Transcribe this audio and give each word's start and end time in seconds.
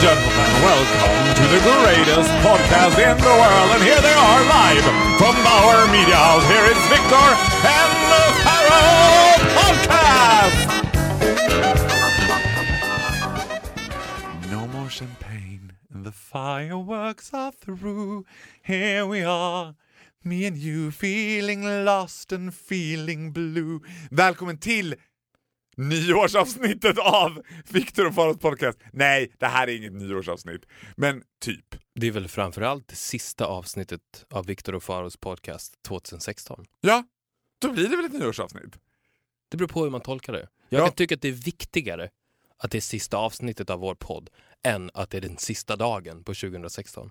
Gentlemen, 0.00 0.50
welcome 0.62 1.34
to 1.34 1.42
the 1.50 1.58
greatest 1.58 2.30
podcast 2.46 2.94
in 3.02 3.18
the 3.18 3.34
world. 3.42 3.70
And 3.74 3.82
here 3.82 4.00
they 4.00 4.12
are 4.14 4.44
live 4.46 4.84
from 5.18 5.34
Bauer 5.42 5.86
Media 5.90 6.14
House. 6.14 6.46
Here 6.46 6.66
is 6.70 6.78
Victor 6.86 7.28
and 7.66 7.92
the 8.12 8.24
Pharaoh 8.44 9.42
Podcast! 9.58 10.58
No 14.52 14.68
more 14.68 14.88
champagne, 14.88 15.72
the 15.90 16.12
fireworks 16.12 17.34
are 17.34 17.50
through. 17.50 18.24
Here 18.62 19.04
we 19.04 19.22
are. 19.24 19.74
Me 20.22 20.44
and 20.46 20.56
you 20.56 20.90
feeling 20.92 21.84
lost 21.84 22.32
and 22.32 22.54
feeling 22.54 23.32
blue. 23.32 23.80
Välkommen 24.10 24.58
till 24.58 24.94
nyårsavsnittet 25.78 26.98
av 26.98 27.42
Viktor 27.70 28.06
och 28.06 28.14
Faros 28.14 28.38
podcast. 28.38 28.78
Nej, 28.92 29.32
det 29.38 29.46
här 29.46 29.68
är 29.68 29.76
inget 29.76 29.92
nyårsavsnitt, 29.92 30.66
men 30.96 31.22
typ. 31.40 31.74
Det 31.94 32.06
är 32.06 32.10
väl 32.10 32.28
framförallt 32.28 32.88
det 32.88 32.96
sista 32.96 33.46
avsnittet 33.46 34.00
av 34.30 34.46
Viktor 34.46 34.74
och 34.74 34.82
Faros 34.82 35.16
podcast 35.16 35.82
2016. 35.82 36.64
Ja, 36.80 37.04
då 37.58 37.72
blir 37.72 37.88
det 37.88 37.96
väl 37.96 38.04
ett 38.04 38.12
nyårsavsnitt. 38.12 38.78
Det 39.48 39.56
beror 39.56 39.68
på 39.68 39.82
hur 39.82 39.90
man 39.90 40.00
tolkar 40.00 40.32
det. 40.32 40.48
Jag 40.68 40.80
Ja. 40.80 40.86
kan 40.86 40.94
tycka 40.94 41.14
att 41.14 41.22
det 41.22 41.28
är 41.28 41.32
viktigare 41.32 42.10
att 42.58 42.70
det 42.70 42.78
är 42.78 42.82
sista 42.82 43.16
avsnittet 43.16 43.70
av 43.70 43.80
vår 43.80 43.94
podd 43.94 44.30
än 44.64 44.90
att 44.94 45.10
det 45.10 45.16
är 45.16 45.20
den 45.20 45.36
sista 45.38 45.76
dagen 45.76 46.24
på 46.24 46.34
2016. 46.34 47.10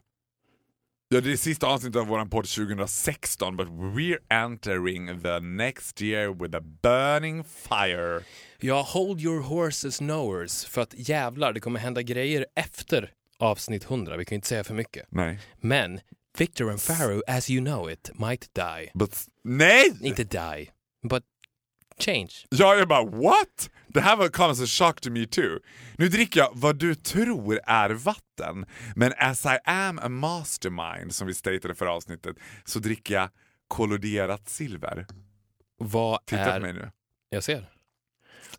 Ja, 1.09 1.21
det 1.21 1.31
är 1.31 1.37
sista 1.37 1.67
avsnittet 1.67 1.99
av 1.99 2.07
vår 2.07 2.25
podd 2.25 2.47
2016, 2.47 3.57
but 3.57 3.67
we're 3.67 4.17
entering 4.29 5.21
the 5.21 5.39
next 5.39 6.01
year 6.01 6.33
with 6.33 6.55
a 6.55 6.61
burning 6.81 7.43
fire. 7.43 8.21
Ja, 8.59 8.81
hold 8.81 9.21
your 9.21 9.41
horses 9.41 9.97
knowers 9.97 10.65
för 10.65 10.81
att 10.81 10.93
jävlar, 10.97 11.53
det 11.53 11.59
kommer 11.59 11.79
hända 11.79 12.01
grejer 12.01 12.45
efter 12.55 13.11
avsnitt 13.39 13.83
100. 13.83 14.17
Vi 14.17 14.25
kan 14.25 14.35
ju 14.35 14.37
inte 14.37 14.47
säga 14.47 14.63
för 14.63 14.73
mycket. 14.73 15.05
Nej. 15.09 15.39
Men 15.61 15.99
Victor 16.37 16.71
and 16.71 16.81
Pharaoh, 16.87 17.21
as 17.27 17.49
you 17.49 17.65
know 17.65 17.91
it, 17.91 18.11
might 18.19 18.49
die. 18.55 18.91
But... 18.93 19.25
Nej! 19.43 19.93
Inte 20.01 20.23
die, 20.23 20.69
but 21.09 21.23
change. 21.99 22.31
Ja, 22.49 22.75
jag 22.75 22.87
bara 22.87 23.05
what? 23.05 23.69
Det 23.87 24.01
här 24.01 24.15
var 24.15 24.27
comes 24.27 24.61
as 24.61 24.71
shock 24.71 25.01
to 25.01 25.09
me 25.09 25.25
too. 25.25 25.59
Nu 25.97 26.07
dricker 26.07 26.39
jag 26.39 26.51
vad 26.53 26.75
du 26.75 26.95
tror 26.95 27.59
är 27.63 27.89
vatten, 27.89 28.65
men 28.95 29.13
as 29.17 29.45
I 29.45 29.57
am 29.65 29.99
a 29.99 30.09
mastermind, 30.09 31.15
som 31.15 31.27
vi 31.27 31.33
statade 31.33 31.75
förra 31.75 31.91
avsnittet, 31.91 32.35
så 32.65 32.79
dricker 32.79 33.13
jag 33.13 33.29
kolloderat 33.67 34.49
silver. 34.49 35.05
Vad 35.77 36.25
Titta 36.25 36.41
är... 36.41 36.59
på 36.59 36.65
mig 36.65 36.73
nu. 36.73 36.91
Jag 37.29 37.43
ser. 37.43 37.69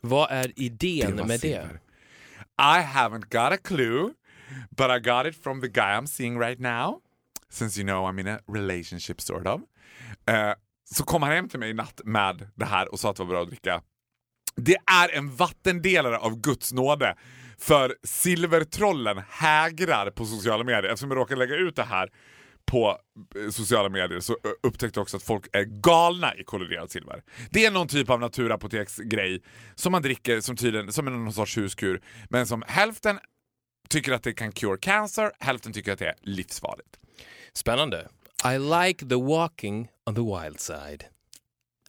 Vad 0.01 0.31
är 0.31 0.53
idén 0.57 1.17
var 1.17 1.25
med 1.25 1.41
det? 1.41 1.41
silver. 1.41 1.81
I 2.59 2.83
haven't 2.83 3.29
got 3.31 3.53
a 3.53 3.59
clue, 3.65 4.15
but 4.71 4.91
I 4.91 4.99
got 4.99 5.27
it 5.27 5.43
from 5.43 5.61
the 5.61 5.69
guy 5.69 5.97
I'm 5.99 6.07
seeing 6.07 6.39
right 6.41 6.61
now. 6.61 7.01
Since 7.51 7.81
you 7.81 7.87
know 7.87 8.07
I'm 8.07 8.21
in 8.21 8.29
a 8.29 8.41
relationship 8.47 9.21
sort 9.21 9.47
of. 9.47 9.61
Eh, 10.27 10.55
så 10.95 11.05
kom 11.05 11.23
han 11.23 11.33
hem 11.33 11.49
till 11.49 11.59
mig 11.59 11.71
i 11.71 11.75
natt 11.75 12.01
med 12.05 12.49
det 12.55 12.65
här 12.65 12.93
och 12.93 13.01
sa 13.01 13.11
att 13.11 13.17
det 13.17 13.23
var 13.23 13.31
bra 13.31 13.43
att 13.43 13.49
dricka. 13.49 13.83
Det 14.57 14.77
är 14.87 15.15
en 15.15 15.37
vattendelare 15.37 16.19
av 16.19 16.41
Guds 16.41 16.73
nåde. 16.73 17.17
För 17.59 17.97
silvertrollen 18.03 19.23
hägrar 19.29 20.11
på 20.11 20.25
sociala 20.25 20.65
medier. 20.65 20.85
Eftersom 20.93 21.11
jag 21.11 21.19
råkade 21.19 21.39
lägga 21.39 21.57
ut 21.57 21.77
det 21.77 21.83
här 21.83 22.09
på 22.67 22.99
eh, 23.45 23.51
sociala 23.51 23.89
medier 23.89 24.21
så 24.21 24.33
eh, 24.33 24.39
upptäckte 24.63 24.99
jag 24.99 25.03
också 25.03 25.17
att 25.17 25.23
folk 25.23 25.47
är 25.53 25.65
galna 25.65 26.35
i 26.37 26.45
kolliderat 26.45 26.91
silver. 26.91 27.23
Det 27.51 27.67
är 27.67 27.71
någon 27.71 27.89
typ 27.89 28.11
av 28.11 28.21
naturapoteksgrej 28.21 29.43
som 29.75 29.93
man 29.93 30.03
dricker 30.03 30.41
som 30.41 30.57
tydligen 30.57 30.93
som 30.93 31.07
är 31.07 31.11
någon 31.11 31.33
sorts 31.33 31.57
huskur 31.57 32.01
men 32.31 32.47
som 32.47 32.65
hälften 32.67 33.19
tycker 33.89 34.13
att 34.13 34.23
det 34.23 34.33
kan 34.33 34.53
cure 34.53 34.79
cancer, 34.79 35.31
hälften 35.39 35.73
tycker 35.73 35.93
att 35.93 35.99
det 35.99 36.09
är 36.09 36.17
livsfarligt. 36.23 36.99
Spännande. 37.53 38.09
I 38.45 38.59
like 38.59 39.09
the 39.09 39.17
walking 39.19 39.89
on 40.07 40.15
the 40.15 40.23
wild 40.23 40.61
side. 40.61 41.05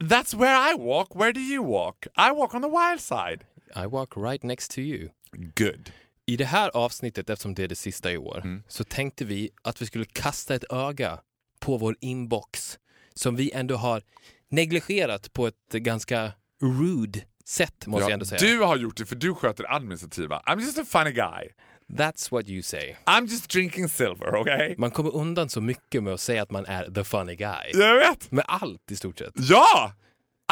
That's 0.02 0.34
where 0.34 0.56
I 0.72 0.76
walk, 0.78 1.16
where 1.16 1.34
do 1.34 1.40
you 1.40 1.64
walk? 1.64 2.08
I 2.18 2.32
walk 2.32 2.54
on 2.56 2.62
the 2.62 2.70
wild 2.70 3.02
side. 3.02 3.46
I 3.76 3.86
walk 3.88 4.18
right 4.18 4.44
next 4.44 4.72
to 4.76 4.82
you. 4.82 5.10
Good. 5.56 5.92
I 6.26 6.38
det 6.38 6.46
här 6.46 6.70
avsnittet, 6.70 7.30
eftersom 7.30 7.54
det 7.56 7.64
är 7.64 7.68
det 7.68 7.76
sista 7.76 8.12
i 8.12 8.18
år, 8.18 8.38
Mm. 8.44 8.64
så 8.68 8.84
tänkte 8.84 9.26
vi 9.26 9.50
att 9.62 9.82
vi 9.82 9.86
skulle 9.86 10.06
kasta 10.06 10.56
ett 10.56 10.64
öga 10.74 11.20
på 11.60 11.78
vår 11.78 11.96
inbox 12.02 12.80
som 13.14 13.36
vi 13.36 13.52
ändå 13.52 13.76
har 13.76 14.02
negligerat 14.50 15.34
på 15.34 15.48
ett 15.48 15.72
ganska 15.74 16.32
rude 16.62 17.20
sätt, 17.46 17.88
måste 17.88 18.04
jag 18.04 18.12
ändå 18.12 18.26
säga. 18.26 18.40
du 18.40 18.60
har 18.60 18.78
gjort 18.78 18.98
det 18.98 19.06
för 19.06 19.16
du 19.16 19.34
sköter 19.36 19.76
administrativa. 19.76 20.40
I'm 20.46 20.60
just 20.62 20.78
a 20.80 20.86
funny 20.86 21.12
guy. 21.12 21.50
That's 21.94 22.32
what 22.32 22.48
you 22.48 22.62
say. 22.62 22.96
I'm 23.06 23.28
just 23.28 23.50
drinking 23.50 23.90
silver, 23.90 24.36
okay? 24.36 24.76
Man 24.78 24.92
kommer 24.92 25.16
undan 25.16 25.50
så 25.50 25.62
mycket 25.62 26.04
med 26.04 26.14
att 26.14 26.22
säga 26.22 26.42
att 26.44 26.52
man 26.52 26.66
är 26.66 26.92
the 26.92 27.04
funny 27.04 27.36
guy. 27.36 27.72
Jag 27.74 27.96
vet! 27.96 28.32
Med 28.32 28.46
allt 28.48 28.92
i 28.92 28.96
stort 28.96 29.20
sett. 29.20 29.34
Ja! 29.36 29.94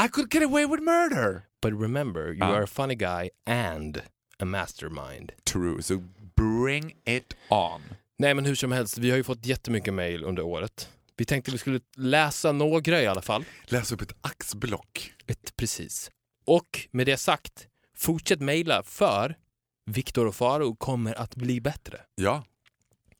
I 0.05 0.07
could 0.09 0.33
get 0.33 0.43
away 0.43 0.65
with 0.65 0.83
murder. 0.83 1.41
But 1.61 1.73
remember, 1.81 2.21
you 2.27 2.37
Ja. 2.39 2.45
are 2.45 2.63
a 2.63 2.67
funny 2.67 2.95
guy 2.95 3.29
and 3.45 4.01
a 4.39 4.45
mastermind. 4.45 5.31
True, 5.53 5.81
so 5.81 6.03
bring 6.35 6.95
it 7.05 7.33
on. 7.49 7.81
Nej 8.19 8.33
men 8.33 8.45
hur 8.45 8.55
som 8.55 8.71
helst, 8.71 8.97
vi 8.97 9.09
har 9.09 9.17
ju 9.17 9.23
fått 9.23 9.45
jättemycket 9.45 9.93
mail 9.93 10.23
under 10.23 10.43
året. 10.43 10.89
Vi 11.17 11.25
tänkte 11.25 11.51
vi 11.51 11.57
skulle 11.57 11.79
läsa 11.97 12.51
några 12.51 13.01
i 13.01 13.07
alla 13.07 13.21
fall. 13.21 13.45
Läs 13.65 13.91
upp 13.91 14.01
ett 14.01 14.13
axblock. 14.21 15.13
Ett 15.27 15.55
precis. 15.55 16.11
Och 16.45 16.87
med 16.91 17.05
det 17.05 17.17
sagt, 17.17 17.67
fortsätt 17.97 18.39
mejla 18.41 18.83
för 18.83 19.35
Viktor 19.87 20.25
och 20.27 20.35
Faro 20.35 20.75
kommer 20.75 21.13
att 21.19 21.35
bli 21.35 21.61
bättre. 21.61 22.01
Ja. 22.15 22.43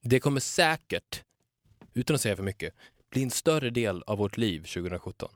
Det 0.02 0.20
kommer 0.20 0.40
säkert, 0.40 1.24
utan 1.94 2.16
att 2.16 2.22
säga 2.22 2.36
för 2.36 2.44
mycket, 2.44 2.74
bli 3.12 3.24
en 3.24 3.32
större 3.32 3.70
del 3.70 4.04
av 4.08 4.18
vårt 4.18 4.38
liv 4.38 4.60
2017. 4.60 5.30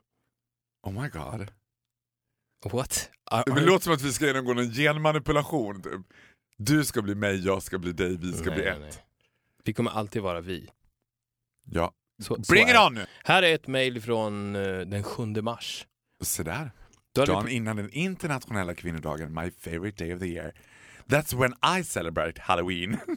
Oh 0.82 1.02
my 1.02 1.08
god. 1.08 1.50
What? 2.72 3.10
Are, 3.24 3.42
Det 3.46 3.52
are- 3.52 3.66
låter 3.66 3.84
som 3.84 3.92
att 3.92 4.02
vi 4.02 4.12
ska 4.12 4.26
genomgå 4.26 4.54
någon 4.54 4.70
genmanipulation. 4.70 5.82
Typ. 5.82 6.00
Du 6.56 6.84
ska 6.84 7.02
bli 7.02 7.14
mig, 7.14 7.46
jag 7.46 7.62
ska 7.62 7.78
bli 7.78 7.92
dig, 7.92 8.16
vi 8.16 8.32
ska 8.32 8.44
Nej, 8.46 8.54
bli 8.54 8.64
nej, 8.64 8.72
ett. 8.72 8.80
nej. 8.80 8.92
Vi 9.64 9.72
kommer 9.72 9.90
alltid 9.90 10.22
vara 10.22 10.40
vi. 10.40 10.68
Ja. 11.64 11.92
Så, 12.22 12.34
så 12.44 12.52
Bring 12.52 12.62
it 12.64 12.68
är 12.70 12.72
det. 12.80 12.86
on 12.86 12.94
nu! 12.94 13.06
Här 13.24 13.42
är 13.42 13.54
ett 13.54 13.66
mejl 13.66 14.02
från 14.02 14.56
eh, 14.56 14.78
den 14.80 15.02
7 15.02 15.26
mars. 15.26 15.86
Så 16.20 16.42
där. 16.42 16.70
Dagen 17.14 17.48
innan 17.48 17.76
den 17.76 17.90
internationella 17.90 18.74
kvinnodagen, 18.74 19.34
my 19.34 19.50
favorite 19.50 20.04
day 20.04 20.14
of 20.14 20.20
the 20.20 20.26
year. 20.26 20.54
That's 21.06 21.34
when 21.34 21.54
I 21.78 21.84
celebrate 21.84 22.40
Halloween. 22.40 22.98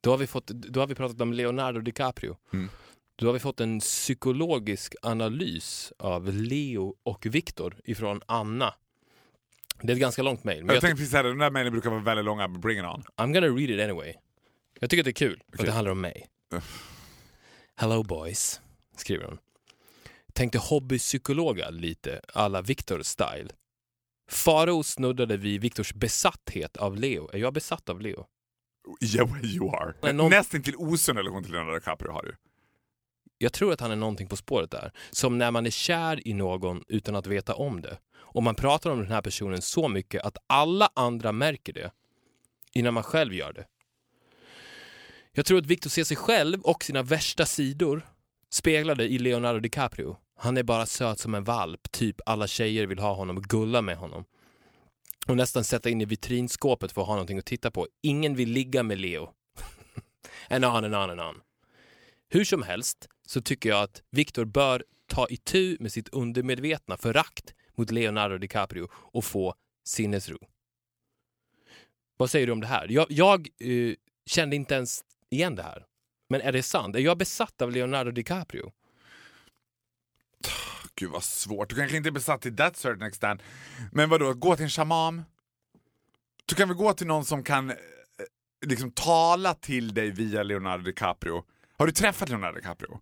då, 0.00 0.10
har 0.10 0.18
vi 0.18 0.26
fått, 0.26 0.46
då 0.46 0.80
har 0.80 0.86
vi 0.86 0.94
pratat 0.94 1.20
om 1.20 1.32
Leonardo 1.32 1.80
DiCaprio. 1.80 2.36
Mm. 2.52 2.68
Då 3.16 3.26
har 3.26 3.32
vi 3.32 3.38
fått 3.38 3.60
en 3.60 3.80
psykologisk 3.80 4.94
analys 5.02 5.92
av 5.98 6.32
Leo 6.32 6.94
och 7.02 7.26
Viktor 7.26 7.76
ifrån 7.84 8.20
Anna. 8.26 8.74
Det 9.82 9.92
är 9.92 9.94
ett 9.94 10.00
ganska 10.00 10.22
långt 10.22 10.44
mejl, 10.44 10.64
jag 10.66 10.76
jag, 10.76 10.80
tänkte 10.80 10.96
precis 10.96 11.10
säga 11.10 11.22
det, 11.22 11.28
de 11.28 11.38
där 11.38 11.50
mejlen 11.50 11.72
brukar 11.72 11.90
vara 11.90 12.00
väldigt 12.00 12.24
långa, 12.24 12.48
bring 12.48 12.78
it 12.78 12.84
on. 12.84 13.04
I'm 13.16 13.32
gonna 13.32 13.46
read 13.46 13.70
it 13.70 13.80
anyway. 13.80 14.14
Jag 14.80 14.90
tycker 14.90 15.02
att 15.02 15.04
det 15.04 15.10
är 15.10 15.28
kul, 15.28 15.42
för 15.46 15.52
att 15.52 15.54
Okej. 15.54 15.66
det 15.66 15.72
handlar 15.72 15.92
om 15.92 16.00
mig. 16.00 16.26
Hello 17.76 18.02
boys, 18.02 18.60
skriver 18.96 19.24
hon. 19.24 19.38
Tänkte 20.32 20.58
hobbypsykologa 20.58 21.70
lite, 21.70 22.20
alla 22.34 22.62
Victor 22.62 23.02
style. 23.02 23.48
Faro 24.30 24.82
snuddade 24.82 25.36
vid 25.36 25.60
Viktors 25.60 25.94
besatthet 25.94 26.76
av 26.76 26.96
Leo. 26.96 27.30
Är 27.32 27.38
jag 27.38 27.52
besatt 27.54 27.88
av 27.88 28.00
Leo? 28.00 28.26
Yeah, 29.04 29.44
you 29.44 29.68
are. 29.76 29.94
Men 30.02 30.16
någon- 30.16 30.30
Nästan 30.30 30.62
till 30.62 30.76
osund 30.76 31.18
relation 31.18 31.42
till 31.42 31.52
Leonardo 31.52 31.74
DiCaprio 31.78 32.12
har 32.12 32.22
du. 32.22 32.36
Jag 33.38 33.52
tror 33.52 33.72
att 33.72 33.80
han 33.80 33.90
är 33.90 33.96
någonting 33.96 34.28
på 34.28 34.36
spåret 34.36 34.70
där. 34.70 34.92
Som 35.10 35.38
när 35.38 35.50
man 35.50 35.66
är 35.66 35.70
kär 35.70 36.28
i 36.28 36.34
någon 36.34 36.84
utan 36.88 37.16
att 37.16 37.26
veta 37.26 37.54
om 37.54 37.80
det. 37.80 37.98
Och 38.16 38.42
man 38.42 38.54
pratar 38.54 38.90
om 38.90 38.98
den 38.98 39.12
här 39.12 39.22
personen 39.22 39.62
så 39.62 39.88
mycket 39.88 40.22
att 40.22 40.36
alla 40.46 40.90
andra 40.94 41.32
märker 41.32 41.72
det 41.72 41.90
innan 42.72 42.94
man 42.94 43.02
själv 43.02 43.34
gör 43.34 43.52
det. 43.52 43.66
Jag 45.32 45.46
tror 45.46 45.58
att 45.58 45.66
Victor 45.66 45.90
ser 45.90 46.04
sig 46.04 46.16
själv 46.16 46.60
och 46.60 46.84
sina 46.84 47.02
värsta 47.02 47.46
sidor 47.46 48.06
speglade 48.50 49.04
i 49.08 49.18
Leonardo 49.18 49.60
DiCaprio. 49.60 50.16
Han 50.42 50.56
är 50.56 50.62
bara 50.62 50.86
söt 50.86 51.18
som 51.18 51.34
en 51.34 51.44
valp, 51.44 51.92
typ 51.92 52.16
alla 52.26 52.46
tjejer 52.46 52.86
vill 52.86 52.98
ha 52.98 53.14
honom 53.14 53.36
och 53.36 53.44
gulla 53.44 53.82
med 53.82 53.96
honom. 53.96 54.24
Och 55.28 55.36
nästan 55.36 55.64
sätta 55.64 55.90
in 55.90 56.00
i 56.00 56.04
vitrinskåpet 56.04 56.92
för 56.92 57.00
att 57.00 57.06
ha 57.06 57.14
någonting 57.14 57.38
att 57.38 57.46
titta 57.46 57.70
på. 57.70 57.88
Ingen 58.02 58.34
vill 58.34 58.50
ligga 58.50 58.82
med 58.82 58.98
Leo. 58.98 59.30
And 60.48 60.64
on 60.64 60.84
and 60.84 60.94
on 60.94 61.10
and 61.10 61.20
on. 61.20 61.40
Hur 62.28 62.44
som 62.44 62.62
helst 62.62 63.08
så 63.26 63.40
tycker 63.40 63.68
jag 63.68 63.82
att 63.82 64.02
Victor 64.10 64.44
bör 64.44 64.84
ta 65.06 65.28
itu 65.28 65.76
med 65.80 65.92
sitt 65.92 66.08
undermedvetna 66.08 66.96
förakt 66.96 67.54
mot 67.74 67.90
Leonardo 67.90 68.38
DiCaprio 68.38 68.88
och 68.92 69.24
få 69.24 69.54
sinnesro. 69.84 70.38
Vad 72.16 72.30
säger 72.30 72.46
du 72.46 72.52
om 72.52 72.60
det 72.60 72.66
här? 72.66 72.88
Jag, 72.88 73.06
jag 73.10 73.48
uh, 73.64 73.94
kände 74.26 74.56
inte 74.56 74.74
ens 74.74 75.04
igen 75.30 75.54
det 75.54 75.62
här. 75.62 75.86
Men 76.28 76.40
är 76.40 76.52
det 76.52 76.62
sant? 76.62 76.96
Är 76.96 77.00
jag 77.00 77.18
besatt 77.18 77.62
av 77.62 77.70
Leonardo 77.70 78.10
DiCaprio? 78.10 78.72
Gud 80.96 81.10
vad 81.10 81.24
svårt. 81.24 81.68
Du 81.70 81.76
kanske 81.76 81.96
inte 81.96 82.08
är 82.08 82.10
besatt 82.10 82.40
till 82.42 82.56
that 82.56 82.76
certain 82.76 83.02
extent. 83.08 83.42
Men 83.92 84.08
vadå, 84.10 84.34
gå 84.34 84.56
till 84.56 84.64
en 84.64 84.70
shaman? 84.70 85.22
Du 86.46 86.54
kan 86.54 86.68
väl 86.68 86.76
gå 86.76 86.92
till 86.92 87.06
någon 87.06 87.24
som 87.24 87.42
kan 87.44 87.70
eh, 87.70 87.76
liksom 88.66 88.90
tala 88.90 89.54
till 89.54 89.94
dig 89.94 90.10
via 90.10 90.42
Leonardo 90.42 90.84
DiCaprio? 90.84 91.44
Har 91.78 91.86
du 91.86 91.92
träffat 91.92 92.28
Leonardo 92.28 92.56
DiCaprio? 92.56 93.00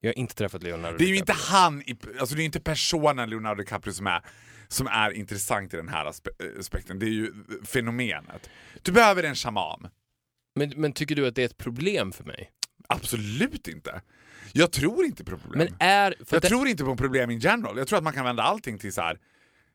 Jag 0.00 0.08
har 0.08 0.18
inte 0.18 0.34
träffat 0.34 0.62
Leonardo 0.62 0.98
Det 0.98 1.04
är 1.04 1.08
ju 1.08 1.16
inte 1.16 1.32
DiCaprio. 1.32 1.52
han, 1.56 1.82
i- 1.82 1.98
alltså 2.20 2.34
det 2.36 2.42
är 2.42 2.44
inte 2.44 2.60
personen 2.60 3.30
Leonardo 3.30 3.62
DiCaprio 3.62 3.92
som 3.92 4.06
är, 4.06 4.22
som 4.68 4.86
är 4.86 5.10
intressant 5.10 5.74
i 5.74 5.76
den 5.76 5.88
här 5.88 6.04
aspe- 6.06 6.54
eh, 6.54 6.60
aspekten. 6.60 6.98
Det 6.98 7.06
är 7.06 7.10
ju 7.10 7.32
fenomenet. 7.64 8.50
Du 8.82 8.92
behöver 8.92 9.22
en 9.22 9.34
shaman. 9.34 9.88
Men, 10.54 10.72
men 10.76 10.92
tycker 10.92 11.16
du 11.16 11.26
att 11.26 11.34
det 11.34 11.42
är 11.42 11.46
ett 11.46 11.56
problem 11.58 12.12
för 12.12 12.24
mig? 12.24 12.50
Absolut 12.88 13.68
inte. 13.68 14.02
Jag 14.52 14.72
tror 14.72 15.04
inte 15.04 15.24
på 15.24 15.38
problem. 15.38 15.58
Men 15.58 15.76
är... 15.88 16.14
För 16.24 16.36
jag 16.36 16.42
det, 16.42 16.48
tror 16.48 16.68
inte 16.68 16.84
på 16.84 16.96
problem 16.96 17.30
in 17.30 17.38
general. 17.38 17.78
Jag 17.78 17.88
tror 17.88 17.96
att 17.98 18.04
man 18.04 18.12
kan 18.12 18.24
vända 18.24 18.42
allting 18.42 18.78
till 18.78 18.92
så 18.92 19.00
här. 19.00 19.18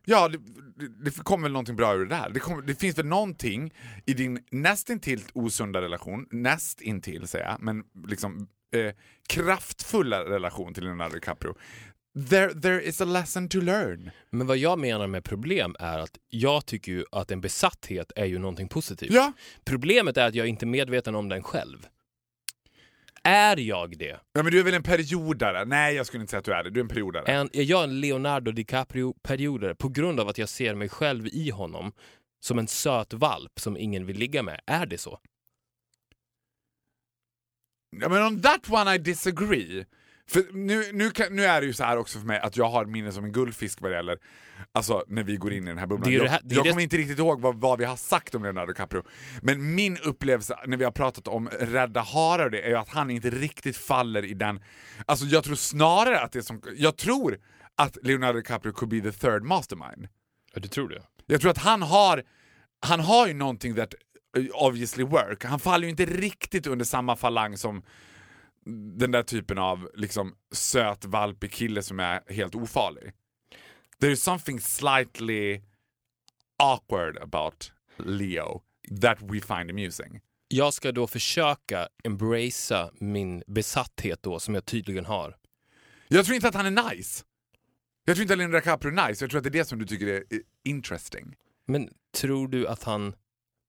Ja, 0.06 0.28
det, 0.28 0.38
det, 0.76 0.88
det 1.04 1.24
kommer 1.24 1.44
väl 1.44 1.52
någonting 1.52 1.76
bra 1.76 1.96
ur 1.96 2.06
det 2.06 2.16
där. 2.16 2.30
Det, 2.30 2.40
kommer, 2.40 2.62
det 2.62 2.76
finns 2.76 2.98
väl 2.98 3.06
någonting 3.06 3.74
i 4.06 4.14
din 4.14 4.40
nästintill 4.52 5.22
osunda 5.34 5.82
relation, 5.82 6.28
nästintill 6.32 7.28
säger 7.28 7.46
jag, 7.46 7.62
men 7.62 7.84
liksom 8.08 8.48
eh, 8.76 8.94
kraftfulla 9.28 10.24
relation 10.24 10.74
till 10.74 10.84
Leonardo 10.84 11.16
DiCaprio. 11.16 11.56
There, 12.30 12.62
there 12.62 12.82
is 12.82 13.02
a 13.02 13.06
lesson 13.06 13.50
to 13.50 13.60
learn. 13.60 14.12
Men 14.30 14.48
vad 14.48 14.58
jag 14.58 14.80
menar 14.80 15.08
med 15.08 15.24
problem 15.24 15.76
är 15.80 16.00
att 16.00 16.18
jag 16.30 16.66
tycker 16.66 16.92
ju 16.92 17.06
att 17.12 17.32
en 17.32 17.42
besatthet 17.42 18.12
är 18.16 18.26
ju 18.26 18.40
någonting 18.40 18.68
positivt. 18.68 19.12
Ja, 19.12 19.34
Problemet 19.66 20.18
är 20.18 20.28
att 20.28 20.36
jag 20.36 20.48
inte 20.48 20.66
är 20.66 20.68
medveten 20.68 21.16
om 21.16 21.30
den 21.30 21.44
själv. 21.44 21.88
Är 23.28 23.58
jag 23.60 23.98
det? 23.98 24.20
ja 24.34 24.44
men 24.44 24.52
du 24.52 24.60
är 24.60 24.64
väl 24.64 24.74
en 24.74 24.84
periodare? 24.84 25.66
Nej, 25.66 25.96
jag 25.96 26.06
skulle 26.06 26.22
inte 26.22 26.32
säga 26.32 26.40
att 26.40 26.46
du 26.46 26.54
är 26.54 26.64
det. 26.64 26.70
Du 26.70 26.80
är 26.80 26.84
en 26.84 26.88
periodare. 26.88 27.24
En, 27.26 27.50
är 27.54 27.64
jag 27.64 27.84
en 27.84 28.02
Leonardo 28.02 28.52
DiCaprio-periodare 28.52 29.76
på 29.76 29.90
grund 29.90 30.20
av 30.20 30.28
att 30.28 30.38
jag 30.38 30.50
ser 30.50 30.76
mig 30.76 30.90
själv 30.90 31.28
i 31.28 31.50
honom 31.50 31.92
som 32.40 32.60
en 32.60 32.68
söt 32.68 33.14
valp 33.14 33.60
som 33.60 33.78
ingen 33.78 34.06
vill 34.06 34.18
ligga 34.18 34.44
med? 34.44 34.60
Är 34.66 34.86
det 34.86 34.98
så? 34.98 35.20
Ja, 38.02 38.10
men 38.10 38.24
on 38.24 38.42
that 38.42 38.70
one 38.70 38.96
I 38.96 38.98
disagree. 38.98 39.86
För 40.30 40.44
nu, 40.54 40.84
nu, 40.94 41.10
kan, 41.10 41.36
nu 41.36 41.44
är 41.46 41.62
det 41.62 41.68
ju 41.68 41.74
så 41.74 41.84
här 41.84 41.98
också 41.98 42.20
för 42.20 42.26
mig 42.26 42.40
att 42.40 42.58
jag 42.58 42.70
har 42.70 42.86
minne 42.86 43.12
som 43.12 43.26
en 43.26 43.32
guldfisk 43.32 43.82
vad 43.82 43.92
det 43.92 43.96
gäller 43.96 44.18
Alltså 44.72 45.04
när 45.08 45.24
vi 45.24 45.36
går 45.36 45.54
in 45.54 45.64
i 45.64 45.68
den 45.68 45.78
här 45.78 45.88
bubblan. 45.88 46.10
Det 46.10 46.16
jag 46.16 46.26
det 46.26 46.30
här- 46.30 46.42
jag 46.44 46.64
det- 46.64 46.70
kommer 46.70 46.84
inte 46.84 46.98
riktigt 46.98 47.20
ihåg 47.20 47.42
vad, 47.42 47.56
vad 47.62 47.80
vi 47.80 47.86
har 47.86 47.96
sagt 47.96 48.36
om 48.36 48.44
Leonardo 48.44 48.72
DiCaprio. 48.74 49.04
Men 49.42 49.76
min 49.76 49.98
upplevelse 49.98 50.56
när 50.66 50.78
vi 50.78 50.84
har 50.84 50.92
pratat 50.92 51.28
om 51.28 51.50
rädda 51.60 52.02
harar 52.02 52.50
det 52.50 52.62
är 52.62 52.70
ju 52.70 52.76
att 52.76 52.90
han 52.90 53.10
inte 53.12 53.30
riktigt 53.30 53.78
faller 53.78 54.26
i 54.26 54.34
den... 54.34 54.60
Alltså 55.06 55.26
jag 55.26 55.44
tror 55.44 55.56
snarare 55.56 56.20
att 56.20 56.32
det 56.32 56.44
som... 56.44 56.62
Jag 56.76 56.98
tror 56.98 57.38
att 57.76 57.98
Leonardo 58.04 58.40
DiCaprio 58.40 58.72
could 58.72 58.90
be 58.92 59.12
the 59.12 59.18
third 59.20 59.44
mastermind. 59.44 60.08
Ja, 60.54 60.60
du 60.62 60.68
tror 60.68 60.90
det? 60.90 61.02
Jag 61.26 61.42
tror 61.42 61.52
att 61.52 61.58
han 61.58 61.82
har, 61.82 62.24
han 62.86 63.00
har 63.00 63.28
ju 63.28 63.34
någonting 63.34 63.76
that 63.76 63.94
uh, 64.38 64.46
obviously 64.54 65.04
work. 65.04 65.44
Han 65.44 65.60
faller 65.60 65.84
ju 65.84 65.90
inte 65.90 66.06
riktigt 66.06 66.68
under 66.68 66.86
samma 66.86 67.16
falang 67.16 67.58
som 67.58 67.84
den 68.98 69.12
där 69.12 69.24
typen 69.24 69.58
av 69.58 69.90
liksom 69.94 70.36
söt 70.52 71.06
valpig 71.06 71.52
kille 71.52 71.84
som 71.84 72.00
är 72.00 72.34
helt 72.34 72.56
ofarlig. 72.56 73.14
There 74.00 74.12
is 74.12 74.24
something 74.24 74.60
slightly 74.60 75.62
awkward 76.64 77.18
about 77.18 77.72
Leo 77.98 78.62
that 79.02 79.18
we 79.22 79.42
find 79.42 79.70
amusing. 79.70 80.22
Jag 80.48 80.74
ska 80.74 80.92
då 80.92 81.08
försöka 81.08 81.88
embracea 82.04 82.92
min 83.00 83.44
besatthet 83.48 84.24
då, 84.24 84.40
som 84.40 84.56
jag 84.56 84.66
tydligen 84.66 85.06
har. 85.06 85.36
Jag 86.08 86.26
tror 86.26 86.36
inte 86.36 86.48
att 86.48 86.56
han 86.56 86.78
är 86.78 86.94
nice. 86.94 87.24
Jag 88.06 88.16
tror 88.16 88.22
inte 88.22 88.34
att 88.34 88.38
Leonardo 88.38 88.60
DiCaprio 88.60 89.00
är 89.00 89.08
nice, 89.08 89.24
jag 89.24 89.32
tror 89.32 89.38
att 89.38 89.44
det 89.44 89.50
är 89.50 89.60
det 89.60 89.66
som 89.66 89.80
du 89.80 89.86
tycker 89.86 90.08
är 90.08 90.24
är 90.30 90.42
interesting. 90.64 91.36
Men 91.68 91.90
tror 92.18 92.48
du 92.48 92.68
att 92.68 92.84
han 92.84 93.16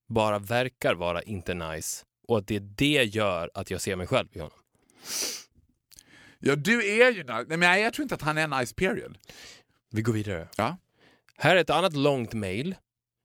bara 0.09 0.39
verkar 0.39 0.95
vara 0.95 1.23
inte 1.23 1.55
nice 1.55 2.05
och 2.29 2.39
att 2.39 2.47
det 2.47 2.59
det 2.59 3.05
gör 3.05 3.51
att 3.55 3.71
jag 3.71 3.81
ser 3.81 3.97
mig 3.97 4.07
själv 4.07 4.29
i 4.33 4.39
honom? 4.39 4.59
Ja, 6.39 6.57
du 6.57 7.01
är 7.01 7.13
ju 7.13 7.23
nice. 7.23 7.45
Nej, 7.49 7.59
men 7.59 7.81
jag 7.81 7.93
tror 7.95 8.03
inte 8.03 8.15
att 8.15 8.23
han 8.23 8.39
är 8.39 8.61
nice 8.61 8.75
period. 8.75 9.19
Vi 9.91 10.03
går 10.03 10.13
vidare. 10.13 10.49
Ja. 10.57 10.77
Här 11.37 11.57
är 11.57 11.61
ett 11.61 11.71
annat 11.71 11.97
långt 11.97 12.35
mail. 12.35 12.75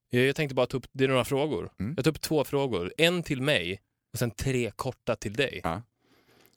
Jag 0.10 0.36
tänkte 0.36 0.56
bara 0.56 0.66
ta 0.66 0.78
upp, 0.78 0.88
det 0.92 1.04
är 1.04 1.07
några 1.07 1.25
frågor. 1.25 1.72
Mm. 1.80 1.94
Jag 1.98 2.04
tar 2.06 2.12
upp 2.12 2.22
två 2.22 2.44
frågor. 2.44 2.94
En 2.98 3.24
till 3.24 3.42
mig 3.42 3.81
och 4.13 4.19
sen 4.19 4.31
tre 4.31 4.72
korta 4.75 5.16
till 5.16 5.33
dig. 5.33 5.62
Ja. 5.63 5.81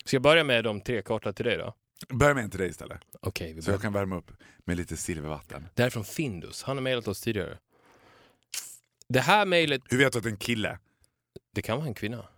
Ska 0.05 0.15
jag 0.15 0.23
börja 0.23 0.45
med 0.45 0.65
de 0.65 0.81
tre 0.81 1.03
korta 1.03 1.33
till 1.33 1.45
dig 1.45 1.57
då? 1.57 1.75
Börja 2.09 2.35
med 2.35 2.45
en 2.45 2.51
till 2.51 2.61
dig 2.61 2.69
istället. 2.69 3.01
Vi 3.41 3.63
Så 3.63 3.71
jag 3.71 3.83
kan 3.83 3.93
värma 3.93 4.17
upp 4.17 4.31
med 4.65 4.77
lite 4.77 4.97
silvervatten. 4.97 5.69
Det 5.75 5.83
här 5.83 5.87
är 5.87 5.91
från 5.91 6.05
Findus. 6.05 6.63
Han 6.63 6.77
har 6.77 6.83
mejlat 6.83 7.09
oss 7.09 7.21
tidigare. 7.21 7.59
Det 9.09 9.21
här 9.21 9.47
mejlet, 9.47 9.83
Hur 9.89 9.99
vet 9.99 10.13
du 10.13 10.19
att 10.19 10.25
det 10.25 10.29
är 10.29 10.33
en 10.33 10.37
kille? 10.37 10.79
det 11.55 11.63
kan 11.63 11.77
vara 11.79 11.87
en 11.89 11.95
kvinna. 11.95 12.29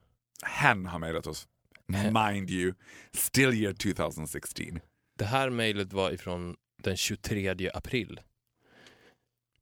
Hen 0.43 0.87
har 0.87 0.99
mejlat 0.99 1.27
oss. 1.27 1.49
Mind 1.89 2.51
you, 2.51 2.75
still 3.13 3.55
year 3.55 3.73
2016. 3.73 4.81
Det 5.19 5.25
här 5.25 5.51
mejlet 5.51 5.93
var 5.93 6.11
ifrån 6.11 6.57
den 6.83 6.97
23 6.97 7.71
april. 7.75 8.21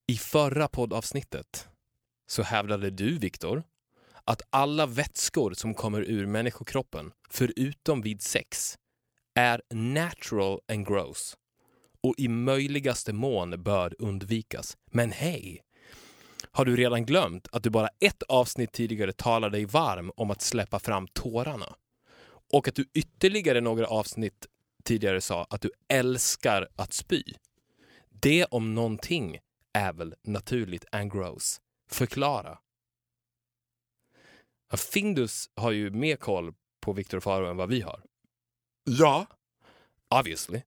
I 0.06 0.16
förra 0.16 0.68
poddavsnittet 0.68 1.68
så 2.26 2.42
hävdade 2.42 2.90
du, 2.90 3.18
Viktor, 3.18 3.62
att 4.24 4.42
alla 4.50 4.86
vätskor 4.86 5.54
som 5.54 5.74
kommer 5.74 6.00
ur 6.00 6.26
människokroppen, 6.26 7.12
förutom 7.30 8.02
vid 8.02 8.22
sex, 8.22 8.78
är 9.34 9.62
natural 9.70 10.60
and 10.68 10.86
gross 10.86 11.36
och 12.02 12.14
i 12.18 12.28
möjligaste 12.28 13.12
mån 13.12 13.62
bör 13.62 13.94
undvikas. 13.98 14.76
Men 14.90 15.12
hej! 15.12 15.62
Har 16.50 16.64
du 16.64 16.76
redan 16.76 17.06
glömt 17.06 17.48
att 17.52 17.62
du 17.62 17.70
bara 17.70 17.88
ett 18.00 18.22
avsnitt 18.22 18.72
tidigare 18.72 19.12
talade 19.12 19.56
dig 19.56 19.64
varm 19.64 20.10
om 20.16 20.30
att 20.30 20.42
släppa 20.42 20.78
fram 20.78 21.08
tårarna? 21.12 21.76
Och 22.54 22.68
att 22.68 22.74
du 22.74 22.84
ytterligare 22.94 23.60
några 23.60 23.86
avsnitt 23.86 24.46
tidigare 24.84 25.20
sa 25.20 25.46
att 25.50 25.60
du 25.60 25.70
älskar 25.88 26.68
att 26.76 26.92
spy. 26.92 27.22
Det 28.10 28.44
om 28.44 28.74
någonting 28.74 29.38
är 29.72 29.92
väl 29.92 30.14
naturligt 30.22 30.84
and 30.92 31.12
gross. 31.12 31.60
Förklara. 31.90 32.58
Findus 34.92 35.50
har 35.56 35.70
ju 35.70 35.90
mer 35.90 36.16
koll 36.16 36.54
på 36.80 36.92
Viktor 36.92 37.20
Faro 37.20 37.46
än 37.46 37.56
vad 37.56 37.68
vi 37.68 37.80
har. 37.80 38.02
Ja, 38.84 39.26
Obviously. 40.20 40.62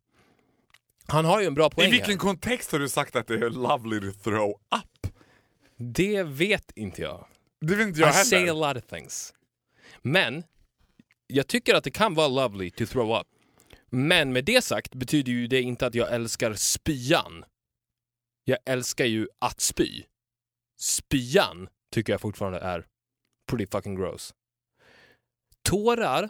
Han 1.05 1.25
har 1.25 1.41
ju 1.41 1.47
en 1.47 1.53
bra 1.53 1.69
poäng 1.69 1.87
i 1.87 1.91
vilken 1.91 2.09
här. 2.09 2.17
kontext 2.17 2.71
har 2.71 2.79
du 2.79 2.89
sagt 2.89 3.15
att 3.15 3.27
det 3.27 3.33
är 3.33 3.49
lovely 3.49 4.11
to 4.11 4.19
throw 4.19 4.49
up? 4.51 5.13
Det 5.77 6.23
vet 6.23 6.71
inte 6.75 7.01
jag. 7.01 7.27
Det 7.61 7.75
vet 7.75 7.87
inte 7.87 7.99
jag 7.99 8.09
I 8.09 8.13
say 8.13 8.37
a 8.37 8.45
heller. 8.45 8.73
lot 8.73 8.83
of 8.83 8.89
things. 8.89 9.33
Men 10.01 10.43
jag 11.27 11.47
tycker 11.47 11.75
att 11.75 11.83
det 11.83 11.91
kan 11.91 12.13
vara 12.13 12.27
lovely 12.27 12.71
to 12.71 12.85
throw 12.85 13.19
up. 13.19 13.27
Men 13.89 14.33
med 14.33 14.45
det 14.45 14.63
sagt 14.63 14.95
betyder 14.95 15.31
ju 15.31 15.47
det 15.47 15.61
inte 15.61 15.87
att 15.87 15.95
jag 15.95 16.13
älskar 16.13 16.53
spyan. 16.53 17.45
Jag 18.43 18.59
älskar 18.65 19.05
ju 19.05 19.27
att 19.39 19.61
spy. 19.61 20.03
Spyan 20.79 21.69
tycker 21.91 22.13
jag 22.13 22.21
fortfarande 22.21 22.59
är 22.59 22.87
pretty 23.49 23.67
fucking 23.67 23.95
gross. 23.95 24.33
Tårar 25.61 26.29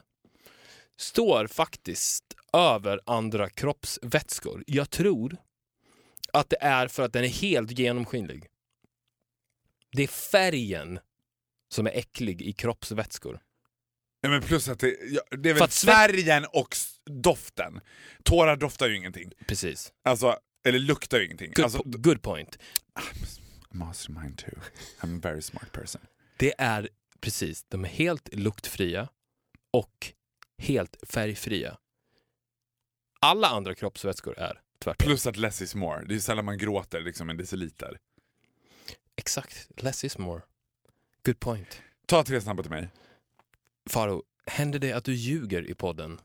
står 0.98 1.48
faktiskt 1.48 2.24
över 2.54 3.00
andra 3.06 3.50
kroppsvätskor. 3.50 4.63
Jag 4.68 4.89
tror 4.89 5.38
att 6.34 6.50
det 6.50 6.58
är 6.62 6.88
för 6.88 7.04
att 7.04 7.13
den 7.13 7.24
är 7.24 7.27
helt 7.27 7.80
genomskinlig. 7.80 8.48
Det 9.92 10.04
är 10.04 10.08
färgen 10.08 11.00
som 11.70 11.88
är 11.88 11.92
äcklig 11.92 12.42
i 12.42 12.54
kroppsvätskor. 12.54 13.39
Nej, 14.24 14.32
men 14.32 14.42
plus 14.42 14.68
att 14.70 14.80
det, 14.80 14.98
ja, 15.02 15.22
det 15.38 15.50
är 15.50 15.54
väl 15.54 15.68
färgen 15.70 16.46
och 16.54 16.76
doften. 17.06 17.80
Tårar 18.24 18.56
doftar 18.56 18.88
ju 18.88 18.96
ingenting. 18.96 19.32
Precis. 19.48 19.94
Alltså, 20.04 20.40
eller 20.68 20.80
luktar 20.80 21.18
ju 21.20 21.26
ingenting. 21.26 21.52
Good, 21.56 21.64
Alltså, 21.66 21.80
po- 21.80 21.98
good 21.98 22.22
point. 22.22 22.58
mastermind 23.72 24.38
too. 24.38 24.60
I'm 25.02 25.18
a 25.18 25.20
very 25.24 25.42
smart 25.42 25.72
person. 25.72 26.02
Det 26.38 26.54
är 26.58 26.90
precis, 27.20 27.64
de 27.70 27.86
är 27.86 27.90
helt 27.90 28.30
luktfria 28.34 29.10
och 29.74 30.14
helt 30.58 30.98
färgfria. 31.04 31.78
Alla 33.20 33.48
andra 33.48 33.76
kroppsvätskor 33.76 34.40
är 34.40 34.62
tvärtom. 34.80 35.06
Plus 35.08 35.28
att 35.28 35.38
less 35.38 35.62
is 35.62 35.76
more. 35.76 36.06
Det 36.06 36.16
är 36.16 36.20
sällan 36.20 36.46
man 36.46 36.58
gråter 36.58 37.02
liksom 37.02 37.30
en 37.30 37.38
deciliter. 37.38 37.98
Exakt, 39.16 39.68
less 39.82 40.04
is 40.04 40.18
more. 40.18 40.42
Good 41.26 41.40
point. 41.40 41.82
Ta 42.06 42.24
tre 42.24 42.42
snabba 42.42 42.64
till 42.64 42.72
mig. 42.72 42.90
Faro, 43.89 44.24
Händer 44.48 44.79
det 44.79 44.91
att 44.91 45.03
du 45.03 45.13
ljuger 45.13 45.70
i 45.70 45.74
podden? 45.74 46.20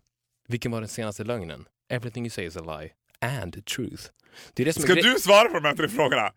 Vilken 0.49 0.73
var 0.73 0.81
den 0.81 0.89
senaste 0.89 1.25
lögnen? 1.25 1.69
Everything 1.89 2.25
you 2.25 2.31
say 2.31 2.45
is 2.47 2.57
a 2.57 2.61
lie. 2.61 2.93
And 3.21 3.67
truth. 3.67 4.05
Det 4.55 4.63
är 4.63 4.65
det 4.65 4.73
som 4.73 4.83
Ska 4.83 4.93
är 4.93 5.03
du 5.03 5.15
svara 5.19 5.49
på 5.49 5.55
de 5.55 5.65
här 5.65 5.77
tre 5.77 5.89
frågorna? 5.89 6.33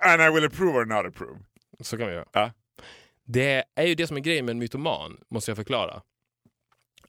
And 0.00 0.22
I 0.22 0.30
will 0.34 0.44
approve 0.44 0.78
or 0.78 0.84
not 0.84 1.06
approve. 1.06 1.40
Så 1.80 1.98
kan 1.98 2.06
vi 2.06 2.12
göra. 2.12 2.28
Ja. 2.32 2.52
Det 3.24 3.64
är 3.74 3.86
ju 3.86 3.94
det 3.94 4.06
som 4.06 4.16
är 4.16 4.20
grejen 4.20 4.44
med 4.44 4.52
en 4.52 4.58
mytoman, 4.58 5.20
måste 5.30 5.50
jag 5.50 5.56
förklara. 5.56 6.02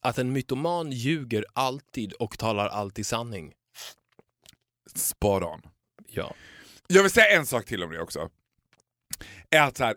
Att 0.02 0.18
en 0.18 0.32
mytoman 0.32 0.92
ljuger 0.92 1.46
alltid 1.54 2.14
och 2.14 2.38
talar 2.38 2.68
alltid 2.68 3.06
sanning. 3.06 3.54
Spot 4.96 5.44
on. 5.44 5.62
Ja. 6.08 6.36
Jag 6.88 7.02
vill 7.02 7.12
säga 7.12 7.38
en 7.38 7.46
sak 7.46 7.66
till 7.66 7.84
om 7.84 7.92
det 7.92 8.02
också. 8.02 8.30
Är 9.50 9.62
att 9.62 9.78
så 9.78 9.84
här, 9.84 9.96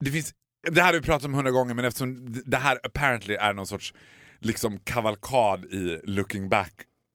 det 0.00 0.10
finns, 0.10 0.34
det 0.70 0.80
här 0.80 0.86
har 0.86 0.92
vi 1.00 1.06
pratat 1.06 1.24
om 1.24 1.34
hundra 1.34 1.50
gånger 1.50 1.74
men 1.74 1.84
eftersom 1.84 2.32
det 2.46 2.56
här 2.56 2.78
apparently 2.82 3.34
är 3.34 3.52
någon 3.52 3.66
sorts 3.66 3.94
liksom 4.38 4.78
kavalkad 4.78 5.64
i 5.64 6.00
looking 6.04 6.48
back 6.48 6.72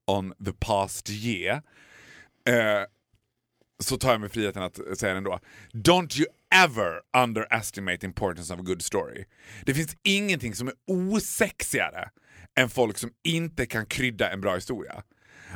on 0.08 0.34
the 0.46 0.52
past 0.60 1.10
year. 1.10 1.62
Eh, 2.48 2.84
så 3.84 3.98
tar 3.98 4.12
jag 4.12 4.22
mig 4.22 4.30
friheten 4.30 4.64
att 4.64 4.76
säga 4.98 5.14
det 5.14 5.18
ändå. 5.18 5.40
Don't 5.74 6.20
you 6.20 6.28
ever 6.56 7.02
underestimate 7.24 8.06
importance 8.06 8.54
of 8.54 8.60
a 8.60 8.64
good 8.64 8.82
story. 8.82 9.26
Det 9.66 9.74
finns 9.74 9.98
ingenting 10.04 10.56
som 10.56 10.68
är 10.68 10.74
osexigare 10.88 12.10
än 12.60 12.70
folk 12.70 12.98
som 12.98 13.12
inte 13.24 13.66
kan 13.66 13.86
krydda 13.86 14.32
en 14.32 14.42
bra 14.42 14.56
historia. 14.56 15.04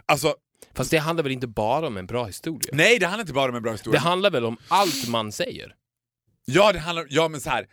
Alltså, 0.05 0.35
Fast 0.73 0.91
det 0.91 0.97
handlar 0.97 1.23
väl 1.23 1.31
inte 1.31 1.47
bara 1.47 1.87
om 1.87 1.97
en 1.97 2.05
bra 2.05 2.25
historia? 2.25 2.69
nej 2.73 2.99
det 2.99 3.05
handlar 3.05 3.21
inte 3.21 3.33
bara 3.33 3.49
om 3.49 3.55
en 3.55 3.63
bra 3.63 3.71
historia. 3.71 3.99
Det 3.99 4.07
handlar 4.07 4.31
väl 4.31 4.45
om 4.45 4.57
allt 4.67 5.07
man 5.07 5.31
säger? 5.31 5.75
Ja, 6.45 6.73
det 6.73 6.79
handlar 6.79 7.05
ja 7.09 7.27
men 7.27 7.41
så 7.41 7.49
här. 7.49 7.67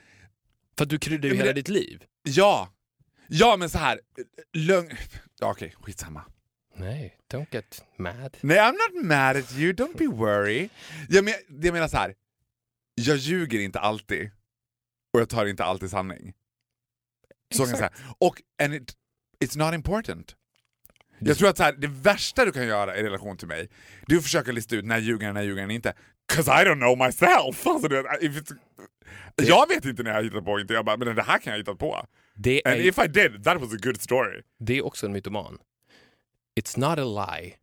För 0.76 0.84
att 0.84 0.90
du 0.90 0.98
kryddar 0.98 1.28
ju 1.28 1.34
hela 1.34 1.46
det- 1.46 1.52
ditt 1.52 1.68
liv. 1.68 2.04
Ja. 2.22 2.72
Ja 3.28 3.56
men 3.56 3.70
så 3.70 3.78
här. 3.78 4.00
lögn... 4.52 4.90
Ja, 5.40 5.50
okej, 5.50 5.74
skitsamma. 5.80 6.24
Nej, 6.76 7.18
don't 7.30 7.46
get 7.50 7.84
mad. 7.98 8.36
Nej, 8.40 8.58
I'm 8.58 8.72
not 8.72 9.04
mad 9.04 9.36
at 9.36 9.52
you, 9.52 9.72
don't 9.72 9.98
be 9.98 10.06
worried. 10.06 10.70
Jag, 11.08 11.24
men, 11.24 11.34
jag 11.48 11.72
menar 11.72 11.88
så 11.88 11.96
här. 11.96 12.14
jag 12.94 13.16
ljuger 13.16 13.58
inte 13.60 13.80
alltid. 13.80 14.30
Och 15.12 15.20
jag 15.20 15.28
tar 15.28 15.46
inte 15.46 15.64
alltid 15.64 15.90
sanning. 15.90 16.32
Så 17.54 17.62
kan 17.62 17.70
jag 17.70 17.78
säga. 17.78 17.92
Och 18.18 18.42
and 18.62 18.74
it, 18.74 18.96
it's 19.44 19.58
not 19.58 19.74
important. 19.74 20.36
Jag 21.18 21.38
tror 21.38 21.48
att 21.48 21.56
så 21.56 21.62
här, 21.62 21.72
det 21.72 21.86
värsta 21.86 22.44
du 22.44 22.52
kan 22.52 22.66
göra 22.66 22.96
i 22.96 23.02
relation 23.02 23.36
till 23.36 23.48
mig, 23.48 23.70
det 24.06 24.14
är 24.14 24.18
att 24.18 24.24
försöka 24.24 24.52
lista 24.52 24.76
ut 24.76 24.84
när 24.84 24.98
ljuger 24.98 25.32
när 25.32 25.42
ljuger 25.42 25.70
inte. 25.70 25.94
'Cause 26.28 26.48
I 26.62 26.64
don't 26.64 26.78
know 26.80 26.96
myself! 27.06 27.66
Alltså, 27.66 27.88
if 28.20 28.36
it's, 28.36 28.56
jag 29.36 29.68
vet 29.68 29.84
inte 29.84 30.02
när 30.02 30.14
jag 30.14 30.22
hittat 30.24 30.44
på 30.44 30.60
inte, 30.60 30.74
jag 30.74 30.84
bara, 30.84 30.96
men 30.96 31.16
det 31.16 31.22
här 31.22 31.38
kan 31.38 31.50
jag 31.50 31.52
ha 31.52 31.58
hittat 31.58 31.78
på. 31.78 32.06
Det 32.34 32.62
And 32.64 32.74
är, 32.74 32.80
if 32.88 32.98
I 32.98 33.08
did, 33.08 33.44
that 33.44 33.60
was 33.60 33.72
a 33.72 33.78
good 33.82 34.00
story. 34.00 34.42
det 34.58 34.78
är 34.78 34.84
också 34.84 35.06
en 35.06 35.12
mytoman. 35.12 35.58
It's 36.60 36.78
not 36.78 36.98
a 36.98 37.04
lie 37.36 37.54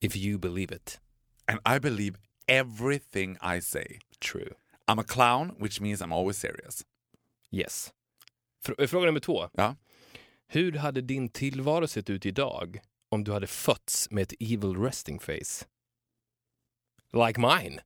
if 0.00 0.16
you 0.16 0.38
believe 0.38 0.74
it. 0.76 1.00
And 1.46 1.76
I 1.76 1.80
believe 1.80 2.18
everything 2.46 3.36
I 3.56 3.60
say. 3.60 3.98
True. 4.32 4.52
I'm 4.86 5.00
a 5.00 5.04
clown, 5.08 5.54
which 5.58 5.80
means 5.80 6.02
I'm 6.02 6.12
always 6.14 6.38
serious. 6.38 6.82
Yes. 7.50 7.92
Fr- 8.66 8.86
fråga 8.86 9.06
nummer 9.06 9.20
två. 9.20 9.48
Ja. 9.52 9.76
Hur 10.46 10.72
hade 10.72 11.00
din 11.00 11.28
tillvaro 11.28 11.86
sett 11.88 12.10
ut 12.10 12.26
idag 12.26 12.80
om 13.08 13.24
du 13.24 13.32
hade 13.32 13.46
fötts 13.46 14.10
med 14.10 14.22
ett 14.22 14.32
evil 14.40 14.76
resting 14.76 15.18
face? 15.20 15.66
Like 17.26 17.40
mine. 17.40 17.80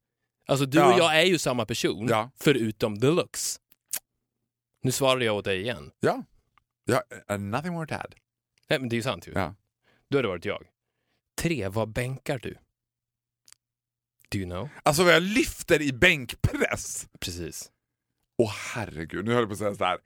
Alltså 0.47 0.67
du 0.67 0.79
Ja. 0.79 0.93
och 0.93 0.99
jag 0.99 1.21
är 1.21 1.25
ju 1.25 1.39
samma 1.39 1.67
person, 1.67 2.07
Ja. 2.09 2.31
förutom 2.37 3.01
the 3.01 3.07
looks. 3.07 3.61
Nu 4.83 4.93
svarade 4.93 5.25
jag 5.25 5.37
åt 5.37 5.45
dig 5.45 5.61
igen. 5.61 5.91
Ja. 6.01 6.25
ja 6.85 7.03
uh, 7.31 7.39
nothing 7.39 7.73
more 7.73 7.87
to 7.87 7.95
add. 7.95 8.15
Nej 8.69 8.79
men 8.81 8.89
det 8.89 8.95
är 8.95 8.99
ju 8.99 9.03
sant 9.03 9.27
ju. 9.29 9.33
Ja. 9.35 9.55
Då 10.11 10.19
hade 10.19 10.29
det 10.29 10.33
varit 10.33 10.45
jag. 10.45 10.65
Tre, 11.41 11.69
vad 11.69 11.89
bänkar 11.93 12.39
du? 12.39 12.57
Do 14.29 14.39
you 14.39 14.51
know? 14.51 14.69
Alltså 14.83 15.05
vad 15.05 15.15
jag 15.15 15.23
lyfter 15.23 15.83
i 15.83 15.93
bänkpress. 15.93 17.09
Precis. 17.21 17.71
Åh 18.39 18.53
herregud, 18.75 19.25
nu 19.25 19.31
höll 19.33 19.41
jag 19.41 19.49
på 19.49 19.53
att 19.53 19.59
säga 19.59 19.75
så 19.75 19.85
här. 19.85 19.99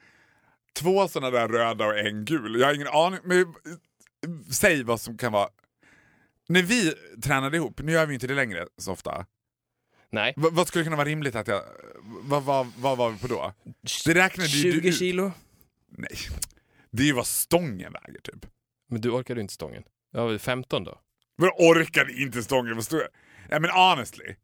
Två 0.72 1.08
såna 1.08 1.30
där 1.30 1.48
röda 1.48 1.86
och 1.86 1.98
en 1.98 2.24
gul. 2.24 2.60
Jag 2.60 2.66
har 2.66 2.74
ingen 2.74 2.88
aning. 2.88 3.20
Men, 3.24 3.40
eh, 3.40 3.46
säg 4.52 4.82
vad 4.84 5.00
som 5.00 5.18
kan 5.18 5.32
vara... 5.32 5.48
När 6.48 6.62
vi 6.62 6.94
tränade 7.22 7.56
ihop, 7.56 7.80
nu 7.80 7.92
gör 7.92 8.06
vi 8.06 8.14
inte 8.14 8.26
det 8.26 8.34
längre 8.34 8.66
så 8.78 8.92
ofta. 8.92 9.26
Nej. 10.12 10.34
V- 10.36 10.48
vad 10.52 10.68
skulle 10.68 10.84
kunna 10.84 10.96
vara 10.96 11.08
rimligt 11.08 11.34
att 11.34 11.48
jag... 11.48 11.62
Vad, 12.02 12.42
vad, 12.42 12.66
vad 12.78 12.98
var 12.98 13.10
vi 13.10 13.18
på 13.18 13.26
då? 13.26 13.52
Det 14.06 14.14
räknade 14.14 14.48
ju 14.48 14.70
du 14.72 14.80
20 14.80 14.88
ut. 14.88 14.98
kilo? 14.98 15.32
Nej. 15.88 16.16
Det 16.90 17.02
är 17.02 17.06
ju 17.06 17.12
vad 17.12 17.26
stången 17.26 17.92
väger 17.92 18.20
typ. 18.20 18.46
Men 18.90 19.00
du 19.00 19.10
orkade 19.10 19.40
inte 19.40 19.54
stången. 19.54 19.82
Ja, 20.12 20.38
15 20.38 20.84
då? 20.84 21.00
Men 21.38 21.50
orkade 21.58 22.12
inte 22.12 22.42
stången? 22.42 22.74
Vad 22.74 22.84
stod 22.84 23.00
jag? 23.00 23.08
Ja, 23.50 23.60
men 23.60 23.70
honestly, 23.70 24.34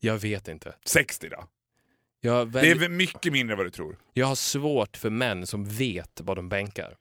Jag 0.00 0.18
vet 0.18 0.48
inte. 0.48 0.74
60 0.84 1.28
då. 1.28 1.44
Jag, 2.20 2.52
Det 2.52 2.70
är 2.70 2.74
väl 2.74 2.90
mycket 2.90 3.32
mindre 3.32 3.52
än 3.54 3.58
vad 3.58 3.66
du 3.66 3.70
tror. 3.70 3.98
jag 4.12 4.26
har 4.26 4.34
svårt 4.34 4.96
för 4.96 5.10
män 5.10 5.46
som 5.46 5.64
vet 5.64 6.20
vad 6.20 6.36
de 6.36 6.48
bänkar. 6.48 6.96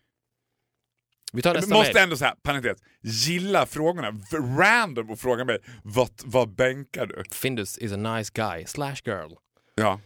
Vi 1.34 1.42
tar 1.42 1.54
nästa 1.54 1.74
måste 1.74 1.94
mejl. 1.94 2.04
ändå 2.04 2.18
säga, 2.18 2.36
parentes, 2.42 2.78
gilla 3.02 3.66
frågorna. 3.66 4.12
Random 4.60 5.10
och 5.10 5.20
fråga 5.20 5.46
mig, 5.46 5.58
vad, 5.84 6.10
vad 6.26 6.56
bänkar 6.56 7.06
du? 7.06 7.24
Findus 7.32 7.78
is 7.78 7.92
a 7.92 7.98
nice 7.98 8.32
guy 8.34 8.66
slash 8.66 8.96
girl. 9.06 9.32
Ja. 9.76 10.00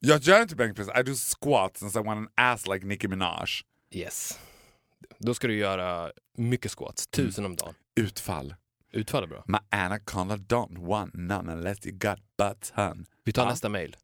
Jag 0.00 0.20
gör 0.22 0.42
inte 0.42 0.56
bänkpress, 0.56 0.88
I 1.00 1.02
do 1.02 1.14
squats 1.14 1.80
since 1.80 2.00
I 2.00 2.02
want 2.02 2.18
an 2.18 2.28
ass 2.52 2.66
like 2.66 2.86
Nicki 2.86 3.08
Minaj. 3.08 3.46
Yes. 3.94 4.38
Då 5.18 5.34
ska 5.34 5.46
du 5.46 5.56
göra 5.56 6.12
mycket 6.38 6.70
squats, 6.78 7.06
tusen 7.06 7.44
om 7.44 7.56
dagen. 7.56 7.74
Utfall. 8.00 8.54
Utfall 8.92 9.22
är 9.22 9.26
bra. 9.26 9.44
My 9.46 9.58
anaconda 9.70 10.36
don't 10.36 10.86
want 10.86 11.14
none 11.14 11.52
unless 11.52 11.86
you 11.86 11.96
got 11.98 12.18
butt 12.38 12.72
hun. 12.74 13.06
Vi 13.24 13.32
tar 13.32 13.42
Ja. 13.42 13.48
nästa 13.50 13.68
mejl. 13.68 13.96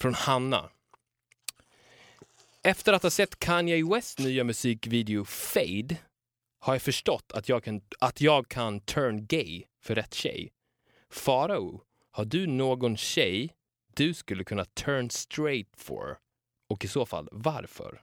Från 0.00 0.14
Hanna. 0.14 0.70
Efter 2.62 2.92
att 2.92 3.02
ha 3.02 3.10
sett 3.10 3.38
Kanye 3.38 3.84
West 3.84 4.18
nya 4.18 4.44
musikvideo 4.44 5.24
Fade 5.24 5.96
har 6.60 6.74
jag 6.74 6.82
förstått 6.82 7.32
att 7.32 7.48
jag 7.48 7.64
kan, 7.64 7.80
att 7.98 8.20
jag 8.20 8.48
kan 8.48 8.80
turn 8.80 9.26
gay 9.26 9.64
för 9.82 9.94
rätt 9.94 10.14
tjej. 10.14 10.52
Farao, 11.10 11.82
har 12.10 12.24
du 12.24 12.46
någon 12.46 12.96
tjej 12.96 13.54
du 13.94 14.14
skulle 14.14 14.44
kunna 14.44 14.64
turn 14.64 15.10
straight 15.10 15.68
for? 15.76 16.18
Och 16.68 16.84
i 16.84 16.88
så 16.88 17.06
fall 17.06 17.28
varför? 17.32 18.02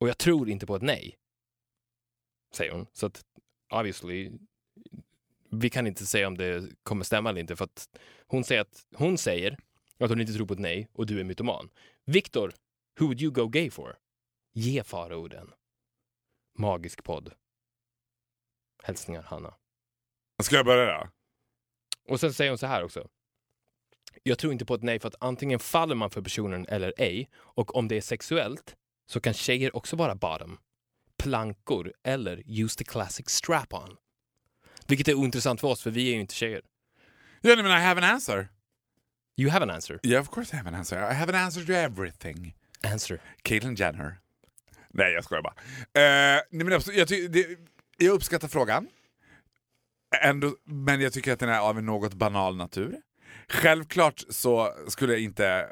Och 0.00 0.08
jag 0.08 0.18
tror 0.18 0.48
inte 0.48 0.66
på 0.66 0.76
ett 0.76 0.82
nej. 0.82 1.16
Säger 2.54 2.72
hon. 2.72 2.86
Så 2.92 3.06
att 3.06 3.24
obviously, 3.72 4.30
vi 5.50 5.70
kan 5.70 5.86
inte 5.86 6.06
säga 6.06 6.26
om 6.26 6.36
det 6.36 6.72
kommer 6.82 7.04
stämma 7.04 7.30
eller 7.30 7.40
inte 7.40 7.56
för 7.56 7.64
att 7.64 7.88
hon 8.26 8.44
säger 8.44 8.60
att 8.60 8.86
hon 8.94 9.18
säger 9.18 9.58
att 9.98 10.10
hon 10.10 10.20
inte 10.20 10.32
tror 10.32 10.46
på 10.46 10.52
ett 10.52 10.60
nej 10.60 10.88
och 10.92 11.06
du 11.06 11.20
är 11.20 11.24
mytoman. 11.24 11.70
Viktor, 12.04 12.52
who 12.98 13.06
would 13.06 13.20
you 13.20 13.32
go 13.32 13.48
gay 13.48 13.70
for? 13.70 13.96
Ge 14.52 14.82
Farao 14.84 15.28
den. 15.28 15.52
Magisk 16.58 17.04
podd. 17.04 17.32
Hälsningar 18.82 19.22
Hanna. 19.22 19.54
Ska 20.42 20.56
jag 20.56 20.66
börja 20.66 20.98
då? 20.98 21.08
Och 22.08 22.20
sen 22.20 22.34
säger 22.34 22.50
hon 22.50 22.58
så 22.58 22.66
här 22.66 22.84
också. 22.84 23.08
Jag 24.22 24.38
tror 24.38 24.52
inte 24.52 24.64
på 24.64 24.74
ett 24.74 24.82
nej 24.82 25.00
för 25.00 25.08
att 25.08 25.14
antingen 25.20 25.58
faller 25.58 25.94
man 25.94 26.10
för 26.10 26.22
personen 26.22 26.66
eller 26.68 26.94
ej 26.96 27.30
och 27.34 27.76
om 27.76 27.88
det 27.88 27.96
är 27.96 28.00
sexuellt 28.00 28.76
så 29.06 29.20
kan 29.20 29.34
tjejer 29.34 29.76
också 29.76 29.96
vara 29.96 30.14
bottom, 30.14 30.58
plankor 31.18 31.92
eller 32.02 32.42
use 32.46 32.78
the 32.78 32.84
classic 32.84 33.28
strap-on. 33.28 33.96
Vilket 34.86 35.08
är 35.08 35.14
ointressant 35.14 35.60
för 35.60 35.68
oss 35.68 35.82
för 35.82 35.90
vi 35.90 36.08
är 36.08 36.14
ju 36.14 36.20
inte 36.20 36.34
tjejer. 36.34 36.62
Ja, 37.40 37.54
nej, 37.54 37.62
men 37.62 37.66
I 37.66 37.84
have 37.84 38.00
an 38.00 38.14
answer. 38.14 38.48
You 39.36 39.50
have 39.50 39.62
an 39.62 39.70
answer. 39.70 40.00
Yeah, 40.02 40.22
of 40.22 40.30
course 40.30 40.52
I 40.52 40.56
have 40.56 40.68
an 40.68 40.74
answer. 40.74 40.96
I 40.96 41.14
have 41.14 41.32
an 41.32 41.44
answer 41.44 41.64
to 41.64 41.72
everything. 41.72 42.54
Answer. 42.86 43.20
Caitlyn 43.42 43.74
Jenner. 43.74 44.18
Nej, 44.88 45.12
jag 45.12 45.24
skojar 45.24 45.42
bara. 45.42 45.54
Eh, 46.02 46.40
nej, 46.50 46.64
men 46.64 46.80
jag, 46.92 47.08
ty- 47.08 47.28
det, 47.28 47.46
jag 47.96 48.12
uppskattar 48.12 48.48
frågan. 48.48 48.88
Ändå, 50.22 50.56
men 50.64 51.00
jag 51.00 51.12
tycker 51.12 51.32
att 51.32 51.38
den 51.38 51.48
är 51.48 51.58
av 51.60 51.78
en 51.78 51.86
något 51.86 52.14
banal 52.14 52.56
natur. 52.56 52.96
Självklart 53.48 54.24
så 54.30 54.74
skulle 54.88 55.12
jag 55.12 55.22
inte... 55.22 55.66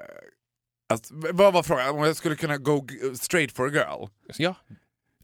Alltså, 0.88 1.14
vad 1.14 1.52
var 1.52 1.62
frågan? 1.62 1.88
Om 1.88 2.02
jag 2.04 2.16
skulle 2.16 2.36
kunna 2.36 2.56
go 2.56 2.86
straight 3.14 3.52
for 3.52 3.66
a 3.66 3.70
girl? 3.72 4.08
Ja. 4.36 4.54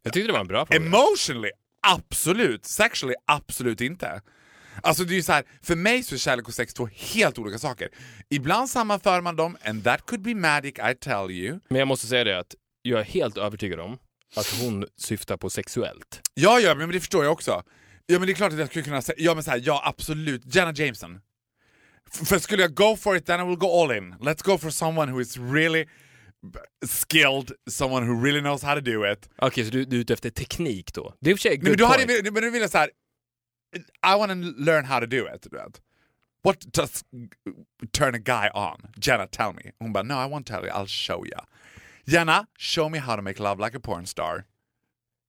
Jag 0.03 0.13
tyckte 0.13 0.27
det 0.27 0.33
var 0.33 0.41
en 0.41 0.47
bra 0.47 0.67
fråga. 0.67 0.87
Emotionally, 0.87 1.51
absolut. 1.87 2.65
Sexually, 2.65 3.15
absolut 3.27 3.81
inte. 3.81 4.23
Alltså 4.83 5.05
det 5.05 5.13
är 5.15 5.17
ju 5.17 5.23
så 5.23 5.33
här, 5.33 5.45
för 5.63 5.77
mig 5.77 6.03
så 6.03 6.15
är 6.15 6.19
kärlek 6.19 6.49
och 6.49 6.55
sex 6.55 6.75
två 6.75 6.89
helt 6.93 7.39
olika 7.39 7.59
saker. 7.59 7.89
Ibland 8.31 8.71
sammanför 8.71 9.21
man 9.21 9.37
dem, 9.37 9.57
and 9.65 9.85
that 9.85 10.07
could 10.07 10.23
be 10.23 10.35
magic, 10.35 10.75
I 10.79 10.95
tell 11.01 11.31
you. 11.31 11.59
Men 11.69 11.79
jag 11.79 11.89
måste 11.89 12.07
säga 12.07 12.25
det 12.25 12.39
att 12.39 12.55
jag 12.83 13.01
är 13.01 13.05
helt 13.05 13.37
övertygad 13.39 13.81
om 13.81 13.99
att 14.37 14.47
hon 14.61 14.87
syftar 14.97 15.37
på 15.37 15.51
sexuellt. 15.51 16.21
Ja, 16.35 16.61
ja, 16.61 16.75
men 16.75 16.89
det 16.91 17.01
förstår 17.01 17.25
jag 17.25 17.33
också. 17.33 17.63
Ja, 18.07 18.19
men 18.19 18.27
det 18.27 18.33
är 18.33 18.35
klart 18.35 18.53
att 18.53 18.59
jag 18.59 18.69
skulle 18.69 18.85
kunna 18.85 19.03
säga, 19.03 19.17
ja 19.19 19.35
men 19.35 19.43
så 19.45 19.51
här, 19.51 19.63
ja 19.65 19.83
absolut, 19.85 20.55
Jenna 20.55 20.73
Jameson. 20.73 21.21
F- 22.15 22.29
för 22.29 22.39
skulle 22.39 22.63
jag 22.63 22.75
go 22.75 22.97
for 22.97 23.17
it 23.17 23.27
then 23.27 23.41
I 23.41 23.45
will 23.45 23.57
go 23.57 23.83
all 23.83 23.97
in. 23.97 24.15
Let's 24.15 24.43
go 24.45 24.59
for 24.59 24.71
someone 24.71 25.13
who 25.13 25.21
is 25.21 25.37
really 25.37 25.87
skilled, 27.09 27.53
someone 27.71 28.07
who 28.07 28.25
really 28.25 28.41
knows 28.41 28.63
how 28.63 28.75
to 28.75 28.81
do 28.81 29.13
it. 29.13 29.29
Okej, 29.39 29.65
så 29.65 29.71
du, 29.71 29.85
du 29.85 29.97
är 29.97 30.01
ute 30.01 30.13
efter 30.13 30.31
teknik 30.31 30.95
då? 30.95 31.15
Det 31.21 31.31
är 31.31 31.33
i 31.33 31.35
och 31.35 31.39
för 31.39 31.49
sig 31.49 31.59
men 31.59 31.67
good 31.67 31.79
du 31.79 31.85
hade, 31.85 32.31
men 32.33 32.43
du 32.43 32.51
ville 32.51 32.69
så 32.69 32.79
här. 32.79 32.91
I 34.03 34.15
want 34.17 34.31
to 34.33 34.55
learn 34.57 34.85
how 34.85 35.01
to 35.01 35.07
do 35.07 35.27
it. 35.27 35.43
Du 35.43 35.57
vet. 35.57 35.81
What 36.43 36.73
does 36.73 37.05
turn 37.93 38.15
a 38.15 38.19
guy 38.19 38.51
on? 38.55 38.89
Jenna, 38.99 39.27
tell 39.27 39.53
me. 39.53 39.73
Hon 39.81 39.93
bara, 39.93 40.05
no 40.05 40.19
I 40.19 40.27
won't 40.27 40.47
tell 40.47 40.63
you, 40.63 40.71
I'll 40.71 40.87
show 40.87 41.25
you. 41.25 41.39
Jenna, 42.07 42.47
show 42.59 42.89
me 42.91 42.99
how 42.99 43.17
to 43.17 43.23
make 43.23 43.41
love 43.41 43.59
like 43.59 43.75
a 43.75 43.81
porn 43.81 44.07
star. 44.07 44.45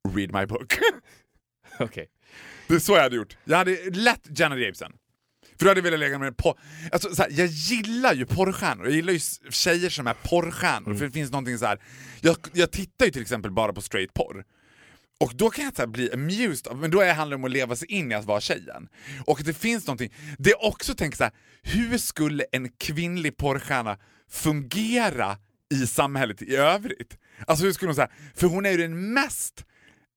Read 0.03 0.33
my 0.33 0.45
book. 0.45 0.77
Okej. 1.79 2.07
Det 2.67 2.75
är 2.75 2.79
så 2.79 2.95
jag 2.95 3.01
hade 3.01 3.15
gjort. 3.15 3.37
Jag 3.45 3.57
hade 3.57 3.89
lätt 3.89 4.39
Jenna 4.39 4.57
Jameson. 4.57 4.91
För 5.57 5.65
då 5.65 5.69
hade 5.69 5.77
jag 5.77 5.83
velat 5.83 5.99
lägga 5.99 6.19
med 6.19 6.37
på... 6.37 6.57
Alltså, 6.91 7.15
så 7.15 7.21
här, 7.21 7.29
jag 7.31 7.47
gillar 7.47 8.13
ju 8.13 8.25
porrstjärnor, 8.25 8.85
jag 8.85 8.95
gillar 8.95 9.13
ju 9.13 9.19
tjejer 9.49 9.89
som 9.89 10.07
är 10.07 10.13
porrstjärnor. 10.13 10.95
För 10.95 11.05
det 11.05 11.11
finns 11.11 11.31
någonting 11.31 11.57
så 11.57 11.65
här. 11.65 11.79
Jag, 12.21 12.37
jag 12.53 12.71
tittar 12.71 13.05
ju 13.05 13.11
till 13.11 13.21
exempel 13.21 13.51
bara 13.51 13.73
på 13.73 13.81
straight 13.81 14.13
porr. 14.13 14.45
Och 15.19 15.31
då 15.35 15.49
kan 15.49 15.65
jag 15.65 15.75
så 15.75 15.81
här 15.81 15.87
bli 15.87 16.11
amused, 16.13 16.75
men 16.75 16.91
då 16.91 17.03
handlar 17.03 17.29
det 17.29 17.35
om 17.35 17.45
att 17.45 17.51
leva 17.51 17.75
sig 17.75 17.91
in 17.91 18.11
i 18.11 18.15
att 18.15 18.25
vara 18.25 18.41
tjejen. 18.41 18.89
Och 19.25 19.41
det 19.43 19.53
finns 19.53 19.87
någonting, 19.87 20.13
det 20.37 20.51
är 20.51 20.65
också 20.65 20.95
tänker 20.95 21.17
så 21.17 21.23
här, 21.23 21.33
hur 21.61 21.97
skulle 21.97 22.45
en 22.51 22.69
kvinnlig 22.69 23.37
porrstjärna 23.37 23.97
fungera 24.29 25.37
i 25.73 25.87
samhället 25.87 26.41
i 26.41 26.55
övrigt? 26.55 27.17
Alltså 27.47 27.65
hur 27.65 27.73
skulle 27.73 27.89
hon 27.89 27.95
säga, 27.95 28.09
för 28.35 28.47
hon 28.47 28.65
är 28.65 28.71
ju 28.71 28.77
den 28.77 29.13
mest 29.13 29.65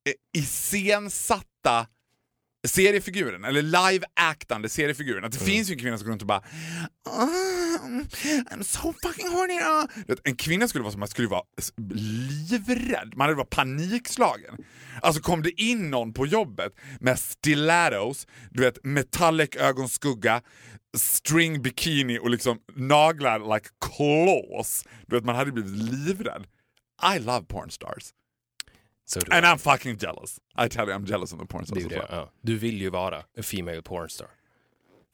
eh, 0.08 0.40
iscensatta 0.42 1.86
seriefiguren, 2.68 3.44
eller 3.44 3.62
live-actande 3.62 4.68
seriefiguren. 4.68 5.24
Att 5.24 5.32
det 5.32 5.38
finns 5.44 5.70
ju 5.70 5.72
en 5.72 5.78
kvinna 5.78 5.98
som 5.98 6.04
går 6.04 6.10
runt 6.12 6.22
och 6.22 6.28
bara 6.28 6.42
"Ah, 7.10 7.26
I'm 8.50 8.62
so 8.62 8.94
fucking 9.02 9.28
horny. 9.28 9.58
ah." 9.62 9.86
Du 10.06 10.14
vet, 10.14 10.28
En 10.28 10.36
kvinna 10.36 10.68
skulle 10.68 10.82
vara 10.82 10.92
som 10.92 10.98
man 11.00 11.08
skulle 11.08 11.28
vara 11.28 11.42
livrädd, 12.50 13.12
man 13.16 13.24
hade 13.24 13.34
varit 13.34 13.50
panikslagen. 13.50 14.54
Alltså 15.02 15.22
kom 15.22 15.42
det 15.42 15.60
in 15.62 15.90
någon 15.90 16.12
på 16.12 16.26
jobbet 16.26 16.72
med 17.00 17.18
stilettos, 17.18 18.26
du 18.50 18.62
vet 18.62 18.84
metallic 18.84 19.56
ögonskugga, 19.56 20.42
string 20.96 21.62
bikini 21.62 22.18
och 22.18 22.30
liksom 22.30 22.58
naglar 22.74 23.54
like 23.54 23.68
claws. 23.80 24.84
Du 25.06 25.16
vet 25.16 25.24
man 25.24 25.36
hade 25.36 25.52
blivit 25.52 25.70
livrädd. 25.92 26.46
I 27.16 27.18
love 27.18 27.46
porn 27.46 27.70
du, 29.14 29.20
And 29.30 29.46
I'm 29.46 29.58
fucking 29.58 29.96
jealous. 29.96 30.40
I 30.56 30.68
tell 30.68 30.88
you 30.88 30.94
I'm 30.94 31.06
jealous 31.06 31.32
of 31.32 31.38
the 31.38 31.46
porn 31.46 31.66
stars 31.66 31.86
well. 31.86 32.06
Ja. 32.10 32.28
Du 32.42 32.56
vill 32.56 32.80
ju 32.80 32.90
vara 32.90 33.24
a 33.38 33.42
female 33.42 33.82
pornstar. 33.82 34.28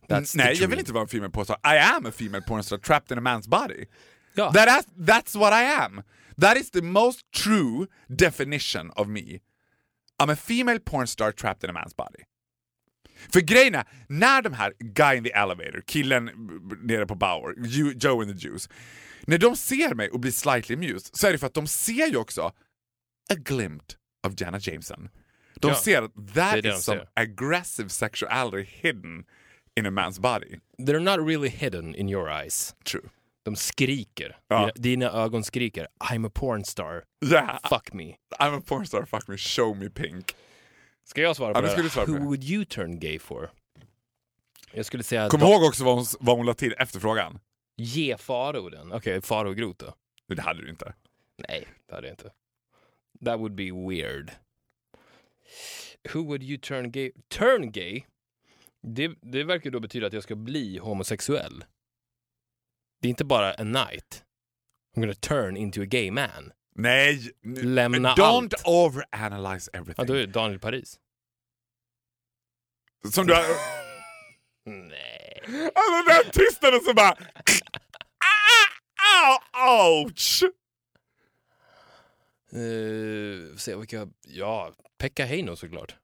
That's 0.08 0.36
Nej, 0.36 0.54
jag 0.60 0.68
vill 0.68 0.78
inte 0.78 0.92
vara 0.92 1.02
en 1.02 1.08
female 1.08 1.30
pornstar. 1.30 1.56
I 1.64 1.78
am 1.78 2.06
a 2.06 2.12
female 2.12 2.42
pornstar 2.42 2.78
trapped 2.78 3.12
in 3.12 3.18
a 3.18 3.20
man's 3.20 3.48
body. 3.48 3.86
Ja. 4.34 4.52
That 4.52 4.68
is, 4.68 5.06
that's 5.06 5.36
what 5.36 5.52
I 5.52 5.64
am. 5.64 6.02
That 6.36 6.56
is 6.56 6.70
the 6.70 6.82
most 6.82 7.32
true 7.32 7.86
definition 8.16 8.90
of 8.90 9.08
me. 9.08 9.40
I'm 10.18 10.30
a 10.30 10.36
female 10.36 10.78
pornstar 10.78 11.32
trapped 11.32 11.64
in 11.64 11.70
a 11.70 11.72
man's 11.72 11.96
body. 11.96 12.24
För 13.32 13.40
grejen 13.40 13.74
är, 13.74 13.84
när 14.08 14.42
de 14.42 14.52
här 14.52 14.72
guy 14.78 15.16
in 15.16 15.24
the 15.24 15.32
elevator, 15.32 15.82
killen 15.86 16.30
nere 16.82 17.06
på 17.06 17.14
Bauer, 17.14 17.54
Joe 17.96 18.22
and 18.22 18.30
the 18.30 18.48
Juice, 18.48 18.68
när 19.26 19.38
de 19.38 19.56
ser 19.56 19.94
mig 19.94 20.10
och 20.10 20.20
blir 20.20 20.32
slightly 20.32 20.74
amused 20.74 21.16
så 21.16 21.26
är 21.26 21.32
det 21.32 21.38
för 21.38 21.46
att 21.46 21.54
de 21.54 21.66
ser 21.66 22.06
ju 22.06 22.16
också 22.16 22.52
a 23.30 23.34
glimpse 23.34 23.96
of 24.26 24.34
Jenna 24.40 24.58
Jameson. 24.60 25.08
De 25.60 25.68
Ja, 25.68 25.74
ser 25.74 26.02
att 26.02 26.34
that 26.34 26.64
is 26.64 26.84
some 26.84 27.00
aggressive 27.14 27.88
sexuality 27.88 28.62
hidden 28.82 29.24
in 29.76 29.86
a 29.86 29.90
man's 29.90 30.20
body. 30.20 30.58
They're 30.78 31.00
not 31.00 31.26
really 31.28 31.48
hidden 31.48 31.94
in 31.94 32.08
your 32.08 32.28
eyes. 32.30 32.74
True. 32.84 33.08
De 33.44 33.56
skriker. 33.56 34.36
Ja. 34.48 34.70
Dina, 34.74 35.10
ögon 35.10 35.44
skriker 35.44 35.88
I'm 36.04 36.26
a 36.26 36.30
pornstar. 36.34 37.02
Yeah, 37.32 37.58
Fuck 37.68 37.92
me. 37.92 38.16
I'm 38.40 38.58
a 38.58 38.60
pornstar, 38.66 39.04
fuck 39.06 39.28
me, 39.28 39.36
show 39.36 39.76
me 39.76 39.90
pink. 39.90 40.34
Ska 41.04 41.22
jag 41.22 41.36
svara 41.36 41.48
Ja, 41.50 41.54
på 41.54 41.60
nu 41.60 41.66
det 41.76 41.82
här? 41.82 41.88
svara 41.88 42.06
på 42.06 42.12
Who 42.12 42.18
det. 42.18 42.24
would 42.24 42.44
you 42.44 42.64
turn 42.64 42.98
gay 43.00 43.18
for? 43.18 43.50
Jag 44.72 44.86
skulle 44.86 45.02
säga 45.02 45.28
Kom 45.28 45.40
ihåg 45.40 45.62
också 45.62 45.84
vad 45.84 45.94
hon, 45.94 46.04
vad 46.20 46.36
hon 46.36 46.46
la 46.46 46.54
till 46.54 46.74
efter 46.78 47.00
frågan. 47.00 47.38
ge 47.76 48.16
Faro 48.16 48.68
den. 48.68 48.92
Okej, 48.92 49.20
Faro 49.22 49.52
Groth 49.52 49.84
då? 49.84 49.94
Det 50.34 50.42
hade 50.42 50.62
du 50.62 50.70
inte. 50.70 50.94
Nej, 51.48 51.68
det 51.88 51.94
hade 51.94 52.06
jag 52.06 52.12
inte. 52.12 52.30
That 53.24 53.38
would 53.38 53.54
be 53.54 53.70
weird. 53.72 54.32
Who 56.12 56.20
would 56.22 56.42
you 56.42 56.58
turn 56.58 56.90
gay? 56.90 57.12
Turn 57.28 57.70
gay? 57.72 58.04
Det, 58.82 59.14
det 59.22 59.44
verkar 59.44 59.70
då 59.70 59.80
betyda 59.80 60.06
att 60.06 60.12
jag 60.12 60.22
ska 60.22 60.34
bli 60.34 60.78
homosexuell. 60.78 61.64
Det 63.02 63.08
är 63.08 63.10
inte 63.10 63.24
bara 63.24 63.54
a 63.54 63.64
night. 63.64 64.24
I'm 64.96 65.00
gonna 65.00 65.14
turn 65.14 65.56
into 65.56 65.82
a 65.82 65.84
gay 65.84 66.10
man. 66.10 66.52
Nej! 66.76 67.30
Lämna 67.62 68.14
Don't 68.14 68.54
allt. 68.54 68.62
overanalyze 68.66 69.70
Ja, 69.72 69.78
everything. 69.80 70.06
då 70.06 70.12
är 70.14 70.18
det 70.18 70.26
Daniel 70.26 70.58
Paris. 70.60 71.00
Som 73.12 73.26
du 73.26 73.34
har... 73.34 73.42
Nej. 74.66 75.40
Alltså 75.74 76.12
den 76.22 76.32
tystnaden 76.32 76.80
som 76.80 76.94
bara... 76.94 77.16
Ah, 79.26 80.00
ouch! 80.00 80.42
Uh, 82.54 83.56
se 83.56 83.76
vilka... 83.76 84.08
Ja, 84.26 84.74
Pekka 84.98 85.24
Heino 85.24 85.56
såklart. 85.56 85.96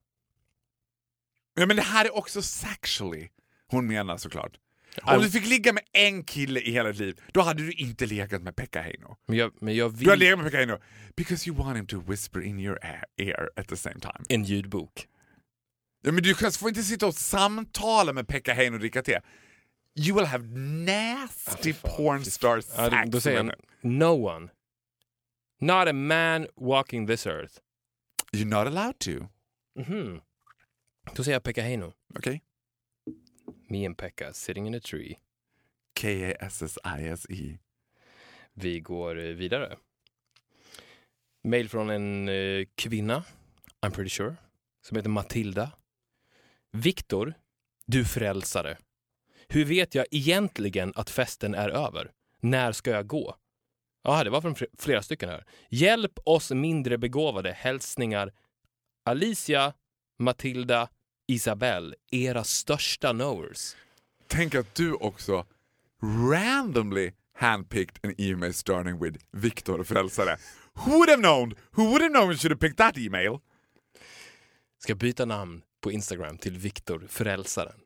Ja, 1.54 1.66
men 1.66 1.76
det 1.76 1.82
här 1.82 2.04
är 2.04 2.16
också 2.16 2.42
sexually 2.42 3.28
hon 3.66 3.86
menar 3.86 4.16
såklart. 4.16 4.58
Om 5.02 5.22
du 5.22 5.30
fick 5.30 5.46
ligga 5.46 5.72
med 5.72 5.82
en 5.92 6.24
kille 6.24 6.60
i 6.60 6.70
hela 6.72 6.88
ditt 6.88 7.00
liv, 7.00 7.20
då 7.32 7.40
hade 7.40 7.62
du 7.62 7.72
inte 7.72 8.06
legat 8.06 8.42
med 8.42 8.56
Pekka 8.56 8.82
Heino. 8.82 9.16
Men 9.26 9.36
jag, 9.36 9.52
men 9.60 9.76
jag 9.76 9.94
Du 9.94 10.04
har 10.04 10.10
vill... 10.16 10.18
legat 10.20 10.38
med 10.38 10.46
Pekka 10.46 10.58
Heino 10.58 10.78
because 11.16 11.48
you 11.48 11.58
want 11.58 11.78
him 11.78 11.86
to 11.86 12.00
whisper 12.00 12.40
in 12.42 12.60
your 12.60 12.78
ear, 13.16 13.50
at 13.56 13.68
the 13.68 13.76
same 13.76 14.00
time. 14.00 14.24
En 14.28 14.44
ljudbok. 14.44 15.06
Ja, 16.02 16.12
men 16.12 16.22
du 16.22 16.34
får 16.34 16.68
inte 16.68 16.82
sitta 16.82 17.06
och 17.06 17.14
samtala 17.14 18.12
med 18.12 18.28
Pekka 18.28 18.54
Heino 18.54 18.74
och 18.74 18.80
dricka 18.80 19.02
te. 19.02 19.20
You 19.98 20.16
will 20.16 20.26
have 20.26 20.44
nasty 20.46 21.74
porn 21.74 22.24
star 22.24 22.60
sex. 22.60 22.74
Ja, 22.76 23.04
då- 23.06 23.20
säger 23.20 23.38
him. 23.38 23.52
no 23.82 24.26
one. 24.28 24.48
Not 25.60 25.88
a 25.88 25.92
man 25.92 26.46
walking 26.56 27.06
this 27.06 27.26
earth. 27.26 27.60
You're 28.32 28.48
not 28.48 28.66
allowed 28.66 28.98
to. 28.98 29.28
Mhm. 29.78 30.20
Då 31.14 31.24
säger 31.24 31.34
jag 31.34 31.42
Pekka 31.42 31.62
Heino. 31.62 31.92
Okay? 32.18 32.40
Me 33.68 33.86
and 33.86 33.98
Pekka 33.98 34.32
sitting 34.32 34.66
in 34.66 34.74
a 34.74 34.80
tree. 34.80 35.18
K-A-S-S-I-S-E. 36.00 37.58
Vi 38.52 38.80
går 38.80 39.18
eh, 39.18 39.24
vidare. 39.34 39.76
Mail 41.44 41.68
från 41.68 41.90
en 41.90 42.28
eh, 42.28 42.66
kvinna, 42.74 43.24
I'm 43.86 43.90
pretty 43.90 44.10
sure, 44.10 44.36
som 44.82 44.96
heter 44.96 45.10
Matilda. 45.10 45.72
Viktor, 46.72 47.34
du 47.86 48.04
frälsare. 48.04 48.78
Hur 49.48 49.64
vet 49.64 49.94
jag 49.94 50.06
egentligen 50.10 50.92
att 50.96 51.10
festen 51.10 51.54
är 51.54 51.68
över? 51.68 52.12
När 52.40 52.72
ska 52.72 52.90
jag 52.90 53.06
gå? 53.06 53.36
Ja, 54.02 54.24
det 54.24 54.30
var 54.30 54.40
från 54.40 54.54
fl- 54.54 54.66
flera 54.78 55.02
stycken 55.02 55.28
här. 55.28 55.44
Hjälp 55.68 56.12
oss 56.24 56.50
mindre 56.50 56.98
begåvade. 56.98 57.52
Hälsningar 57.52 58.32
Alicia, 59.04 59.72
Matilda, 60.18 60.88
Isabelle, 61.26 61.94
era 62.10 62.44
största 62.44 63.12
knowers. 63.12 63.76
Tänk 64.26 64.54
att 64.54 64.74
du 64.74 64.92
också 64.94 65.46
randomly 66.30 67.12
handpicked 67.34 67.98
an 68.04 68.14
email 68.18 68.54
starting 68.54 68.98
with 68.98 69.24
Viktor 69.32 69.84
Frälsare. 69.84 70.36
Who 70.74 70.90
would 70.90 71.08
have 71.08 71.22
known? 71.22 71.54
Who 71.70 71.82
would 71.84 72.02
have 72.02 72.12
known 72.14 72.36
should 72.36 72.52
have 72.52 72.60
picked 72.60 72.76
that 72.76 72.98
email? 72.98 73.38
Ska 74.82 74.94
byta 74.94 75.24
namn 75.24 75.62
på 75.80 75.92
Instagram 75.92 76.38
till 76.38 76.58
Viktor 76.58 77.06
Frälsaren. 77.08 77.80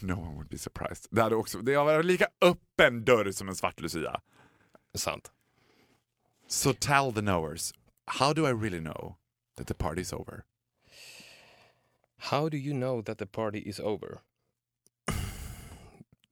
No 0.00 0.12
one 0.12 0.34
would 0.34 0.48
be 0.48 0.58
surprised. 0.58 1.06
Det 1.10 1.22
hade 1.22 1.34
också, 1.36 1.58
det 1.58 1.76
var 1.76 2.02
lika 2.02 2.26
öppen 2.40 3.04
dörr 3.04 3.30
som 3.32 3.48
en 3.48 3.56
svart 3.56 3.80
lucia. 3.80 4.20
Sant. 4.94 5.30
So 6.46 6.72
tell 6.72 7.12
the 7.14 7.20
knowers, 7.22 7.72
how 8.06 8.32
do 8.32 8.46
I 8.46 8.52
really 8.52 8.80
know 8.80 9.16
that 9.56 9.66
the 9.66 9.74
party's 9.74 10.12
over? 10.12 10.44
How 12.18 12.48
do 12.48 12.56
you 12.56 12.74
know 12.74 13.02
that 13.02 13.18
the 13.18 13.26
party 13.26 13.58
is 13.58 13.80
over? 13.80 14.20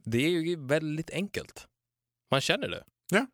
Det 0.04 0.18
är 0.18 0.28
ju 0.30 0.56
väldigt 0.66 1.10
enkelt. 1.10 1.66
Man 2.30 2.40
känner 2.40 2.68
det. 2.68 2.84
Ja. 3.10 3.26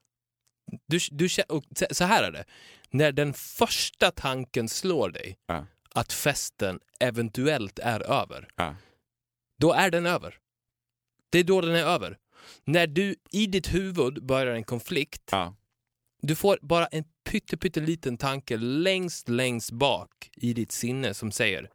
Du, 0.86 0.98
du, 1.10 1.28
och 1.48 1.64
så 1.90 2.04
här 2.04 2.22
är 2.22 2.32
det. 2.32 2.44
När 2.90 3.12
den 3.12 3.34
första 3.34 4.10
tanken 4.10 4.68
slår 4.68 5.10
dig 5.10 5.38
Ja. 5.46 5.66
att 5.94 6.12
festen 6.12 6.80
eventuellt 7.00 7.78
är 7.78 8.00
över, 8.00 8.48
Ja. 8.56 8.76
då 9.58 9.72
är 9.72 9.90
den 9.90 10.06
över. 10.06 10.38
Det 11.30 11.38
är 11.38 11.44
då 11.44 11.60
den 11.60 11.74
är 11.74 11.84
över. 11.84 12.18
När 12.64 12.86
du 12.86 13.14
i 13.30 13.46
ditt 13.46 13.74
huvud 13.74 14.26
börjar 14.26 14.54
en 14.54 14.64
konflikt, 14.64 15.22
Ja. 15.30 15.54
du 16.22 16.34
får 16.34 16.58
bara 16.62 16.86
en 16.86 17.04
pytte, 17.24 17.56
pytteliten 17.56 18.16
tanke 18.16 18.56
längst, 18.56 19.28
längst 19.28 19.70
bak 19.70 20.30
i 20.36 20.52
ditt 20.52 20.72
sinne 20.72 21.14
som 21.14 21.32
säger 21.32 21.70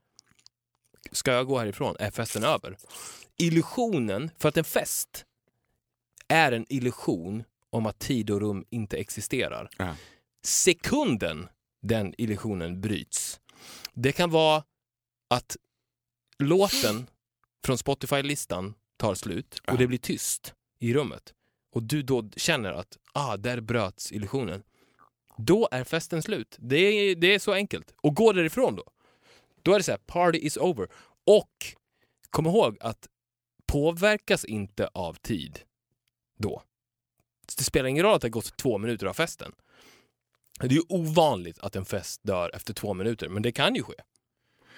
Ska 1.12 1.32
jag 1.32 1.48
gå 1.48 1.60
härifrån? 1.60 1.96
Är 2.00 2.12
festen 2.12 2.44
över? 2.44 2.78
Illusionen, 3.38 4.32
för 4.40 4.50
att 4.50 4.58
en 4.58 4.64
fest 4.64 5.26
är 6.28 6.52
en 6.52 6.66
illusion 6.70 7.44
om 7.70 7.86
att 7.86 8.00
tid 8.00 8.30
och 8.30 8.40
rum 8.42 8.66
inte 8.70 8.98
existerar. 8.98 9.70
Ja. 9.78 9.96
Sekunden 10.44 11.48
den 11.82 12.14
illusionen 12.18 12.82
bryts. 12.82 13.40
Det 13.94 14.12
kan 14.12 14.30
vara 14.32 14.64
att 15.30 15.58
låten 16.40 17.08
från 17.66 17.78
Spotify-listan 17.78 18.74
tar 18.98 19.16
slut 19.16 19.62
och 19.68 19.78
det 19.78 19.88
blir 19.88 19.98
tyst 19.98 20.54
i 20.82 20.94
rummet. 20.94 21.34
Och 21.74 21.84
du 21.84 22.02
då 22.02 22.30
känner 22.36 22.74
att 22.74 22.98
ah, 23.13 23.38
där 23.38 23.62
bröts 23.62 24.12
illusionen. 24.12 24.63
Då 25.38 25.67
är 25.72 25.84
festen 25.84 26.24
slut. 26.24 26.56
Det 26.60 26.78
är, 26.78 27.15
det 27.15 27.36
är 27.36 27.39
så 27.39 27.54
enkelt. 27.54 27.94
Och 28.02 28.15
gå 28.15 28.34
därifrån 28.34 28.76
då. 28.76 28.84
Då 29.62 29.74
är 29.74 29.78
det 29.78 29.84
så 29.84 29.91
här, 29.91 29.98
party 29.98 30.39
is 30.39 30.58
over. 30.58 30.88
Och 31.26 31.76
kom 32.30 32.46
ihåg 32.46 32.78
att 32.80 33.08
påverkas 33.65 34.46
inte 34.46 34.88
av 34.88 35.13
tid 35.13 35.60
då. 36.38 36.63
Det 37.58 37.63
spelar 37.63 37.89
ingen 37.89 38.04
roll 38.04 38.15
att 38.15 38.22
det 38.22 38.26
har 38.26 38.32
gått 38.32 38.58
två 38.58 38.78
minuter 38.78 39.06
av 39.08 39.13
festen. 39.13 39.52
Det 40.60 40.65
är 40.65 40.70
ju 40.70 40.84
ovanligt 40.89 41.60
att 41.60 41.76
en 41.76 41.86
fest 41.86 42.22
dör 42.24 42.56
efter 42.56 42.74
två 42.74 42.94
minuter, 42.94 43.30
men 43.30 43.44
det 43.44 43.52
kan 43.52 43.76
ju 43.76 43.84
ske. 43.84 43.94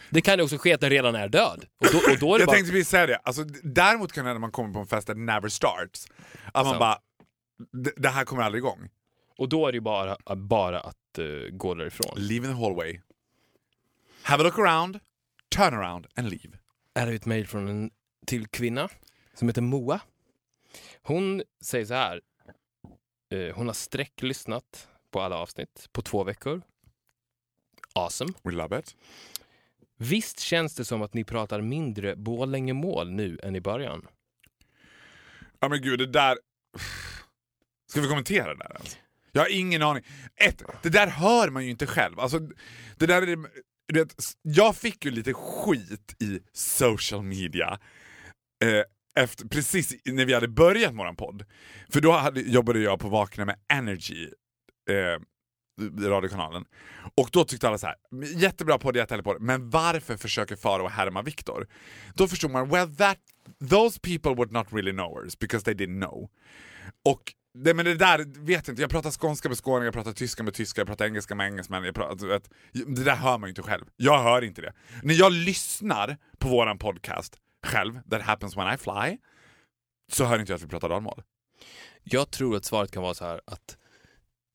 Det 0.10 0.22
kan 0.22 0.38
ju 0.38 0.44
också 0.44 0.58
ske 0.58 0.74
att 0.74 0.82
den 0.82 0.90
redan 0.90 1.16
är 1.16 1.28
död. 1.30 1.66
Och 1.80 1.88
då, 1.92 1.98
och 1.98 2.20
då 2.20 2.34
är 2.34 2.38
det 2.38 2.42
Jag 2.42 2.48
bara... 2.48 2.56
tänkte 2.56 2.72
precis 2.72 2.90
säga 2.90 3.06
det, 3.08 3.16
alltså, 3.16 3.44
däremot 3.64 4.12
kan 4.12 4.24
det 4.24 4.30
hända 4.30 4.34
när 4.34 4.40
man 4.42 4.52
kommer 4.52 4.74
på 4.74 4.80
en 4.80 4.88
fest 4.88 5.08
that 5.08 5.18
never 5.18 5.50
starts. 5.50 6.08
Att 6.54 6.66
man 6.66 6.80
bara, 6.80 7.00
"D- 7.84 7.92
det 7.98 8.10
här 8.10 8.26
kommer 8.26 8.44
aldrig 8.44 8.60
igång. 8.62 8.90
Och 9.38 9.50
då 9.50 9.68
är 9.68 9.72
det 9.72 9.76
ju 9.76 9.82
bara, 9.82 10.36
bara 10.36 10.80
att 10.80 11.18
eh, 11.20 11.26
gå 11.52 11.74
därifrån. 11.74 12.14
Leave 12.18 12.48
in 12.48 12.54
the 12.56 12.62
hallway. 12.62 13.00
Have 14.24 14.44
a 14.44 14.46
look 14.46 14.60
around, 14.60 15.00
turn 15.56 15.74
around 15.74 16.08
and 16.16 16.30
leave. 16.30 16.58
Är 16.94 17.06
det 17.08 17.14
ett 17.14 17.26
mejl 17.26 17.48
från 17.48 17.68
en 17.68 17.92
till 18.28 18.48
kvinna 18.48 18.90
som 19.34 19.48
heter 19.48 19.62
Moa. 19.62 20.00
Hon 21.04 21.44
säger 21.62 21.86
så 21.86 21.94
här. 21.94 22.22
Eh, 23.34 23.56
hon 23.56 23.68
har 23.68 23.74
sträcklyssnat 23.74 24.88
på 25.12 25.22
alla 25.22 25.36
avsnitt 25.38 25.90
på 25.92 26.02
två 26.02 26.24
veckor. 26.24 26.62
Awesome. 27.96 28.34
We 28.44 28.52
love 28.52 28.80
it. 28.80 28.96
Visst 29.98 30.40
känns 30.40 30.76
det 30.76 30.86
som 30.86 31.02
att 31.02 31.14
ni 31.14 31.24
pratar 31.24 31.62
mindre 31.62 32.16
Borlänge-mål 32.16 33.12
nu 33.12 33.40
än 33.44 33.56
i 33.56 33.62
början? 33.62 34.08
Ja 35.60 35.70
men 35.70 35.82
gud, 35.82 36.00
det 36.00 36.06
där... 36.06 36.38
Ska 37.90 38.02
vi 38.02 38.08
kommentera 38.08 38.54
det 38.54 38.64
där 38.64 38.76
ens? 38.76 38.98
Jag 39.32 39.42
har 39.42 39.50
ingen 39.50 39.82
aning. 39.82 40.04
Ett, 40.36 40.64
det 40.82 40.90
där 40.90 41.08
hör 41.08 41.50
man 41.50 41.64
ju 41.64 41.70
inte 41.70 41.88
själv. 41.88 42.20
Alltså, 42.20 42.40
det 42.98 43.06
där 43.06 43.22
är, 43.22 43.38
du 43.88 44.00
vet, 44.00 44.16
jag 44.42 44.76
fick 44.76 45.06
ju 45.06 45.12
lite 45.12 45.34
skit 45.34 46.16
i 46.20 46.40
social 46.54 47.24
media 47.24 47.80
eh, 48.64 48.84
efter, 49.24 49.48
precis 49.48 49.96
när 50.06 50.26
vi 50.26 50.34
hade 50.34 50.48
börjat 50.48 50.94
vår 50.94 51.14
podd. 51.14 51.46
För 51.90 52.02
då 52.02 52.12
hade, 52.12 52.42
jobbade 52.42 52.80
jag 52.80 53.00
på 53.00 53.10
Vakna 53.10 53.46
med 53.46 53.56
Energy, 53.74 54.30
eh, 54.90 55.22
Eh, 55.82 56.10
radiokanalen. 56.10 56.66
Och 57.16 57.30
då 57.32 57.46
tyckte 57.46 57.68
alla 57.68 57.78
så 57.78 57.88
här, 57.88 57.96
jättebra 58.36 58.78
podd, 58.78 58.96
jättehärlig 58.96 59.26
podd, 59.26 59.42
men 59.42 59.70
varför 59.70 60.18
försöker 60.18 60.56
Faro 60.56 60.88
härma 60.88 61.22
Viktor? 61.22 61.68
Då 62.14 62.28
förstod 62.28 62.52
man, 62.52 62.70
well 62.70 62.96
that, 62.96 63.18
those 63.70 64.00
people 64.00 64.32
would 64.32 64.52
not 64.52 64.68
really 64.74 64.92
know 64.92 65.24
us 65.24 65.40
because 65.40 65.66
they 65.66 65.74
didn't 65.74 66.06
know. 66.06 66.30
Och 67.06 67.34
det, 67.54 67.74
men 67.74 67.86
det 67.86 67.96
där 67.96 68.46
vet 68.46 68.68
jag 68.68 68.74
inte, 68.74 68.82
jag 68.82 68.92
pratar 68.92 69.12
skånska 69.12 69.50
med 69.50 69.58
skåningar, 69.58 69.86
jag 69.86 69.94
pratar 69.94 70.14
tyska 70.14 70.44
med 70.44 70.54
tyskar, 70.54 70.82
jag 70.82 70.88
pratar 70.88 71.06
engelska 71.06 71.36
med 71.36 71.48
engelsmän. 71.48 71.84
Jag 71.84 71.96
pratar, 71.96 72.28
vet, 72.28 72.50
det 72.72 73.04
där 73.04 73.16
hör 73.16 73.38
man 73.38 73.48
ju 73.48 73.50
inte 73.50 73.62
själv. 73.62 73.86
Jag 73.96 74.24
hör 74.24 74.42
inte 74.42 74.62
det. 74.62 74.74
När 75.04 75.14
jag 75.14 75.32
lyssnar 75.32 76.18
på 76.38 76.50
våran 76.50 76.78
podcast 76.78 77.36
själv, 77.66 78.00
That 78.10 78.22
happens 78.22 78.58
when 78.58 78.74
I 78.74 78.78
fly, 78.78 79.18
så 80.12 80.26
hör 80.26 80.40
inte 80.40 80.52
jag 80.52 80.58
att 80.58 80.64
vi 80.64 80.68
pratar 80.68 80.90
dalmål. 80.90 81.24
Jag 82.04 82.32
tror 82.32 82.56
att 82.56 82.66
svaret 82.66 82.92
kan 82.92 83.04
vara 83.04 83.14
så 83.14 83.26
här 83.26 83.42
att 83.46 83.78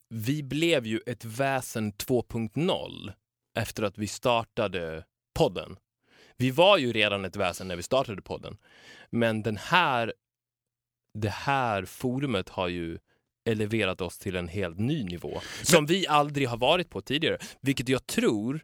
vi 0.09 0.43
blev 0.43 0.87
ju 0.87 1.01
ett 1.07 1.25
väsen 1.25 1.93
2.0 1.93 3.13
efter 3.59 3.83
att 3.83 3.99
vi 3.99 4.07
startade 4.07 5.05
podden. 5.35 5.77
Vi 6.37 6.51
var 6.51 6.79
ju 6.79 6.93
redan 6.93 7.25
ett 7.25 7.37
väsen 7.37 7.69
när 7.69 7.77
vi 7.77 7.83
startade 7.83 8.23
podden. 8.23 8.57
Men 9.11 9.43
den 9.43 9.57
här, 9.57 10.13
det 11.15 11.31
här 11.31 11.85
forumet 11.85 12.49
har 12.49 12.69
ju 12.69 12.99
eleverat 13.49 14.01
oss 14.01 14.19
till 14.19 14.37
en 14.37 14.49
helt 14.49 14.79
ny 14.79 15.05
nivå 15.05 15.41
som 15.63 15.87
vi 15.87 16.07
aldrig 16.07 16.49
har 16.49 16.57
varit 16.57 16.91
på 16.91 17.01
tidigare. 17.01 17.39
Vilket 17.61 17.89
jag 17.89 18.07
tror, 18.07 18.61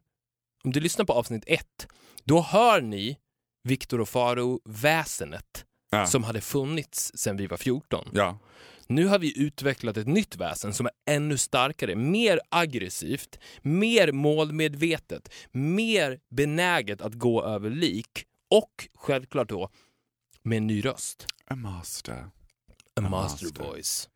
om 0.65 0.73
du 0.73 0.81
lyssnar 0.81 1.05
på 1.05 1.13
avsnitt 1.13 1.45
ett, 1.47 1.87
då 2.25 2.41
hör 2.41 2.81
ni 2.81 3.19
Viktor 3.63 4.01
och 4.01 4.09
Faro 4.09 4.61
väsenet 4.65 5.65
Ja. 5.91 6.07
som 6.07 6.25
hade 6.25 6.41
funnits 6.41 7.13
sedan 7.15 7.37
vi 7.37 7.47
var 7.47 7.57
14. 7.57 8.09
Ja. 8.13 8.39
Nu 8.87 9.07
har 9.07 9.19
vi 9.19 9.39
utvecklat 9.43 9.97
ett 9.97 10.07
nytt 10.07 10.37
väsen 10.37 10.75
som 10.75 10.87
är 10.87 10.93
ännu 11.15 11.39
starkare, 11.39 11.97
mer 11.97 12.41
aggressivt, 12.49 13.39
mer 13.63 14.13
målmedvetet, 14.13 15.33
mer 15.53 16.21
benäget 16.31 17.01
att 17.01 17.15
gå 17.15 17.45
över 17.45 17.71
lik 17.71 18.27
och 18.51 18.89
självklart 18.95 19.49
då 19.49 19.71
med 20.43 20.59
en 20.59 20.67
ny 20.67 20.85
röst. 20.85 21.27
A 21.47 21.57
master. 21.57 22.31
A 22.97 23.01
master. 23.01 23.47
master 23.47 23.65
voice. 23.65 24.09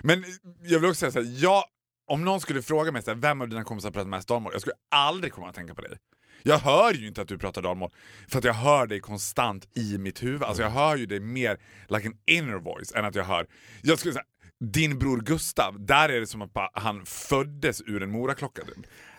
Men 0.00 0.24
jag 0.62 0.80
vill 0.80 0.90
också 0.90 1.00
säga 1.00 1.12
såhär, 1.12 1.42
jag, 1.42 1.64
om 2.06 2.24
någon 2.24 2.40
skulle 2.40 2.62
fråga 2.62 2.92
mig 2.92 3.02
såhär, 3.02 3.18
vem 3.18 3.40
av 3.40 3.48
dina 3.48 3.64
kompisar 3.64 3.90
pratar 3.90 4.08
mest 4.08 4.28
dalmål? 4.28 4.52
Jag 4.52 4.60
skulle 4.60 4.76
aldrig 4.88 5.32
komma 5.32 5.48
att 5.48 5.54
tänka 5.54 5.74
på 5.74 5.80
dig. 5.82 5.98
Jag 6.42 6.58
hör 6.58 6.94
ju 6.94 7.08
inte 7.08 7.22
att 7.22 7.28
du 7.28 7.38
pratar 7.38 7.62
dalmål, 7.62 7.90
för 8.28 8.38
att 8.38 8.44
jag 8.44 8.54
hör 8.54 8.86
dig 8.86 9.00
konstant 9.00 9.68
i 9.76 9.98
mitt 9.98 10.22
huvud. 10.22 10.42
Alltså 10.42 10.62
jag 10.62 10.70
hör 10.70 10.96
ju 10.96 11.06
dig 11.06 11.20
mer 11.20 11.58
like 11.88 12.06
an 12.08 12.16
inner 12.26 12.58
voice 12.58 12.92
än 12.94 13.04
att 13.04 13.14
jag 13.14 13.24
hör... 13.24 13.46
Jag 13.82 13.98
skulle 13.98 14.14
säga, 14.14 14.24
din 14.60 14.98
bror 14.98 15.20
Gustav, 15.20 15.86
där 15.86 16.08
är 16.08 16.20
det 16.20 16.26
som 16.26 16.42
att 16.42 16.50
han 16.72 17.06
föddes 17.06 17.80
ur 17.80 18.02
en 18.02 18.10
moraklocka. 18.10 18.62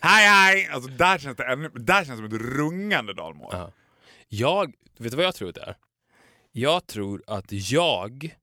Hej 0.01 0.27
hej! 0.27 0.69
Alltså 0.71 0.89
där 0.89 1.17
känns 1.17 1.37
det, 1.37 1.45
ännu, 1.45 1.69
där 1.69 2.05
känns 2.05 2.21
det 2.21 2.29
som 2.29 2.37
ett 2.37 2.57
rungande 2.57 3.13
dalmål. 3.13 3.49
Ja. 3.51 3.71
Jag, 4.27 4.73
vet 4.97 5.11
du 5.11 5.17
vad 5.17 5.25
jag 5.25 5.35
tror 5.35 5.51
det 5.51 5.61
är? 5.61 5.75
Jag 6.51 6.87
tror 6.87 7.23
att 7.27 7.51
jag 7.51 8.35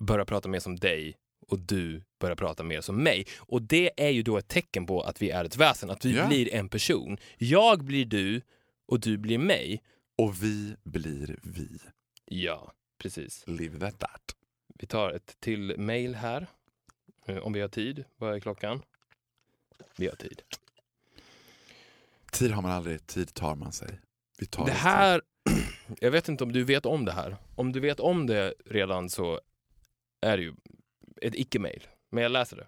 börjar 0.00 0.24
prata 0.24 0.48
mer 0.48 0.60
som 0.60 0.76
dig 0.76 1.16
och 1.52 1.58
du 1.58 2.02
börjar 2.20 2.36
prata 2.36 2.62
mer 2.62 2.80
som 2.80 3.02
mig. 3.02 3.26
Och 3.38 3.62
det 3.62 3.90
är 3.96 4.08
ju 4.10 4.22
då 4.22 4.38
ett 4.38 4.48
tecken 4.48 4.86
på 4.86 5.00
att 5.02 5.22
vi 5.22 5.30
är 5.30 5.44
ett 5.44 5.56
väsen, 5.56 5.90
att 5.90 6.04
vi 6.04 6.16
Ja. 6.16 6.26
blir 6.26 6.54
en 6.54 6.68
person. 6.68 7.18
Jag 7.38 7.84
blir 7.84 8.04
du 8.04 8.42
och 8.86 9.00
du 9.00 9.18
blir 9.18 9.38
mig. 9.38 9.82
Och 10.18 10.42
vi 10.42 10.76
blir 10.84 11.38
vi. 11.42 11.78
Ja, 12.24 12.72
precis. 12.98 13.44
Live 13.46 13.78
that 13.80 13.98
that. 13.98 14.36
Vi 14.74 14.86
tar 14.86 15.10
ett 15.10 15.36
till 15.40 15.74
mail 15.78 16.14
här. 16.14 16.46
Eh, 17.26 17.36
Om 17.38 17.52
vi 17.52 17.60
har 17.60 17.68
tid. 17.68 18.04
Vad 18.16 18.34
är 18.34 18.40
klockan? 18.40 18.82
Vi 19.96 20.06
har 20.08 20.16
tid. 20.16 20.42
Tid 22.32 22.50
har 22.50 22.62
man 22.62 22.70
aldrig, 22.70 23.06
tid 23.06 23.34
tar 23.34 23.54
man 23.54 23.72
sig. 23.72 24.00
Vi 24.38 24.46
tar 24.46 24.66
Det 24.66 24.72
här, 24.72 25.22
jag 26.00 26.10
vet 26.10 26.28
inte 26.28 26.44
om 26.44 26.52
du 26.52 26.64
vet 26.64 26.86
om 26.86 27.04
det 27.04 27.12
här. 27.12 27.36
Om 27.56 27.72
du 27.72 27.80
vet 27.80 28.00
om 28.00 28.26
det 28.26 28.54
redan 28.66 29.10
så 29.10 29.40
är 30.20 30.36
det 30.36 30.42
ju 30.42 30.54
ett 31.22 31.34
icke-mail. 31.34 31.86
Men 32.10 32.22
jag 32.22 32.32
läser 32.32 32.56
det. 32.56 32.66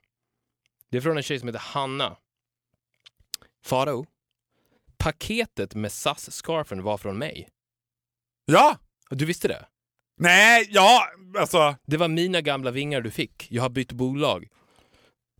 Det 0.90 0.97
är 0.97 1.01
från 1.01 1.17
en 1.17 1.23
tjej 1.23 1.38
som 1.38 1.49
heter 1.49 1.61
Hanna. 1.61 2.17
Farao. 3.64 4.07
Paketet 4.99 5.75
med 5.75 5.93
SAS-scarfen 5.93 6.83
var 6.83 6.99
från 6.99 7.19
mig. 7.19 7.49
Ja! 8.45 8.79
Du 9.11 9.25
visste 9.25 9.49
det? 9.49 9.67
Nej, 10.17 10.69
ja, 10.71 11.09
alltså. 11.38 11.77
Det 11.87 11.97
var 11.97 12.09
mina 12.09 12.40
gamla 12.40 12.71
vingar 12.71 13.01
du 13.01 13.11
fick. 13.11 13.47
Jag 13.51 13.62
har 13.62 13.71
bytt 13.71 13.93
bolag. 13.93 14.49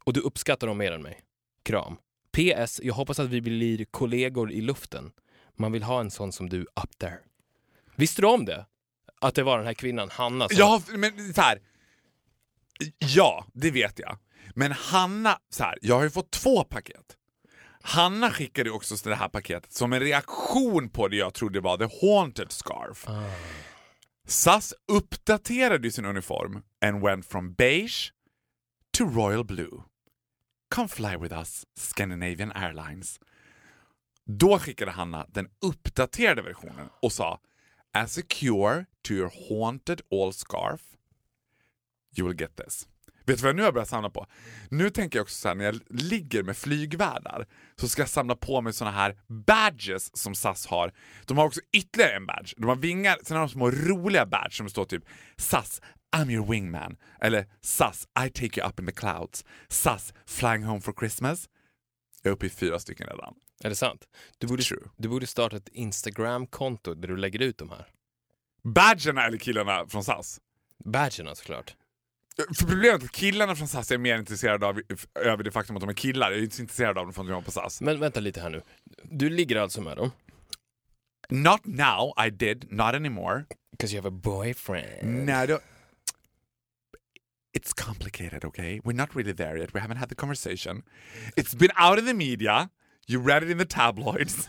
Och 0.05 0.13
du 0.13 0.21
uppskattar 0.21 0.67
dem 0.67 0.79
mer 0.79 0.93
än 0.93 1.03
mig. 1.03 1.21
Kram. 1.63 1.97
PS. 2.33 2.81
Jag 2.83 2.95
hoppas 2.95 3.19
att 3.19 3.29
vi 3.29 3.41
blir 3.41 3.85
kollegor 3.85 4.53
i 4.53 4.61
luften. 4.61 5.13
Man 5.57 5.73
vill 5.73 5.83
ha 5.83 6.01
en 6.01 6.11
sån 6.11 6.33
som 6.33 6.49
du 6.49 6.61
up 6.61 6.99
there. 6.99 7.19
Visste 7.95 8.23
du 8.23 8.29
om 8.29 8.45
det? 8.45 8.67
Att 9.21 9.35
det 9.35 9.43
var 9.43 9.59
den 9.59 9.67
här 9.67 9.75
kvinnan, 9.75 10.11
Hanna, 10.11 10.49
som... 10.49 10.63
Har, 10.63 10.97
men 10.97 11.35
så 11.35 11.41
här. 11.41 11.61
Ja, 12.99 13.47
det 13.53 13.71
vet 13.71 13.99
jag. 13.99 14.19
Men 14.55 14.73
Hanna, 14.73 15.39
så 15.51 15.65
här, 15.65 15.79
jag 15.83 15.95
har 15.95 16.03
ju 16.03 16.11
fått 16.11 16.31
två 16.31 16.65
paket. 16.65 17.17
Hanna 17.83 18.31
skickade 18.31 18.71
också 18.71 18.95
det 19.09 19.15
här 19.15 19.29
paketet 19.29 19.73
som 19.73 19.93
en 19.93 20.01
reaktion 20.01 20.89
på 20.89 21.09
det 21.09 21.17
jag 21.17 21.35
trodde 21.35 21.61
var 21.61 21.77
the 21.79 22.07
haunted 22.07 22.53
scarf. 22.53 23.07
SAS 24.27 24.75
uppdaterade 24.93 25.91
sin 25.91 26.05
uniform 26.05 26.63
and 26.85 27.03
went 27.03 27.27
from 27.27 27.55
beige 27.55 28.13
to 28.99 29.05
royal 29.05 29.45
blue. 29.45 29.83
Come 30.75 30.89
fly 30.89 31.17
with 31.17 31.35
us, 31.35 31.67
Scandinavian 31.79 32.53
Airlines. 32.53 33.21
Då 34.27 34.59
skickade 34.59 34.91
Hanna 34.91 35.27
den 35.29 35.49
uppdaterade 35.61 36.43
versionen 36.43 36.89
och 37.03 37.13
sa 37.13 37.41
As 37.93 38.19
a 38.19 38.23
cure 38.29 38.85
to 39.03 39.13
your 39.13 39.33
haunted 39.49 40.01
all 40.11 40.33
scarf 40.33 40.81
you 42.19 42.29
will 42.29 42.41
get 42.41 42.57
this. 42.57 42.89
Vet 43.27 43.37
du 43.37 43.43
vad 43.43 43.49
jag 43.49 43.57
nu 43.57 43.63
har 43.63 43.73
börjat 43.73 43.89
samla 43.89 44.11
på? 44.11 44.27
Nu 44.69 44.91
tänker 44.91 45.19
jag 45.19 45.23
också 45.23 45.35
så 45.35 45.49
här, 45.49 45.55
när 45.55 45.65
jag 45.65 45.81
ligger 45.89 46.43
med 46.43 46.57
flygvärdar 46.57 47.47
så 47.77 47.89
ska 47.89 48.03
jag 48.03 48.09
samla 48.09 48.37
på 48.37 48.61
mig 48.61 48.73
såna 48.73 48.91
här 48.91 49.19
badges 49.47 50.17
som 50.17 50.35
SAS 50.35 50.67
har. 50.67 50.93
De 51.27 51.39
har 51.39 51.45
också 51.45 51.61
ytterligare 51.73 52.17
en 52.17 52.27
badge. 52.27 52.55
De 52.57 52.69
har 52.69 52.77
vingar, 52.77 53.19
sen 53.23 53.37
har 53.37 53.47
de 53.47 53.53
små 53.53 53.71
roliga 53.71 54.27
badge 54.27 54.53
som 54.57 54.69
står 54.69 54.85
typ 54.85 55.05
SAS 55.37 55.81
I'm 56.17 56.31
your 56.31 56.47
wingman. 56.51 56.97
Eller 57.21 57.47
sus, 57.61 58.07
I 58.27 58.31
take 58.31 58.61
you 58.61 58.69
up 58.69 58.81
in 58.81 58.87
the 58.87 58.93
clouds. 58.93 59.45
Sus, 59.69 60.15
flying 60.27 60.63
home 60.63 60.81
for 60.81 60.93
Christmas. 60.93 61.49
Jag 62.23 62.31
är 62.31 62.35
uppe 62.35 62.47
i 62.47 62.51
fyra 62.51 62.79
stycken 62.79 63.07
redan. 63.07 63.35
Är 63.65 63.69
det 63.69 63.77
sant? 63.77 64.09
Du 64.39 64.47
borde, 64.47 64.63
True. 64.63 64.89
du 64.97 65.09
borde 65.09 65.27
starta 65.27 65.57
ett 65.57 65.69
Instagram-konto 65.69 66.95
där 66.95 67.09
du 67.09 67.17
lägger 67.17 67.43
ut 67.43 67.59
de 67.59 67.71
här. 67.71 67.87
Badgerna 68.63 69.27
eller 69.27 69.39
killarna 69.39 69.87
från 69.89 70.05
SAS? 70.05 70.41
Badgerna 70.85 71.35
såklart. 71.35 71.77
För 72.37 72.67
problemet 72.67 73.03
är 73.03 73.05
att 73.05 73.13
killarna 73.13 73.57
från 73.57 73.69
SAS 73.69 73.91
är 73.91 73.99
mer 73.99 74.19
intresserade 74.19 74.67
av 74.67 74.81
över 75.15 75.45
det 75.45 75.51
faktum 75.51 75.77
att 75.77 75.81
de 75.81 75.89
är 75.89 75.95
killar. 75.95 76.31
Jag 76.31 76.39
är 76.39 76.43
inte 76.43 76.57
så 76.57 76.63
intresserad 76.63 76.99
av 76.99 77.05
dem 77.05 77.13
för 77.13 77.23
att 77.23 77.29
de 77.29 77.45
på 77.45 77.51
SAS. 77.51 77.81
Men 77.81 78.01
vänta 78.01 78.21
lite 78.21 78.41
här 78.41 78.51
nu. 78.51 78.63
Du 79.03 79.31
ligger 79.31 79.57
alltså 79.57 79.81
med 79.81 79.97
dem? 79.97 80.11
Not 81.29 81.61
now, 81.65 82.13
I 82.27 82.31
did, 82.31 82.73
not 82.73 82.95
anymore. 82.95 83.45
Because 83.71 83.95
you 83.95 84.03
have 84.03 84.09
a 84.09 84.21
boyfriend. 84.23 85.27
No, 85.27 85.33
don't. 85.33 85.61
It's 87.57 87.73
complicated, 87.73 88.45
okay? 88.45 88.81
We're 88.85 88.97
not 88.97 89.17
really 89.17 89.35
there 89.35 89.59
yet. 89.59 89.75
We 89.75 89.81
haven't 89.81 89.97
had 89.97 90.09
the 90.09 90.15
conversation. 90.15 90.83
It's 91.37 91.55
been 91.55 91.71
out 91.77 91.99
in 91.99 92.07
the 92.07 92.15
media. 92.15 92.71
You 93.07 93.21
read 93.21 93.43
it 93.43 93.51
in 93.51 93.59
the 93.59 93.65
tabloids. 93.65 94.49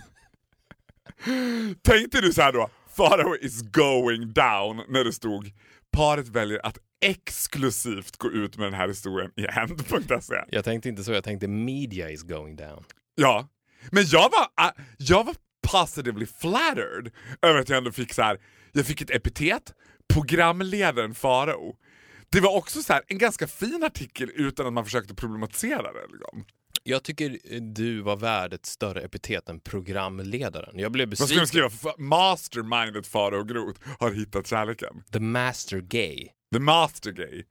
Tänkte 1.83 2.21
du 2.21 2.33
så 2.33 2.41
här 2.41 2.51
då? 2.51 2.69
Farao 2.97 3.35
is 3.35 3.61
going 3.61 4.33
down 4.33 4.83
när 4.89 5.03
det 5.03 5.13
stod 5.13 5.51
paret 5.95 6.27
väljer 6.27 6.65
att 6.65 6.77
exklusivt 7.01 8.17
gå 8.17 8.31
ut 8.31 8.57
med 8.57 8.67
den 8.67 8.73
här 8.73 8.87
historien 8.87 9.31
i 9.35 9.47
Hänt.se. 9.47 10.35
Jag 10.49 10.63
tänkte 10.65 10.89
inte 10.89 11.03
så, 11.03 11.11
jag 11.11 11.23
tänkte 11.23 11.47
media 11.47 12.09
is 12.09 12.23
going 12.23 12.55
down. 12.55 12.83
Ja, 13.15 13.47
men 13.91 14.03
jag 14.07 14.29
var, 14.31 14.65
äh, 14.67 14.71
jag 14.97 15.23
var 15.23 15.35
positively 15.67 16.25
flattered 16.25 17.11
över 17.41 17.59
att 17.59 17.69
jag 17.69 17.77
ändå 17.77 17.91
fick 17.91 18.13
så 18.13 18.21
här. 18.21 18.39
jag 18.71 18.85
fick 18.85 19.01
ett 19.01 19.11
epitet, 19.11 19.73
programledaren 20.13 21.15
Farao. 21.15 21.75
Det 22.29 22.39
var 22.41 22.55
också 22.55 22.81
så 22.83 22.93
här, 22.93 23.01
en 23.07 23.17
ganska 23.17 23.47
fin 23.47 23.83
artikel 23.83 24.31
utan 24.35 24.67
att 24.67 24.73
man 24.73 24.85
försökte 24.85 25.15
problematisera 25.15 25.81
det. 25.93 26.07
Liksom. 26.11 26.45
Jag 26.83 27.03
tycker 27.03 27.29
eh, 27.53 27.61
du 27.61 28.01
var 28.01 28.15
värd 28.15 28.53
ett 28.53 28.65
större 28.65 29.01
epitet 29.01 29.49
än 29.49 29.59
programledaren. 29.59 30.79
Jag 30.79 30.91
blev 30.91 31.09
Vad 31.09 31.17
skulle 31.17 31.39
de 31.39 31.41
besviken. 31.41 31.69
skriva? 31.69 31.93
Mastermindet 31.97 33.07
Farao 33.07 33.43
Groth 33.43 33.81
har 33.99 34.11
hittat 34.11 34.47
kärleken. 34.47 35.03
The 35.11 35.19
master 35.19 35.79
gay. 35.79 36.27
The 36.53 36.59
master 36.59 37.11
gay. 37.11 37.43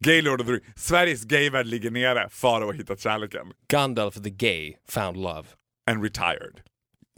Gaylord 0.00 0.40
of 0.40 0.46
the 0.46 0.52
Ring. 0.52 0.62
Sveriges 0.76 1.24
gayvärld 1.24 1.66
ligger 1.66 1.90
nere, 1.90 2.28
Farao 2.30 2.66
har 2.66 2.72
hittat 2.72 3.00
kärleken. 3.00 3.46
Gandalf 3.68 4.14
the 4.14 4.30
gay 4.30 4.74
found 4.88 5.16
love. 5.16 5.48
And 5.90 6.02
retired. 6.04 6.60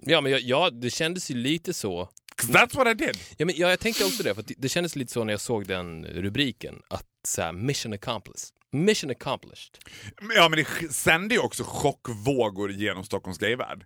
Ja, 0.02 0.20
men 0.20 0.32
jag, 0.32 0.40
ja, 0.40 0.70
det 0.70 0.90
kändes 0.90 1.30
ju 1.30 1.34
lite 1.34 1.74
så. 1.74 2.08
that's 2.42 2.76
what 2.76 2.86
I 2.88 2.94
did. 2.94 3.18
Ja, 3.36 3.46
men 3.46 3.54
ja, 3.56 3.70
jag 3.70 3.80
tänkte 3.80 4.04
också 4.04 4.22
det, 4.22 4.34
för 4.34 4.40
att 4.40 4.46
det- 4.48 4.54
det 4.58 4.68
kändes 4.68 4.96
lite 4.96 5.12
så 5.12 5.24
när 5.24 5.32
jag 5.32 5.40
såg 5.40 5.66
den 5.66 6.04
rubriken. 6.04 6.82
Att 6.88 7.06
så 7.28 7.42
här, 7.42 7.52
mission 7.52 7.92
accomplished. 7.92 8.48
Mission 8.72 9.10
accomplished. 9.10 9.78
Ja 10.34 10.48
men 10.48 10.58
det 10.80 10.92
sände 10.92 11.34
ju 11.34 11.40
också 11.40 11.64
chockvågor 11.66 12.72
genom 12.72 13.04
Stockholms 13.04 13.38
gayvärld. 13.38 13.84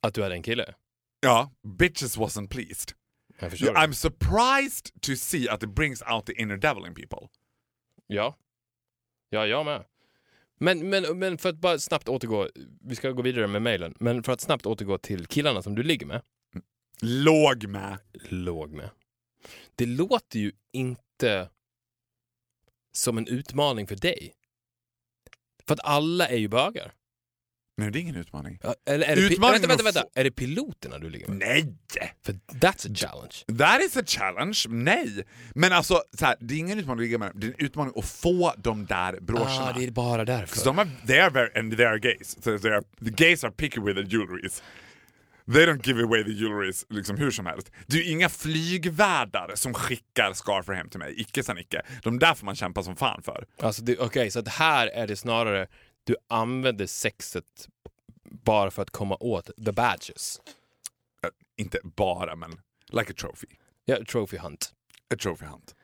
Att 0.00 0.14
du 0.14 0.24
är 0.24 0.30
en 0.30 0.42
kille. 0.42 0.74
Ja, 1.20 1.52
bitches 1.78 2.18
wasn't 2.18 2.48
pleased. 2.48 2.92
I'm 3.40 3.92
surprised 3.92 5.00
to 5.02 5.14
see 5.16 5.48
att 5.48 5.62
it 5.62 5.74
brings 5.74 6.02
out 6.02 6.26
the 6.26 6.32
inner 6.32 6.56
devil 6.56 6.86
in 6.86 6.94
people. 6.94 7.28
Ja. 8.06 8.36
Ja, 9.30 9.46
jag 9.46 9.64
med. 9.64 9.84
Men, 10.58 10.88
men, 10.90 11.18
men 11.18 11.38
för 11.38 11.48
att 11.48 11.56
bara 11.56 11.78
snabbt 11.78 12.08
återgå, 12.08 12.48
vi 12.80 12.96
ska 12.96 13.10
gå 13.10 13.22
vidare 13.22 13.46
med 13.46 13.62
mejlen, 13.62 13.94
men 14.00 14.22
för 14.22 14.32
att 14.32 14.40
snabbt 14.40 14.66
återgå 14.66 14.98
till 14.98 15.26
killarna 15.26 15.62
som 15.62 15.74
du 15.74 15.82
ligger 15.82 16.06
med, 16.06 16.22
Låg 17.00 17.66
med. 17.68 17.98
låg 18.28 18.72
med. 18.72 18.90
Det 19.74 19.86
låter 19.86 20.38
ju 20.38 20.52
inte 20.72 21.50
som 22.92 23.18
en 23.18 23.26
utmaning 23.26 23.86
för 23.86 23.96
dig. 23.96 24.34
För 25.66 25.74
att 25.74 25.80
alla 25.84 26.28
är 26.28 26.36
ju 26.36 26.48
bögar. 26.48 26.92
Nej, 27.78 27.90
det 27.90 27.98
är 27.98 28.00
ingen 28.00 28.16
utmaning. 28.16 28.58
Ja, 28.62 28.74
Eller 28.86 29.06
är 29.06 29.16
det, 29.16 29.22
vänta, 29.22 29.68
vänta, 29.68 29.84
vänta. 29.84 30.04
Är 30.14 30.24
det 30.24 30.30
piloterna 30.30 30.98
du 30.98 31.10
ligger 31.10 31.28
med? 31.28 31.36
Nej! 31.36 31.74
För 32.24 32.32
that's 32.32 32.92
a 32.92 32.94
challenge. 32.94 33.58
That 33.58 33.82
is 33.82 33.96
a 33.96 34.02
challenge. 34.06 34.58
Nej. 34.68 35.24
Men 35.54 35.72
alltså, 35.72 36.02
så 36.18 36.24
här, 36.24 36.36
det 36.40 36.54
är 36.54 36.58
ingen 36.58 36.78
utmaning 36.78 37.00
att 37.00 37.06
ligga 37.06 37.18
med. 37.18 37.32
Det 37.34 37.46
är 37.46 37.50
en 37.50 37.66
utmaning 37.66 37.92
att 37.96 38.04
få 38.08 38.54
de 38.58 38.86
där 38.86 39.20
broscherna. 39.20 39.70
Ah, 39.70 39.72
det 39.78 39.84
är 39.84 39.90
bara 39.90 40.24
därför. 40.24 40.64
de 40.64 40.78
är, 40.78 40.90
they 41.06 41.18
are 41.18 41.30
very, 41.30 41.60
and 41.60 41.76
they 41.76 41.86
are 41.86 41.98
gays. 41.98 42.36
So 42.44 42.58
they 42.58 42.70
are, 42.70 42.82
the 43.04 43.10
gays 43.10 43.44
are 43.44 43.52
picky 43.52 43.80
with 43.80 43.94
their 43.94 44.06
jewelries. 44.06 44.62
They 45.52 45.66
don't 45.66 45.86
give 45.86 46.02
away 46.02 46.24
the 46.24 46.32
jewelries 46.32 46.86
liksom 46.90 47.16
hur 47.16 47.30
som 47.30 47.46
helst. 47.46 47.70
Det 47.86 47.98
är 47.98 48.10
inga 48.10 48.28
flygvärdar 48.28 49.52
som 49.54 49.74
skickar 49.74 50.32
scarfer 50.32 50.72
hem 50.72 50.88
till 50.88 50.98
mig. 50.98 51.20
Icke 51.20 51.42
sa 51.42 51.54
Nicke. 51.54 51.82
De 52.02 52.18
där 52.18 52.34
får 52.34 52.44
man 52.44 52.56
kämpa 52.56 52.82
som 52.82 52.96
fan 52.96 53.22
för. 53.22 53.46
Alltså, 53.62 53.82
Okej, 53.98 54.30
så 54.30 54.38
att 54.38 54.48
här 54.48 54.86
är 54.86 55.06
det 55.06 55.16
snarare 55.16 55.66
du 56.06 56.16
använder 56.28 56.86
sexet 56.86 57.68
bara 58.24 58.70
för 58.70 58.82
att 58.82 58.90
komma 58.90 59.16
åt 59.20 59.50
the 59.64 59.72
badges. 59.72 60.40
Eh, 61.22 61.30
inte 61.56 61.80
bara, 61.84 62.36
men 62.36 62.60
like 62.88 63.12
a 63.12 63.14
trophy. 63.18 63.46
Ja, 63.84 64.04
trophy 64.04 64.36
hunt. 64.36 64.74
A 65.14 65.16
trophy 65.16 65.46
hunt. 65.46 65.76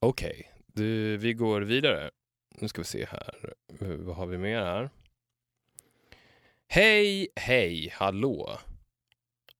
Okej, 0.00 0.52
du, 0.66 1.16
vi 1.16 1.34
går 1.34 1.60
vidare. 1.60 2.10
Nu 2.50 2.68
ska 2.68 2.80
vi 2.80 2.86
se 2.86 3.04
här. 3.04 3.54
Vad 3.78 4.16
har 4.16 4.26
vi 4.26 4.38
mer 4.38 4.60
här? 4.60 4.90
Hej, 6.68 7.28
hej, 7.36 7.88
hallå. 7.92 8.58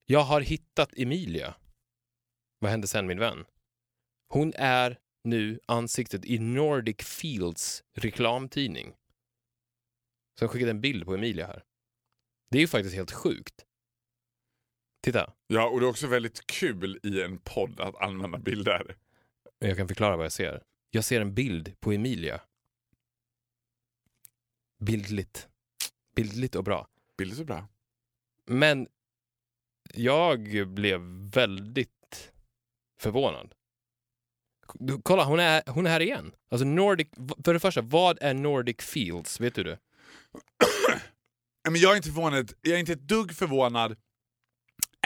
Jag 0.06 0.20
har 0.20 0.40
hittat 0.40 0.98
Emilia. 0.98 1.54
Vad 2.58 2.70
hände 2.70 2.86
sen 2.86 3.06
min 3.06 3.18
vän? 3.18 3.44
Hon 4.28 4.52
är 4.56 4.98
nu 5.24 5.60
ansiktet 5.66 6.24
i 6.24 6.38
Nordic 6.38 6.96
Fields 7.02 7.84
reklamtidning. 7.94 8.94
Så 10.38 10.44
jag 10.44 10.50
skickade 10.50 10.70
en 10.70 10.80
bild 10.80 11.04
på 11.04 11.14
Emilia 11.14 11.46
här. 11.46 11.64
Det 12.50 12.58
är 12.58 12.60
ju 12.60 12.68
faktiskt 12.68 12.94
helt 12.94 13.12
sjukt. 13.12 13.66
Titta, 15.02 15.32
Ja, 15.46 15.68
och 15.68 15.80
det 15.80 15.86
är 15.86 15.90
också 15.90 16.06
väldigt 16.06 16.46
kul 16.46 17.00
i 17.02 17.22
en 17.22 17.38
podd 17.38 17.80
att 17.80 17.96
använda 17.96 18.38
bilder. 18.38 18.96
jag 19.58 19.76
kan 19.76 19.88
förklara 19.88 20.16
vad 20.16 20.24
jag 20.24 20.32
ser. 20.32 20.62
Jag 20.90 21.04
ser 21.04 21.20
en 21.20 21.34
bild 21.34 21.80
på 21.80 21.92
Emilia. 21.92 22.40
Bildligt. 24.78 25.48
Bildligt 26.14 26.54
och 26.54 26.64
bra. 26.64 26.88
Bilder 27.16 27.36
så 27.36 27.44
bra. 27.44 27.68
Men 28.46 28.88
jag 29.94 30.68
blev 30.68 31.00
väldigt 31.34 32.32
förvånad. 33.00 33.54
Kolla, 35.02 35.24
hon 35.24 35.40
är, 35.40 35.62
hon 35.66 35.86
är 35.86 35.90
här 35.90 36.00
igen. 36.00 36.34
Alltså 36.48 36.64
Nordic, 36.64 37.08
för 37.44 37.54
det 37.54 37.60
första, 37.60 37.82
vad 37.82 38.18
är 38.22 38.34
Nordic 38.34 38.76
Fields? 38.80 39.40
Vet 39.40 39.54
du 39.54 39.64
det? 39.64 39.78
Men 41.70 41.80
jag 41.80 41.92
är 41.92 41.96
inte 41.96 42.08
förvånad. 42.08 42.52
Jag 42.62 42.74
är 42.74 42.78
inte 42.78 42.92
ett 42.92 43.08
dugg 43.08 43.34
förvånad. 43.34 43.96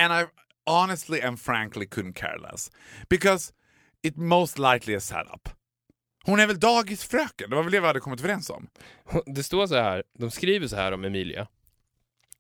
And 0.01 0.13
I 0.13 0.27
honestly 0.71 1.21
and 1.21 1.41
frankly 1.41 1.87
couldn't 1.87 2.15
care 2.15 2.39
less. 2.39 2.71
Because 3.09 3.53
it 4.03 4.17
most 4.17 4.59
likely 4.59 4.97
as 4.97 5.07
set-up. 5.07 5.49
Hon 6.25 6.41
är 6.41 6.47
väl 6.47 6.61
dagisfröken? 6.61 7.51
Det 7.51 7.57
var 7.57 7.63
väl 7.63 7.73
det 7.73 7.81
vi 7.81 7.87
hade 7.87 8.01
kommit 8.01 8.21
överens 8.21 8.51
om? 8.51 8.69
Det 9.27 9.43
står 9.43 9.67
så 9.67 9.75
här, 9.75 10.03
de 10.19 10.31
skriver 10.31 10.67
så 10.67 10.77
här 10.77 10.93
om 10.93 11.05
Emilia. 11.05 11.49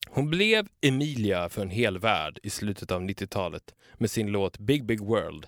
Hon 0.08 0.30
blev 0.30 0.68
Emilia 0.80 1.48
för 1.48 1.62
en 1.62 1.70
hel 1.70 1.98
värld 1.98 2.38
i 2.42 2.50
slutet 2.50 2.90
av 2.90 3.02
90-talet 3.02 3.74
med 3.94 4.10
sin 4.10 4.26
låt 4.26 4.58
Big 4.58 4.86
Big 4.86 5.00
World. 5.00 5.46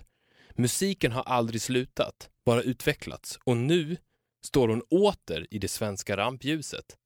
Musiken 0.55 1.11
har 1.11 1.23
aldrig 1.23 1.61
slutat, 1.61 2.29
bara 2.45 2.61
utvecklats 2.61 3.39
och 3.43 3.57
nu 3.57 3.97
står 4.45 4.67
hon 4.67 4.81
åter 4.81 5.47
i 5.51 5.59
det 5.59 5.67
svenska 5.67 6.17
rampljuset. 6.17 6.97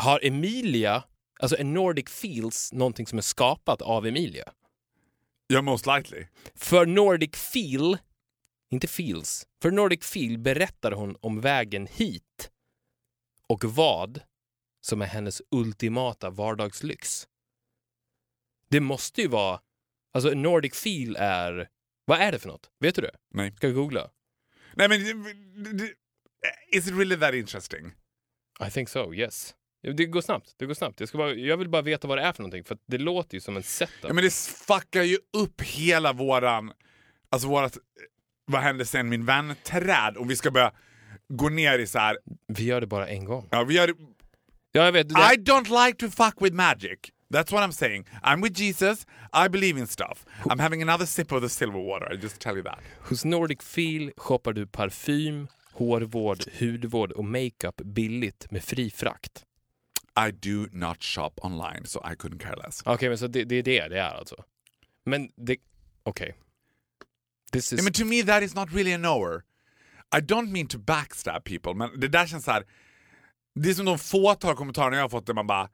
Har 0.00 0.20
Emilia, 0.22 1.04
alltså 1.40 1.56
är 1.56 1.64
Nordic 1.64 2.08
Fields 2.08 2.72
någonting 2.72 3.06
som 3.06 3.18
är 3.18 3.22
skapat 3.22 3.82
av 3.82 4.06
Emilia? 4.06 4.52
Ja, 5.46 5.62
most 5.62 5.86
likely. 5.86 6.26
För 6.54 6.86
Nordic 6.86 7.36
Feel, 7.36 7.98
inte 8.70 8.88
Feels, 8.88 9.46
för 9.62 9.70
Nordic 9.70 10.04
Feel 10.04 10.38
berättar 10.38 10.92
hon 10.92 11.16
om 11.20 11.40
vägen 11.40 11.86
hit 11.86 12.50
och 13.46 13.64
vad 13.64 14.20
som 14.80 15.02
är 15.02 15.06
hennes 15.06 15.42
ultimata 15.50 16.30
vardagslyx. 16.30 17.28
Det 18.68 18.80
måste 18.80 19.20
ju 19.22 19.28
vara, 19.28 19.60
alltså 20.12 20.30
Nordic 20.30 20.74
Feel 20.74 21.16
är, 21.16 21.68
vad 22.04 22.20
är 22.20 22.32
det 22.32 22.38
för 22.38 22.48
något? 22.48 22.70
Vet 22.78 22.94
du 22.94 23.02
det? 23.02 23.16
Nej. 23.30 23.52
Ska 23.56 23.66
jag 23.66 23.76
googla? 23.76 24.10
Nej 24.74 24.88
men, 24.88 25.00
is 26.72 26.86
it 26.86 26.94
really 26.94 27.16
that 27.16 27.34
interesting? 27.34 27.92
I 28.66 28.70
think 28.70 28.88
so, 28.88 29.14
yes. 29.14 29.54
Det 29.82 30.06
går 30.06 30.20
snabbt, 30.20 30.54
det 30.58 30.66
går 30.66 30.74
snabbt. 30.74 31.00
Jag, 31.00 31.08
ska 31.08 31.18
bara, 31.18 31.34
jag 31.34 31.56
vill 31.56 31.68
bara 31.68 31.82
veta 31.82 32.08
vad 32.08 32.18
det 32.18 32.22
är 32.22 32.32
för 32.32 32.42
någonting, 32.42 32.64
för 32.64 32.78
det 32.86 32.98
låter 32.98 33.34
ju 33.34 33.40
som 33.40 33.56
en 33.56 33.62
setup. 33.62 33.94
Ja, 34.02 34.12
men 34.12 34.24
det 34.24 34.34
fuckar 34.66 35.02
ju 35.02 35.18
upp 35.32 35.62
hela 35.62 36.12
våran, 36.12 36.72
alltså 37.28 37.48
vårat, 37.48 37.78
vad 38.44 38.62
hände 38.62 38.86
sen 38.86 39.08
min 39.08 39.24
vän-träd 39.24 40.16
om 40.16 40.28
vi 40.28 40.36
ska 40.36 40.50
börja 40.50 40.72
gå 41.28 41.48
ner 41.48 41.78
i 41.78 41.86
så 41.86 41.98
här. 41.98 42.18
Vi 42.48 42.64
gör 42.64 42.80
det 42.80 42.86
bara 42.86 43.08
en 43.08 43.24
gång. 43.24 43.48
ja 43.50 43.64
vi 43.64 43.74
gör 43.74 43.94
Ja, 44.72 44.84
jag 44.84 44.92
vet. 44.92 45.08
Det 45.08 45.14
I 45.14 45.36
don't 45.36 45.86
like 45.86 45.98
to 45.98 46.10
fuck 46.24 46.34
with 46.40 46.54
magic. 46.56 46.98
That's 47.34 47.52
what 47.52 47.62
I'm 47.62 47.72
saying. 47.72 48.04
I'm 48.22 48.42
with 48.42 48.60
Jesus. 48.60 49.06
I 49.32 49.48
believe 49.48 49.80
in 49.80 49.86
stuff. 49.86 50.24
I'm 50.44 50.60
having 50.60 50.82
another 50.82 51.06
sip 51.06 51.32
of 51.32 51.42
the 51.42 51.48
silver 51.48 51.78
water. 51.78 52.12
I 52.12 52.16
just 52.16 52.40
tell 52.40 52.54
you 52.54 52.62
that. 52.62 52.78
Hos 53.08 53.24
Nordic 53.24 53.62
Feel 53.62 54.12
shoppar 54.16 54.52
du 54.52 54.66
parfym, 54.66 55.48
hårvård, 55.72 56.38
hudvård 56.60 57.12
och 57.12 57.24
makeup 57.24 57.80
billigt 57.84 58.50
med 58.50 58.64
fri 58.64 58.90
frakt. 58.90 59.44
I 60.16 60.30
do 60.30 60.66
not 60.72 61.02
shop 61.02 61.30
online, 61.42 61.84
so 61.84 62.00
I 62.04 62.14
couldn't 62.14 62.38
care 62.38 62.56
less. 62.56 62.82
Okej, 62.86 63.08
men 63.08 63.18
så 63.18 63.26
det, 63.26 63.44
det 63.44 63.56
är 63.56 63.62
det 63.62 63.88
det 63.88 63.98
är 63.98 64.14
alltså? 64.14 64.44
Men 65.04 65.30
det... 65.36 65.56
Okej. 66.02 66.34
This 67.52 67.72
is... 67.72 67.78
Yeah, 67.78 67.84
men 67.84 67.92
to 67.92 68.04
me 68.04 68.22
that 68.22 68.42
is 68.42 68.54
not 68.54 68.72
really 68.72 68.92
a 68.92 68.98
knower. 68.98 69.44
I 70.16 70.20
don't 70.20 70.50
mean 70.50 70.66
to 70.66 70.78
backstab 70.78 71.44
people, 71.44 71.74
men 71.74 72.00
det 72.00 72.08
där 72.08 72.26
känns 72.26 72.44
så 72.44 72.50
här. 72.50 72.64
Det 73.54 73.70
är 73.70 73.74
som 73.74 73.86
de 73.86 73.98
fåtal 73.98 74.56
kommentarerna 74.56 74.96
jag 74.96 75.04
har 75.04 75.08
fått 75.08 75.26
där 75.26 75.34
man 75.34 75.46
bara 75.46 75.68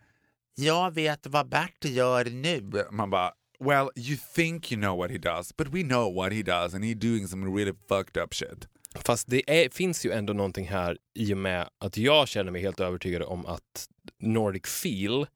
“Jag 0.54 0.94
vet 0.94 1.26
vad 1.26 1.48
Bert 1.48 1.84
gör 1.84 2.24
nu”. 2.24 2.86
Man 2.90 3.10
bara 3.10 3.32
“Well, 3.60 3.88
you 3.96 4.18
think 4.34 4.72
you 4.72 4.80
know 4.80 4.98
what 4.98 5.10
he 5.10 5.18
does, 5.18 5.56
but 5.56 5.68
we 5.68 5.82
know 5.82 6.14
what 6.14 6.32
he 6.32 6.42
does 6.42 6.74
and 6.74 6.84
he's 6.84 6.94
doing 6.94 7.28
some 7.28 7.56
really 7.56 7.72
fucked 7.88 8.22
up 8.22 8.34
shit”. 8.34 8.68
Fast 8.94 9.28
det 9.30 9.64
är, 9.64 9.70
finns 9.70 10.06
ju 10.06 10.12
ändå 10.12 10.32
någonting 10.32 10.68
här 10.68 10.98
i 11.14 11.34
och 11.34 11.38
med 11.38 11.68
att 11.78 11.96
jag 11.96 12.28
känner 12.28 12.52
mig 12.52 12.62
helt 12.62 12.80
övertygad 12.80 13.22
om 13.22 13.46
att 13.46 13.88
Nordic 14.22 14.66
Feel, 14.66 15.26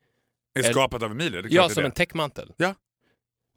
Är 0.54 0.62
skapat 0.62 1.02
av 1.02 1.10
Emilia, 1.10 1.42
det 1.42 1.48
är 1.48 1.50
klart 1.50 1.70
ja 1.70 1.74
som 1.74 1.82
det. 1.82 1.86
en 1.86 1.92
täckmantel. 1.92 2.52
Ja. 2.56 2.74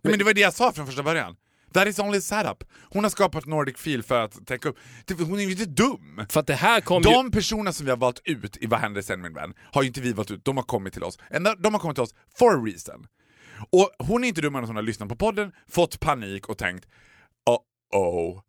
Men 0.03 0.19
det 0.19 0.25
var 0.25 0.33
det 0.33 0.41
jag 0.41 0.53
sa 0.53 0.71
från 0.71 0.85
första 0.85 1.03
början. 1.03 1.35
That 1.73 1.87
is 1.87 1.99
only 1.99 2.21
setup. 2.21 2.63
Hon 2.89 3.03
har 3.03 3.09
skapat 3.09 3.45
Nordic 3.45 3.77
Feel 3.77 4.03
för 4.03 4.21
att 4.21 4.47
täcka 4.47 4.69
upp. 4.69 4.77
Hon 5.19 5.39
är 5.39 5.43
ju 5.43 5.51
inte 5.51 5.65
dum. 5.65 6.25
För 6.29 6.39
att 6.39 6.47
det 6.47 6.55
här 6.55 6.81
kom 6.81 7.01
ju... 7.01 7.09
De 7.09 7.31
personerna 7.31 7.73
som 7.73 7.85
vi 7.85 7.89
har 7.89 7.97
valt 7.97 8.21
ut 8.23 8.57
i 8.57 8.65
Vad 8.65 8.79
händer 8.79 9.01
sen 9.01 9.21
min 9.21 9.33
vän 9.33 9.53
har 9.71 9.81
ju 9.83 9.87
inte 9.87 10.01
vi 10.01 10.13
valt 10.13 10.31
ut, 10.31 10.45
de 10.45 10.57
har 10.57 10.63
kommit 10.63 10.93
till 10.93 11.03
oss. 11.03 11.17
De 11.59 11.73
har 11.73 11.79
kommit 11.79 11.95
till 11.95 12.03
oss 12.03 12.15
for 12.37 12.53
a 12.53 12.63
reason. 12.65 13.07
Och 13.69 13.89
hon 13.99 14.23
är 14.23 14.27
inte 14.27 14.41
dummare 14.41 14.59
än 14.59 14.63
att 14.63 14.69
hon 14.69 14.75
har 14.75 14.83
lyssnat 14.83 15.09
på 15.09 15.15
podden, 15.15 15.51
fått 15.67 15.99
panik 15.99 16.49
och 16.49 16.57
tänkt 16.57 16.87
uh-oh, 17.49 18.41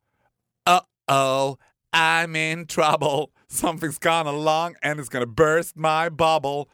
uh-oh, 1.11 1.57
I'm 1.97 2.53
in 2.53 2.67
trouble, 2.67 3.27
something's 3.51 3.99
gone 4.03 4.31
along 4.31 4.75
and 4.83 5.01
it's 5.01 5.09
gonna 5.13 5.27
burst 5.27 5.77
my 5.77 6.11
bubble. 6.11 6.65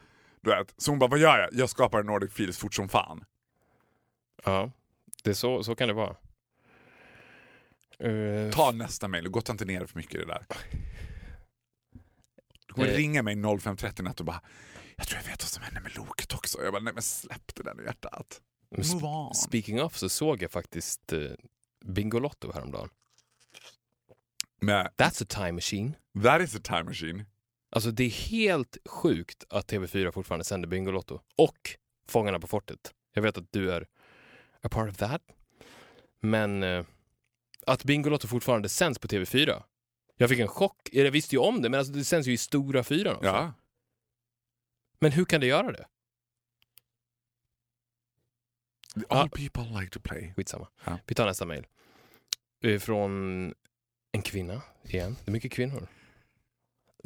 Du 0.42 0.50
vet, 0.50 0.74
så 0.76 0.90
hon 0.92 0.98
bara, 0.98 1.10
vad 1.10 1.18
gör 1.18 1.38
jag? 1.38 1.48
Jag 1.52 1.70
skapar 1.70 2.02
Nordic 2.02 2.32
Feel 2.32 2.52
fort 2.52 2.74
som 2.74 2.88
fan. 2.88 3.24
Ja, 4.44 4.70
det 5.24 5.34
så, 5.34 5.64
så 5.64 5.74
kan 5.74 5.88
det 5.88 5.94
vara. 5.94 6.16
Eh, 7.98 8.50
Ta 8.52 8.70
nästa 8.72 9.08
mejl 9.08 9.28
gotta 9.28 9.52
inte 9.52 9.64
ner 9.64 9.86
för 9.86 9.96
mycket 9.98 10.14
i 10.14 10.18
det 10.18 10.26
där. 10.26 10.46
Du 12.66 12.72
kommer 12.74 12.88
Eh. 12.88 12.94
ringa 12.96 13.22
mig 13.22 13.34
05.30 13.36 14.02
natt 14.02 14.20
och 14.20 14.26
bara 14.26 14.40
“Jag 14.96 15.06
tror 15.08 15.20
jag 15.22 15.30
vet 15.30 15.42
vad 15.42 15.48
som 15.48 15.62
hände 15.62 15.80
med 15.80 15.96
Loket 15.96 16.34
också”. 16.34 16.62
Jag 16.62 16.72
bara 16.72 16.82
“Nej 16.82 16.92
men 16.94 17.02
släpp 17.02 17.54
det 17.54 17.62
där 17.62 17.74
nu 17.74 17.84
hjärtat”. 17.84 18.40
Move 18.76 19.06
on. 19.06 19.34
Speaking 19.34 19.82
of 19.82 19.96
så 19.96 20.08
såg 20.08 20.42
jag 20.42 20.50
faktiskt 20.50 21.12
eh, 21.12 21.20
Bingolotto 21.84 22.52
häromdagen. 22.54 22.88
Men 24.60 24.86
That's 24.96 25.22
a 25.22 25.26
time 25.28 25.52
machine. 25.52 25.96
that 26.22 26.40
is 26.40 26.56
a 26.56 26.60
time 26.62 26.82
machine. 26.84 27.24
Alltså 27.70 27.90
det 27.90 28.04
är 28.04 28.10
helt 28.10 28.76
sjukt 28.86 29.44
att 29.48 29.72
TV4 29.72 30.10
fortfarande 30.12 30.44
sänder 30.44 30.68
Bingolotto. 30.68 31.20
Och 31.36 31.76
Fångarna 32.08 32.40
på 32.40 32.46
fortet. 32.46 32.94
Jag 33.12 33.22
vet 33.22 33.38
att 33.38 33.52
du 33.52 33.72
är 33.72 33.86
a 34.62 34.68
part 34.70 34.90
of 34.90 34.96
that. 34.96 35.22
Men 36.20 36.62
eh, 36.62 36.84
att 37.66 37.84
Bingolotto 37.84 38.28
fortfarande 38.28 38.68
sänds 38.68 38.98
på 38.98 39.08
TV4. 39.08 39.62
Jag 40.16 40.28
fick 40.28 40.38
en 40.38 40.48
chock. 40.48 40.88
Jag 40.92 41.10
visste 41.10 41.34
ju 41.34 41.38
om 41.40 41.62
det, 41.62 41.68
men 41.68 41.78
alltså 41.78 41.92
det 41.92 42.04
sänds 42.04 42.28
ju 42.28 42.32
i 42.32 42.36
stora 42.38 42.84
fyran 42.84 43.14
också. 43.16 43.26
Ja. 43.26 43.52
Men 44.98 45.12
hur 45.12 45.24
kan 45.24 45.40
det 45.40 45.46
göra 45.46 45.72
det? 45.72 45.86
All 49.08 49.28
Ja. 49.32 49.36
people 49.36 49.80
like 49.80 49.90
to 49.92 50.00
play. 50.00 50.32
Skitsamma. 50.36 50.68
Ja. 50.84 50.98
Vi 51.06 51.14
tar 51.14 51.26
nästa 51.26 51.44
mejl. 51.46 51.66
Eh, 52.64 52.78
Från 52.78 53.54
en 54.12 54.22
kvinna 54.22 54.62
igen. 54.84 55.16
Det 55.24 55.30
är 55.30 55.32
mycket 55.32 55.52
kvinnor. 55.52 55.88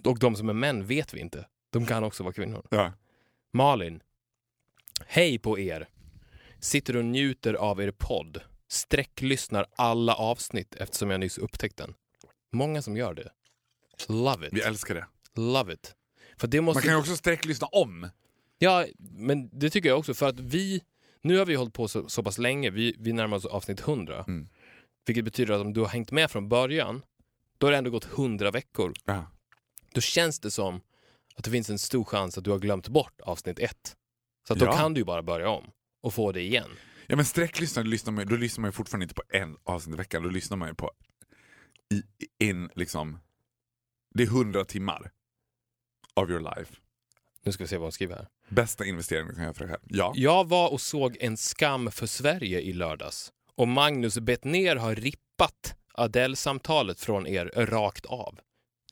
Och 0.04 0.18
de 0.18 0.36
som 0.36 0.48
är 0.48 0.52
män 0.52 0.86
vet 0.86 1.14
vi 1.14 1.20
inte. 1.20 1.46
De 1.70 1.86
kan 1.86 2.04
också 2.04 2.22
vara 2.22 2.32
kvinnor. 2.32 2.66
Ja. 2.70 2.92
Malin. 3.52 4.02
Hej 5.06 5.38
på 5.38 5.58
er. 5.58 5.88
Sitter 6.58 6.96
och 6.96 7.04
njuter 7.04 7.54
av 7.54 7.82
er 7.82 7.90
podd. 7.90 8.40
Sträcklyssnar 8.68 9.66
alla 9.76 10.14
avsnitt 10.14 10.74
eftersom 10.74 11.10
jag 11.10 11.20
nyss 11.20 11.38
upptäckt 11.38 11.76
den. 11.76 11.94
Många 12.52 12.82
som 12.82 12.96
gör 12.96 13.14
det. 13.14 13.30
Love 14.08 14.48
Vi 14.52 14.58
it. 14.58 14.64
älskar 14.66 14.94
det. 14.94 15.06
Love 15.34 15.72
it. 15.72 15.94
För 16.36 16.48
det 16.48 16.60
måste... 16.60 16.76
Man 16.76 16.82
kan 16.82 16.92
ju 16.92 16.98
också 17.00 17.16
sträcklyssna 17.16 17.66
om. 17.66 18.08
Ja, 18.58 18.86
men 18.98 19.58
det 19.58 19.70
tycker 19.70 19.88
jag 19.88 19.98
också. 19.98 20.14
För 20.14 20.28
att 20.28 20.40
vi... 20.40 20.82
Nu 21.22 21.38
har 21.38 21.46
vi 21.46 21.54
hållit 21.54 21.74
på 21.74 21.88
så, 21.88 22.08
så 22.08 22.22
pass 22.22 22.38
länge. 22.38 22.70
Vi, 22.70 22.96
vi 22.98 23.12
närmar 23.12 23.36
oss 23.36 23.44
avsnitt 23.44 23.80
100. 23.80 24.24
Mm. 24.28 24.48
Vilket 25.06 25.24
betyder 25.24 25.54
att 25.54 25.60
om 25.60 25.72
du 25.72 25.80
har 25.80 25.88
hängt 25.88 26.10
med 26.10 26.30
från 26.30 26.48
början, 26.48 27.02
då 27.58 27.66
har 27.66 27.72
det 27.72 27.78
ändå 27.78 27.90
gått 27.90 28.04
100 28.04 28.50
veckor. 28.50 28.92
Ja. 29.04 29.26
Då 29.92 30.00
känns 30.00 30.40
det 30.40 30.50
som 30.50 30.80
att 31.36 31.44
det 31.44 31.50
finns 31.50 31.70
en 31.70 31.78
stor 31.78 32.04
chans 32.04 32.38
att 32.38 32.44
du 32.44 32.50
har 32.50 32.58
glömt 32.58 32.88
bort 32.88 33.20
avsnitt 33.20 33.58
ett. 33.58 33.96
Så 34.46 34.52
att 34.52 34.58
då 34.58 34.66
Ja. 34.66 34.76
kan 34.76 34.94
du 34.94 35.00
ju 35.00 35.04
bara 35.04 35.22
börja 35.22 35.48
om 35.48 35.70
och 36.02 36.14
få 36.14 36.32
det 36.32 36.40
igen. 36.40 36.70
Ja 37.06 37.16
men 37.16 37.24
sträcklyssnare, 37.24 37.86
lyssnar 37.86 38.12
man, 38.12 38.26
då 38.26 38.36
lyssnar 38.36 38.62
man 38.62 38.68
ju 38.68 38.72
fortfarande 38.72 39.04
inte 39.04 39.14
på 39.14 39.22
en 39.28 39.56
avsnitt 39.64 39.94
i 39.94 39.96
veckan, 39.98 40.22
då 40.22 40.28
lyssnar 40.28 40.56
man 40.56 40.68
ju 40.68 40.74
på 40.74 40.90
i, 41.94 42.02
en 42.48 42.70
liksom, 42.74 43.18
det 44.14 44.22
är 44.22 44.26
hundra 44.26 44.64
timmar 44.64 45.10
of 46.14 46.30
your 46.30 46.40
life. 46.56 46.74
Nu 47.42 47.52
ska 47.52 47.64
vi 47.64 47.68
se 47.68 47.76
vad 47.76 47.84
hon 47.84 47.92
skriver 47.92 48.16
här. 48.16 48.28
Bästa 48.48 48.84
investeringen 48.84 49.28
du 49.28 49.34
kan 49.34 49.44
göra 49.44 49.54
för 49.54 49.60
dig 49.66 49.68
själv. 49.74 49.82
Ja. 49.88 50.12
Jag 50.16 50.48
var 50.48 50.72
och 50.72 50.80
såg 50.80 51.16
En 51.20 51.36
skam 51.36 51.90
för 51.90 52.06
Sverige 52.06 52.60
i 52.60 52.72
lördags. 52.72 53.32
Och 53.56 53.68
Magnus 53.68 54.18
Bettner 54.18 54.76
har 54.76 54.94
rippat 54.94 55.76
Adele-samtalet 55.94 57.00
från 57.00 57.26
er 57.26 57.46
rakt 57.56 58.06
av. 58.06 58.40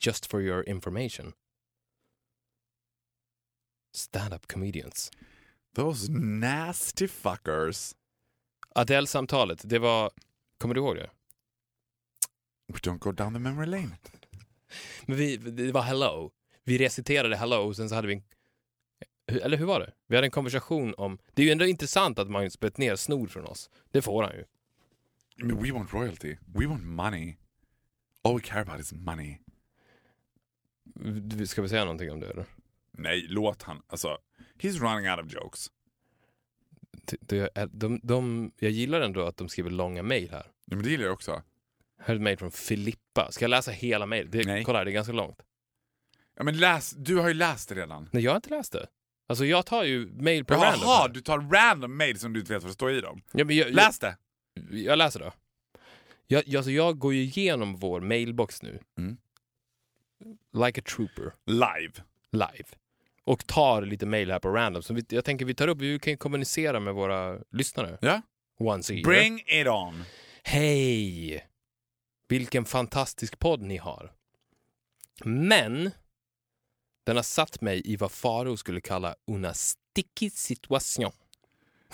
Just 0.00 0.26
for 0.26 0.42
your 0.42 0.68
information. 0.68 1.32
Stand-up 3.94 4.46
comedians. 4.46 5.10
Those 5.76 6.12
nasty 6.12 7.08
fuckers. 7.08 7.94
Adele-samtalet, 8.74 9.60
det 9.64 9.78
var... 9.78 10.10
Kommer 10.58 10.74
du 10.74 10.80
ihåg 10.80 10.96
det? 10.96 11.10
We 12.72 12.78
don't 12.78 12.98
go 12.98 13.12
down 13.12 13.34
the 13.34 13.40
memory 13.40 13.66
lane. 13.66 13.98
Men 15.06 15.16
vi, 15.16 15.36
det 15.36 15.72
var 15.72 15.82
hello. 15.82 16.30
Vi 16.64 16.78
reciterade 16.78 17.36
hello 17.36 17.56
och 17.56 17.76
sen 17.76 17.88
så 17.88 17.94
hade 17.94 18.08
vi 18.08 18.14
en... 18.14 18.22
Eller 19.26 19.56
hur 19.56 19.66
var 19.66 19.80
det? 19.80 19.92
Vi 20.06 20.16
hade 20.16 20.26
en 20.26 20.30
konversation 20.30 20.94
om... 20.96 21.18
Det 21.34 21.42
är 21.42 21.46
ju 21.46 21.52
ändå 21.52 21.66
intressant 21.66 22.18
att 22.18 22.30
Magnus 22.30 22.60
Bettner 22.60 22.96
snor 22.96 23.26
från 23.26 23.44
oss. 23.44 23.70
Det 23.90 24.02
får 24.02 24.22
han 24.22 24.32
ju. 24.32 24.44
I 25.42 25.44
mean, 25.46 25.62
we 25.62 25.72
want 25.72 25.92
royalty. 25.92 26.36
We 26.54 26.66
want 26.66 26.84
money. 26.84 27.36
All 28.24 28.34
we 28.34 28.40
care 28.40 28.60
about 28.62 28.80
is 28.80 28.92
money. 28.92 29.38
Ska 31.46 31.62
vi 31.62 31.68
säga 31.68 31.84
någonting 31.84 32.10
om 32.10 32.20
det 32.20 32.30
eller? 32.30 32.44
Nej, 32.92 33.26
låt 33.28 33.62
han. 33.62 33.82
Alltså, 33.86 34.18
he's 34.58 34.78
running 34.78 35.10
out 35.10 35.20
of 35.26 35.32
jokes. 35.32 35.70
Är- 37.30 37.66
De, 37.66 38.00
de, 38.02 38.52
jag 38.58 38.70
gillar 38.70 39.00
ändå 39.00 39.26
att 39.26 39.36
de 39.36 39.48
skriver 39.48 39.70
långa 39.70 40.02
mejl 40.02 40.30
här. 40.30 40.46
Ja, 40.66 40.76
men 40.76 40.82
det 40.84 40.90
gillar 40.90 41.04
jag 41.04 41.12
också. 41.12 41.42
Här 41.98 42.14
är 42.14 42.14
ett 42.16 42.22
mejl 42.22 42.38
från 42.38 42.50
Filippa. 42.50 43.28
Ska 43.32 43.44
jag 43.44 43.50
läsa 43.50 43.70
hela 43.70 44.06
mejlet? 44.06 44.46
Nej. 44.46 44.64
Kolla 44.64 44.78
här, 44.78 44.84
det 44.84 44.90
är 44.90 44.92
ganska 44.92 45.12
långt. 45.12 45.42
Ja, 46.36 46.42
men 46.44 46.58
läs, 46.58 46.90
du 46.90 47.16
har 47.16 47.28
ju 47.28 47.34
läst 47.34 47.68
det 47.68 47.74
redan. 47.74 48.08
Nej, 48.12 48.22
jag 48.24 48.30
har 48.30 48.36
inte 48.36 48.50
läst 48.50 48.72
det. 48.72 48.86
Alltså 49.26 49.44
jag 49.44 49.66
tar 49.66 49.84
ju 49.84 50.06
mejl 50.06 50.44
på 50.44 50.54
random. 50.54 50.80
Jaha, 50.82 51.08
du 51.08 51.20
tar 51.20 51.38
random 51.40 51.96
mail 51.96 52.18
som 52.18 52.32
du 52.32 52.40
inte 52.40 52.52
vet 52.52 52.62
vad 52.62 52.70
det 52.70 52.74
står 52.74 52.90
i 52.92 53.00
dem. 53.00 53.22
Ja, 53.32 53.44
jag, 53.52 53.70
Läs 53.70 53.98
det! 53.98 54.16
Jag 54.70 54.98
läser 54.98 55.20
då. 55.20 55.32
Jag, 56.26 56.42
jag, 56.46 56.56
alltså 56.56 56.70
jag 56.70 56.98
går 56.98 57.14
ju 57.14 57.22
igenom 57.22 57.76
vår 57.76 58.00
mailbox 58.00 58.62
nu. 58.62 58.80
Mm. 58.98 59.16
Like 60.66 60.80
a 60.80 60.84
trooper. 60.96 61.32
Live. 61.46 61.92
live. 62.32 62.68
Och 63.24 63.46
tar 63.46 63.82
lite 63.82 64.06
mail 64.06 64.30
här 64.30 64.38
på 64.38 64.48
random. 64.48 64.82
Så 64.82 64.94
vi, 64.94 65.04
jag 65.08 65.24
tänker 65.24 65.44
vi 65.44 65.54
tar 65.54 65.68
upp, 65.68 65.78
vi 65.78 65.98
kan 65.98 66.16
kommunicera 66.16 66.80
med 66.80 66.94
våra 66.94 67.38
lyssnare. 67.50 67.98
Ja. 68.00 68.22
Once 68.58 68.92
a 68.92 68.96
year. 68.96 69.04
Bring 69.04 69.40
it 69.46 69.66
on. 69.66 70.04
Hej! 70.42 71.46
Vilken 72.28 72.64
fantastisk 72.64 73.38
podd 73.38 73.62
ni 73.62 73.76
har. 73.76 74.12
Men 75.24 75.90
den 77.06 77.16
har 77.16 77.22
satt 77.22 77.60
mig 77.60 77.82
i 77.84 77.96
vad 77.96 78.12
Faro 78.12 78.56
skulle 78.56 78.80
kalla 78.80 79.14
una 79.26 79.54
sticky 79.54 80.30
situation. 80.30 81.12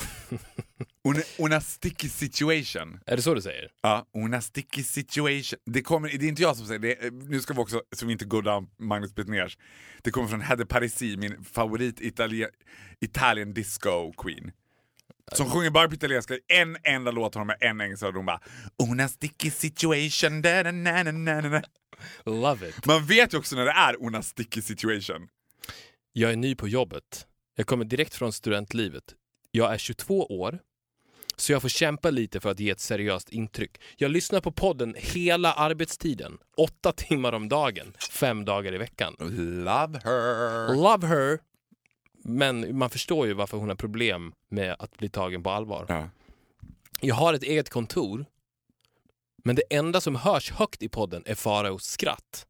Una, 1.05 1.21
una 1.39 1.61
sticky 1.61 2.09
situation. 2.09 3.01
Är 3.07 3.17
det 3.17 3.23
så 3.23 3.35
du 3.35 3.43
säger? 3.43 3.71
Ja, 3.83 4.07
una 4.15 4.41
sticky 4.41 4.83
situation. 4.83 5.59
Det, 5.67 5.83
kommer, 5.83 6.09
det 6.09 6.25
är 6.25 6.29
inte 6.29 6.43
jag 6.43 6.57
som 6.57 6.67
säger 6.67 6.81
det. 6.81 7.11
Nu 7.11 7.41
ska 7.41 7.55
vi 7.55 7.61
också, 7.61 7.83
så 7.97 8.07
vi 8.07 8.13
inte 8.13 8.25
går 8.25 8.43
down 8.43 8.69
Magnus 8.79 9.15
Betnérs. 9.15 9.59
Det 10.03 10.11
kommer 10.11 10.29
från 10.29 10.41
Hedde 10.41 10.67
Parisi, 10.67 11.17
min 11.17 11.45
favorit 11.45 12.01
Italien, 12.01 12.51
Italian 13.01 13.55
disco 13.55 14.13
queen. 14.13 14.53
Som 15.33 15.51
sjunger 15.51 15.71
bara 15.71 15.89
på 15.89 15.95
italienska. 15.95 16.35
En 16.49 16.77
enda 16.85 17.11
låt 17.11 17.35
har 17.35 17.41
de 17.41 17.47
med 17.47 17.57
en 17.61 17.81
engelska 17.81 18.07
och 18.07 18.13
de 18.13 18.27
bara 18.27 18.41
Una 18.91 19.09
sticky 19.09 19.51
situation. 19.51 20.43
Da, 20.43 20.63
da, 20.63 20.73
na, 20.73 21.03
na, 21.03 21.13
na, 21.13 21.41
na. 21.41 21.63
Love 22.25 22.69
it. 22.69 22.87
Man 22.87 23.07
vet 23.07 23.35
ju 23.35 23.39
också 23.39 23.57
när 23.57 23.65
det 23.65 23.71
är 23.71 24.07
una 24.07 24.23
sticky 24.23 24.63
situation. 24.63 25.29
Jag 26.13 26.33
är 26.33 26.37
ny 26.37 26.55
på 26.55 26.69
jobbet. 26.69 27.27
Jag 27.57 27.67
kommer 27.67 27.85
direkt 27.85 28.15
från 28.15 28.33
studentlivet. 28.33 29.05
Jag 29.51 29.75
är 29.75 29.79
22 29.79 30.27
år, 30.27 30.59
så 31.37 31.53
jag 31.53 31.63
får 31.63 31.69
kämpa 31.69 32.11
lite 32.11 32.41
för 32.41 32.51
att 32.51 32.61
ge 32.61 32.71
ett 32.71 32.81
seriöst 32.81 33.29
intryck. 33.29 33.81
Jag 33.97 34.11
lyssnar 34.11 34.41
på 34.41 34.53
podden 34.53 34.95
hela 34.99 35.53
arbetstiden, 35.53 36.39
åtta 36.57 36.93
timmar 36.93 37.33
om 37.33 37.49
dagen, 37.49 37.93
fem 38.11 38.45
dagar 38.45 38.75
i 38.75 38.79
veckan. 38.79 39.17
Love 39.65 40.01
her. 40.05 40.77
Love 40.77 41.07
her! 41.07 41.39
Men 42.25 42.79
man 42.79 42.91
förstår 42.91 43.27
ju 43.27 43.33
varför 43.33 43.57
hon 43.59 43.69
har 43.69 43.77
problem 43.77 44.33
med 44.49 44.77
att 44.79 44.97
bli 44.99 45.09
tagen 45.09 45.43
på 45.43 45.51
allvar. 45.51 45.87
Ja. 45.89 46.09
Jag 47.01 47.15
har 47.15 47.35
ett 47.35 47.43
eget 47.43 47.71
kontor, 47.71 48.25
men 49.45 49.57
det 49.57 49.63
enda 49.71 50.01
som 50.01 50.17
hörs 50.17 50.51
högt 50.51 50.83
i 50.83 50.89
podden 50.89 51.23
är 51.27 51.35
Faraos 51.35 51.85
skratt. 51.85 52.47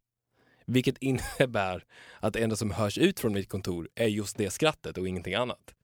Vilket 0.66 0.99
innebär 0.99 1.84
att 2.20 2.32
det 2.32 2.42
enda 2.42 2.57
som 2.57 2.70
hörs 2.70 2.99
ut 2.99 3.20
från 3.20 3.32
mitt 3.32 3.49
kontor 3.49 3.88
är 3.94 4.07
just 4.07 4.36
det 4.36 4.51
skrattet 4.51 4.99
och 4.99 5.09
ingenting 5.09 5.34
annat. 5.34 5.74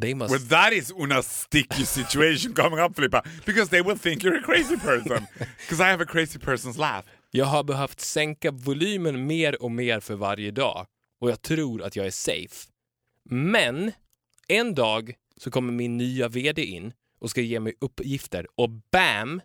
They 0.00 0.14
must... 0.14 0.30
Well, 0.30 0.48
that 0.48 0.72
is 0.72 0.92
una 0.92 1.22
sticky 1.22 1.84
situation 1.84 2.54
coming 2.56 2.78
up, 2.78 2.94
Filippa, 2.94 3.22
because 3.46 3.68
they 3.70 3.82
will 3.82 3.96
think 3.96 4.22
you're 4.22 4.38
a 4.38 4.42
crazy 4.42 4.76
person. 4.76 5.26
Because 5.38 5.80
I 5.80 5.90
have 5.90 6.00
a 6.00 6.06
crazy 6.06 6.38
person's 6.38 6.78
laugh. 6.78 7.04
Jag 7.30 7.46
har 7.46 7.64
behövt 7.64 8.00
sänka 8.00 8.50
volymen 8.50 9.26
mer 9.26 9.62
och 9.62 9.70
mer 9.70 10.00
för 10.00 10.14
varje 10.14 10.50
dag 10.50 10.86
och 11.20 11.30
jag 11.30 11.42
tror 11.42 11.82
att 11.82 11.96
jag 11.96 12.06
är 12.06 12.10
safe. 12.10 12.70
Men 13.30 13.92
en 14.48 14.74
dag 14.74 15.14
så 15.36 15.50
kommer 15.50 15.72
min 15.72 15.96
nya 15.96 16.28
VD 16.28 16.64
in 16.64 16.92
och 17.20 17.30
ska 17.30 17.40
ge 17.40 17.60
mig 17.60 17.74
uppgifter 17.80 18.46
och 18.54 18.70
BAM! 18.70 19.40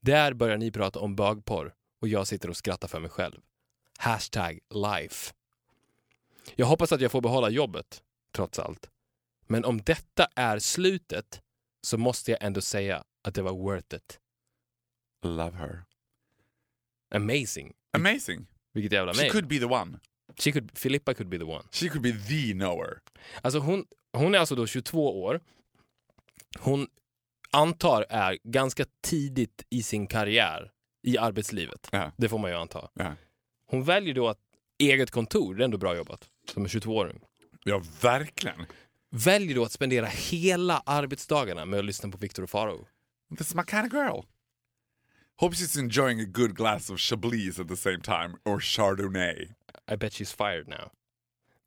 Där 0.00 0.32
börjar 0.32 0.56
ni 0.56 0.70
prata 0.70 1.00
om 1.00 1.16
bögporr 1.16 1.72
och 2.00 2.08
jag 2.08 2.26
sitter 2.26 2.50
och 2.50 2.56
skrattar 2.56 2.88
för 2.88 3.00
mig 3.00 3.10
själv. 3.10 3.40
Hashtag 3.98 4.58
life. 4.74 5.32
Jag 6.54 6.66
hoppas 6.66 6.92
att 6.92 7.00
jag 7.00 7.12
får 7.12 7.20
behålla 7.20 7.50
jobbet, 7.50 8.02
trots 8.34 8.58
allt. 8.58 8.90
Men 9.50 9.64
om 9.64 9.82
detta 9.82 10.28
är 10.36 10.58
slutet 10.58 11.42
så 11.82 11.98
måste 11.98 12.30
jag 12.30 12.42
ändå 12.42 12.60
säga 12.60 13.04
att 13.24 13.34
det 13.34 13.42
var 13.42 13.52
worth 13.52 13.96
it. 13.96 14.20
Love 15.24 15.56
her. 15.56 15.84
Amazing. 17.14 17.72
Amazing. 17.92 18.46
Vilket 18.72 18.92
jävla 18.92 19.14
She 19.14 19.30
could 19.30 19.46
be 19.46 19.58
the 19.58 19.64
one. 19.64 19.98
She 20.36 20.52
could, 20.52 20.78
Filippa 20.78 21.14
could 21.14 21.28
be 21.28 21.38
the 21.38 21.44
one. 21.44 21.64
She 21.72 21.88
could 21.88 22.02
be 22.02 22.12
the 22.12 22.52
knower. 22.52 23.00
Alltså 23.42 23.58
hon, 23.58 23.86
hon 24.12 24.34
är 24.34 24.38
alltså 24.38 24.54
då 24.54 24.66
22 24.66 25.22
år. 25.22 25.40
Hon 26.58 26.88
antar 27.50 28.06
är 28.08 28.38
ganska 28.44 28.84
tidigt 29.02 29.66
i 29.70 29.82
sin 29.82 30.06
karriär 30.06 30.70
i 31.02 31.18
arbetslivet. 31.18 31.88
Ja. 31.92 32.12
Det 32.16 32.28
får 32.28 32.38
man 32.38 32.50
ju 32.50 32.56
anta. 32.56 32.90
Ja. 32.94 33.14
Hon 33.66 33.84
väljer 33.84 34.14
då 34.14 34.28
att 34.28 34.40
eget 34.78 35.10
kontor, 35.10 35.54
det 35.54 35.62
är 35.62 35.64
ändå 35.64 35.78
bra 35.78 35.96
jobbat, 35.96 36.28
som 36.52 36.62
en 36.62 36.68
22-åring. 36.68 37.20
Ja, 37.64 37.82
verkligen. 38.00 38.66
Väljer 39.10 39.54
då 39.54 39.64
att 39.64 39.72
spendera 39.72 40.06
hela 40.06 40.82
arbetsdagarna 40.86 41.64
med 41.64 41.78
att 41.78 41.84
lyssna 41.84 42.10
på 42.10 42.18
Victor 42.18 42.42
och 42.42 42.50
Faro. 42.50 42.86
This 43.38 43.48
is 43.48 43.54
my 43.54 43.62
kind 43.70 43.86
of 43.86 43.92
girl. 43.92 44.22
Hope 45.36 45.56
she's 45.56 45.78
enjoying 45.78 46.20
a 46.20 46.24
good 46.24 46.56
glass 46.56 46.90
of 46.90 47.00
Chablis 47.00 47.58
at 47.58 47.68
the 47.68 47.76
same 47.76 48.00
time, 48.00 48.36
or 48.44 48.60
Chardonnay. 48.60 49.48
I 49.92 49.96
bet 49.96 50.12
she's 50.12 50.36
fired 50.36 50.68
now. 50.68 50.90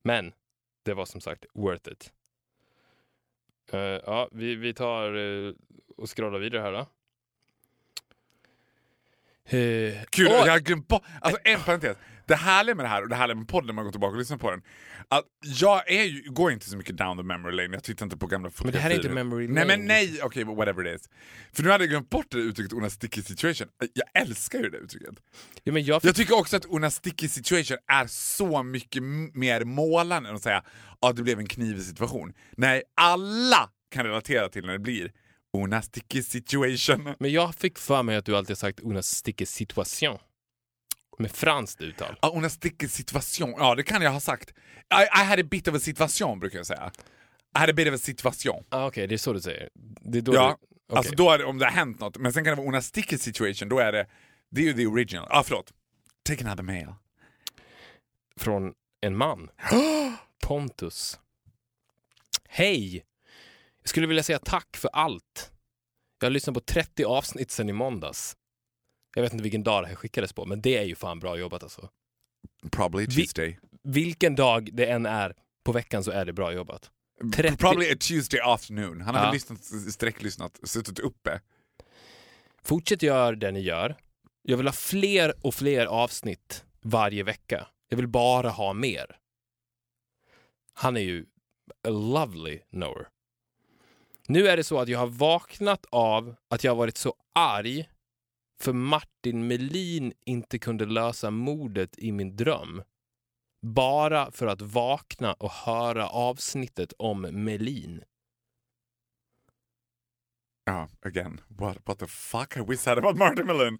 Men 0.03 0.33
det 0.83 0.93
var 0.93 1.05
som 1.05 1.21
sagt 1.21 1.45
worth 1.53 1.91
it. 1.91 2.11
Eh, 3.71 3.79
ja, 3.79 4.29
vi, 4.31 4.55
vi 4.55 4.73
tar 4.73 5.15
eh, 5.15 5.53
och 5.97 6.17
scrollar 6.17 6.39
vidare 6.39 6.61
här 6.61 6.71
då. 6.71 6.87
Eh, 9.57 10.03
Kul, 10.09 10.27
åh, 10.27 10.45
jag 10.45 10.51
har 10.51 10.59
glömt 10.59 10.87
bort... 10.87 11.03
Alltså 11.21 11.41
en 11.43 11.59
parentes. 11.59 11.97
Det 12.25 12.35
härliga 12.35 12.75
med 12.75 12.85
det 12.85 12.89
här 12.89 13.01
och 13.01 13.09
det 13.09 13.15
härliga 13.15 13.35
med 13.35 13.47
podden 13.47 13.67
när 13.67 13.73
man 13.73 13.83
går 13.85 13.91
tillbaka 13.91 14.11
och 14.11 14.17
lyssnar 14.17 14.37
på 14.37 14.51
den. 14.51 14.61
Att 15.07 15.23
jag 15.41 15.91
är 15.91 16.03
ju, 16.03 16.21
går 16.31 16.51
inte 16.51 16.69
så 16.69 16.77
mycket 16.77 16.97
down 16.97 17.17
the 17.17 17.23
memory 17.23 17.55
lane, 17.55 17.69
jag 17.73 17.83
tittar 17.83 18.05
inte 18.05 18.17
på 18.17 18.27
gamla 18.27 18.51
Men 18.63 18.71
det 18.71 18.79
här 18.79 18.89
är 18.89 18.93
inte 18.95 19.07
fotografier. 19.07 19.23
memory 19.23 19.47
Nej 19.47 19.55
lane. 19.67 19.77
men 19.77 19.87
nej, 19.87 20.19
okej 20.23 20.45
but 20.45 20.57
whatever 20.57 20.87
it 20.87 21.01
is. 21.01 21.09
För 21.53 21.63
nu 21.63 21.69
hade 21.69 21.83
jag 21.83 21.89
glömt 21.89 22.09
bort 22.09 22.25
det 22.29 22.37
uttrycket 22.37 22.73
una 22.73 22.89
sticky 22.89 23.21
situation. 23.21 23.67
Jag 23.93 24.21
älskar 24.21 24.59
ju 24.59 24.69
det 24.69 24.77
uttrycket. 24.77 25.09
ja, 25.63 25.73
men 25.73 25.83
jag, 25.83 26.05
Jag 26.05 26.15
tycker 26.15 26.37
också 26.39 26.57
att 26.57 26.65
una 26.65 26.91
sticky 26.91 27.27
situation 27.27 27.77
är 27.87 28.07
så 28.07 28.63
mycket 28.63 29.03
mer 29.33 29.63
målande 29.65 30.29
än 30.29 30.35
att 30.35 30.43
säga 30.43 30.57
att 30.57 30.65
ah, 31.01 31.13
det 31.13 31.23
blev 31.23 31.39
en 31.39 31.47
knivig 31.47 31.81
situation. 31.83 32.33
Nej, 32.51 32.83
alla 32.95 33.69
kan 33.91 34.05
relatera 34.05 34.49
till 34.49 34.65
när 34.65 34.73
det 34.73 34.79
blir 34.79 35.11
una 35.57 35.81
sticky 35.81 36.23
situation. 36.23 37.15
men 37.19 37.31
jag 37.31 37.55
fick 37.55 37.79
för 37.79 38.03
mig 38.03 38.15
att 38.15 38.25
du 38.25 38.35
alltid 38.37 38.57
sagt 38.57 38.79
una 38.79 39.01
sticky 39.01 39.45
situation. 39.45 40.17
Med 41.19 41.31
franskt 41.31 41.81
uttal. 41.81 42.15
Ja, 42.21 42.31
una 42.35 42.49
situation. 42.49 43.53
Ja, 43.57 43.75
det 43.75 43.83
kan 43.83 44.01
jag 44.01 44.11
ha 44.11 44.19
sagt. 44.19 44.49
I, 44.49 45.21
I 45.21 45.23
had 45.23 45.39
a 45.39 45.43
bit 45.43 45.67
of 45.67 45.75
a 45.75 45.79
situation 45.79 46.39
brukar 46.39 46.57
jag 46.59 46.65
säga. 46.65 46.91
I 47.55 47.59
had 47.59 47.69
a 47.69 47.73
bit 47.73 47.87
of 47.87 47.93
a 47.93 47.97
situation. 47.97 48.63
Ah, 48.69 48.85
Okej, 48.87 49.07
det 49.07 49.15
är 49.15 49.17
så 49.17 49.33
du 49.33 49.41
säger. 49.41 49.69
Det 50.01 50.17
är 50.17 50.21
då 50.21 50.35
Ja, 50.35 50.47
du, 50.47 50.75
okej. 50.87 50.97
alltså 50.97 51.15
då 51.15 51.31
är 51.31 51.37
det 51.37 51.45
om 51.45 51.57
det 51.59 51.65
har 51.65 51.71
hänt 51.71 51.99
något. 51.99 52.17
Men 52.17 52.33
sen 52.33 52.43
kan 52.43 52.51
det 52.51 52.55
vara 52.61 52.67
una 52.67 52.81
sticky 52.81 53.17
situation, 53.17 53.69
då 53.69 53.79
är 53.79 53.91
det, 53.91 54.07
det 54.51 54.61
är 54.61 54.65
ju 54.65 54.73
the 54.73 54.85
original. 54.87 55.27
Ja, 55.29 55.39
ah, 55.39 55.43
förlåt. 55.43 55.73
Take 56.23 56.45
another 56.45 56.63
mail. 56.63 56.93
Från 58.37 58.73
en 59.01 59.17
man. 59.17 59.49
Pontus. 60.43 61.19
Hej! 62.49 63.05
Jag 63.81 63.89
skulle 63.89 64.07
vilja 64.07 64.23
säga 64.23 64.39
tack 64.39 64.77
för 64.77 64.89
allt. 64.93 65.51
Jag 66.19 66.25
har 66.25 66.31
lyssnat 66.31 66.53
på 66.53 66.59
30 66.59 67.03
avsnitt 67.05 67.51
sedan 67.51 67.69
i 67.69 67.73
måndags. 67.73 68.35
Jag 69.15 69.23
vet 69.23 69.33
inte 69.33 69.43
vilken 69.43 69.63
dag 69.63 69.83
det 69.83 69.87
här 69.87 69.95
skickades 69.95 70.33
på, 70.33 70.45
men 70.45 70.61
det 70.61 70.77
är 70.77 70.83
ju 70.83 70.95
fan 70.95 71.19
bra 71.19 71.37
jobbat 71.37 71.63
alltså. 71.63 71.89
Probably 72.71 73.05
Vi- 73.05 73.15
Tuesday. 73.15 73.59
Vilken 73.83 74.35
dag 74.35 74.69
det 74.73 74.85
än 74.85 75.05
är 75.05 75.35
på 75.63 75.71
veckan 75.71 76.03
så 76.03 76.11
är 76.11 76.25
det 76.25 76.33
bra 76.33 76.53
jobbat. 76.53 76.91
30 77.35 77.57
Probably 77.57 77.91
a 77.91 77.95
Tuesday 77.99 78.39
afternoon. 78.43 79.01
Han 79.01 79.15
har 79.15 79.25
Ja. 79.25 79.31
lyssnat, 79.31 79.63
sträcklyssnat, 79.93 80.59
suttit 80.63 80.99
uppe. 80.99 81.41
Fortsätt 82.63 83.01
göra 83.01 83.35
det 83.35 83.51
ni 83.51 83.59
gör. 83.59 83.95
Jag 84.41 84.57
vill 84.57 84.67
ha 84.67 84.73
fler 84.73 85.45
och 85.45 85.53
fler 85.55 85.85
avsnitt 85.85 86.65
varje 86.81 87.23
vecka. 87.23 87.67
Jag 87.89 87.97
vill 87.97 88.07
bara 88.07 88.49
ha 88.49 88.73
mer. 88.73 89.17
Han 90.73 90.97
är 90.97 91.01
ju 91.01 91.25
a 91.87 91.89
lovely 91.89 92.59
knower. 92.69 93.07
Nu 94.27 94.47
är 94.47 94.57
det 94.57 94.63
så 94.63 94.79
att 94.79 94.87
jag 94.89 94.99
har 94.99 95.07
vaknat 95.07 95.85
av 95.89 96.35
att 96.49 96.63
jag 96.63 96.71
har 96.71 96.75
varit 96.77 96.97
så 96.97 97.13
arg 97.35 97.89
för 98.63 98.73
Martin 98.73 99.47
Melin 99.47 100.13
inte 100.25 100.59
kunde 100.59 100.85
lösa 100.85 101.31
mordet 101.31 101.97
i 101.97 102.11
min 102.11 102.35
dröm. 102.35 102.83
Bara 103.61 104.31
för 104.31 104.47
att 104.47 104.61
vakna 104.61 105.33
och 105.33 105.51
höra 105.51 106.07
avsnittet 106.07 106.93
om 106.97 107.21
Melin. 107.21 108.03
Ja, 110.65 110.89
again. 111.05 111.41
What, 111.47 111.77
what 111.85 111.99
the 111.99 112.07
fuck 112.07 112.55
have 112.55 112.67
we 112.67 112.77
said 112.77 112.97
about 112.97 113.17
Martin 113.17 113.45
Melin? 113.45 113.77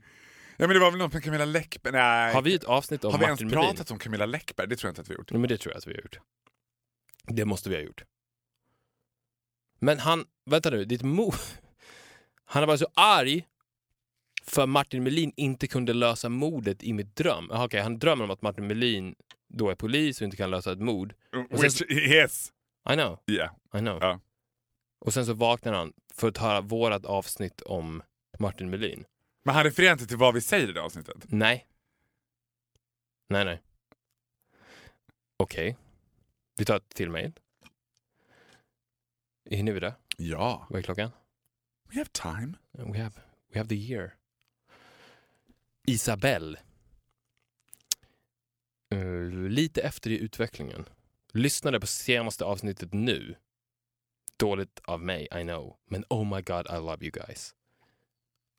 Ja 0.57 0.67
men 0.67 0.69
det 0.69 0.79
var 0.79 0.91
väl 0.91 0.99
något 0.99 1.13
med 1.13 1.23
Camilla 1.23 1.45
Läckberg? 1.45 1.93
Nej. 1.93 2.33
Har 2.33 2.41
vi 2.41 2.55
ett 2.55 2.63
avsnitt 2.63 3.03
om 3.03 3.11
har 3.11 3.19
vi 3.19 3.27
Martin 3.27 3.47
ens 3.47 3.55
Melin? 3.55 3.69
pratat 3.69 3.91
om 3.91 3.99
Camilla 3.99 4.25
Läckberg? 4.25 4.67
Det 4.67 4.75
tror 4.75 4.87
jag 4.87 4.91
inte 4.91 5.01
att 5.01 5.09
vi 5.09 5.13
har 5.13 5.17
gjort. 5.17 5.31
Nej, 5.31 5.39
men 5.39 5.47
det 5.47 5.57
tror 5.57 5.73
jag 5.73 5.77
att 5.77 5.87
vi 5.87 5.91
har 5.93 6.01
gjort. 6.01 6.19
Det 7.23 7.45
måste 7.45 7.69
vi 7.69 7.75
ha 7.75 7.81
gjort. 7.81 8.03
Men 9.79 9.99
han, 9.99 10.25
vänta 10.45 10.69
nu, 10.69 10.85
ditt 10.85 11.01
mo... 11.01 11.31
Han 12.45 12.61
har 12.61 12.67
varit 12.67 12.79
så 12.79 12.87
arg 12.93 13.45
för 14.45 14.65
Martin 14.65 15.03
Melin 15.03 15.33
inte 15.35 15.67
kunde 15.67 15.93
lösa 15.93 16.29
mordet 16.29 16.83
i 16.83 16.93
mitt 16.93 17.15
dröm. 17.15 17.47
Jaha, 17.49 17.65
Okej, 17.65 17.81
han 17.81 17.99
drömmer 17.99 18.23
om 18.23 18.31
att 18.31 18.41
Martin 18.41 18.67
Melin 18.67 19.15
då 19.47 19.69
är 19.69 19.75
polis 19.75 20.21
och 20.21 20.25
inte 20.25 20.37
kan 20.37 20.51
lösa 20.51 20.71
ett 20.71 20.79
mord. 20.79 21.13
Och 21.51 21.59
sen- 21.59 21.61
Which 21.61 21.81
yes. 21.91 22.51
I 22.89 22.93
know, 22.93 23.19
Yeah. 23.27 23.53
I 23.75 23.79
know. 23.79 23.97
Ja. 24.01 24.19
Och 25.05 25.13
sen 25.13 25.25
så 25.25 25.33
vaknar 25.33 25.73
han 25.73 25.93
för 26.13 26.27
att 26.27 26.37
höra 26.37 26.61
vårat 26.61 27.05
avsnitt 27.05 27.61
om 27.61 28.03
Martin 28.39 28.69
Melin. 28.69 29.05
Men 29.45 29.55
han 29.55 29.63
refererar 29.63 29.91
inte 29.93 30.07
till 30.07 30.17
vad 30.17 30.33
vi 30.33 30.41
säger 30.41 30.69
i 30.69 30.71
det 30.71 30.81
avsnittet. 30.81 31.17
Nej. 31.27 31.67
Nej, 33.29 33.45
nej. 33.45 33.61
Okej. 35.37 35.77
Vi 36.57 36.65
tar 36.65 36.75
ett 36.75 36.89
till 36.89 37.09
mejl. 37.09 37.31
Hinner 39.49 39.71
vi 39.73 39.79
det? 39.79 39.95
Ja. 40.17 40.67
Vad 40.69 40.79
är 40.79 40.83
klockan? 40.83 41.11
We 41.89 41.95
have 41.97 42.09
time. 42.13 42.53
We 42.71 42.99
have, 43.03 43.15
we 43.53 43.59
have 43.59 43.69
the 43.69 43.75
year. 43.75 44.15
Isabelle. 45.87 46.59
Eh, 48.93 49.31
lite 49.49 49.81
efter 49.81 50.09
i 50.09 50.17
utvecklingen. 50.17 50.85
Lyssnade 51.33 51.79
på 51.79 51.87
senaste 51.87 52.45
avsnittet 52.45 52.93
nu. 52.93 53.35
Dåligt 54.37 54.79
av 54.83 55.01
mig, 55.01 55.27
I 55.31 55.41
know. 55.41 55.77
Men 55.85 56.05
oh 56.09 56.35
my 56.35 56.41
god, 56.41 56.67
I 56.69 56.73
love 56.73 57.05
you 57.05 57.11
guys. 57.11 57.55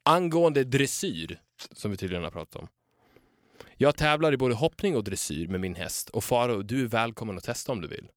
Angående 0.04 0.64
dressyr, 0.64 1.40
som 1.72 1.90
vi 1.90 1.96
tydligen 1.96 2.24
har 2.24 2.30
pratat 2.30 2.56
om. 2.56 2.68
Jag 3.76 3.96
tävlar 3.96 4.32
i 4.32 4.36
både 4.36 4.54
hoppning 4.54 4.96
och 4.96 5.04
dressyr 5.04 5.48
med 5.48 5.60
min 5.60 5.74
häst 5.74 6.10
och 6.10 6.24
Faro, 6.24 6.62
du 6.62 6.82
är 6.82 6.88
välkommen 6.88 7.38
att 7.38 7.44
testa 7.44 7.72
om 7.72 7.80
du 7.80 7.88
vill. 7.88 8.08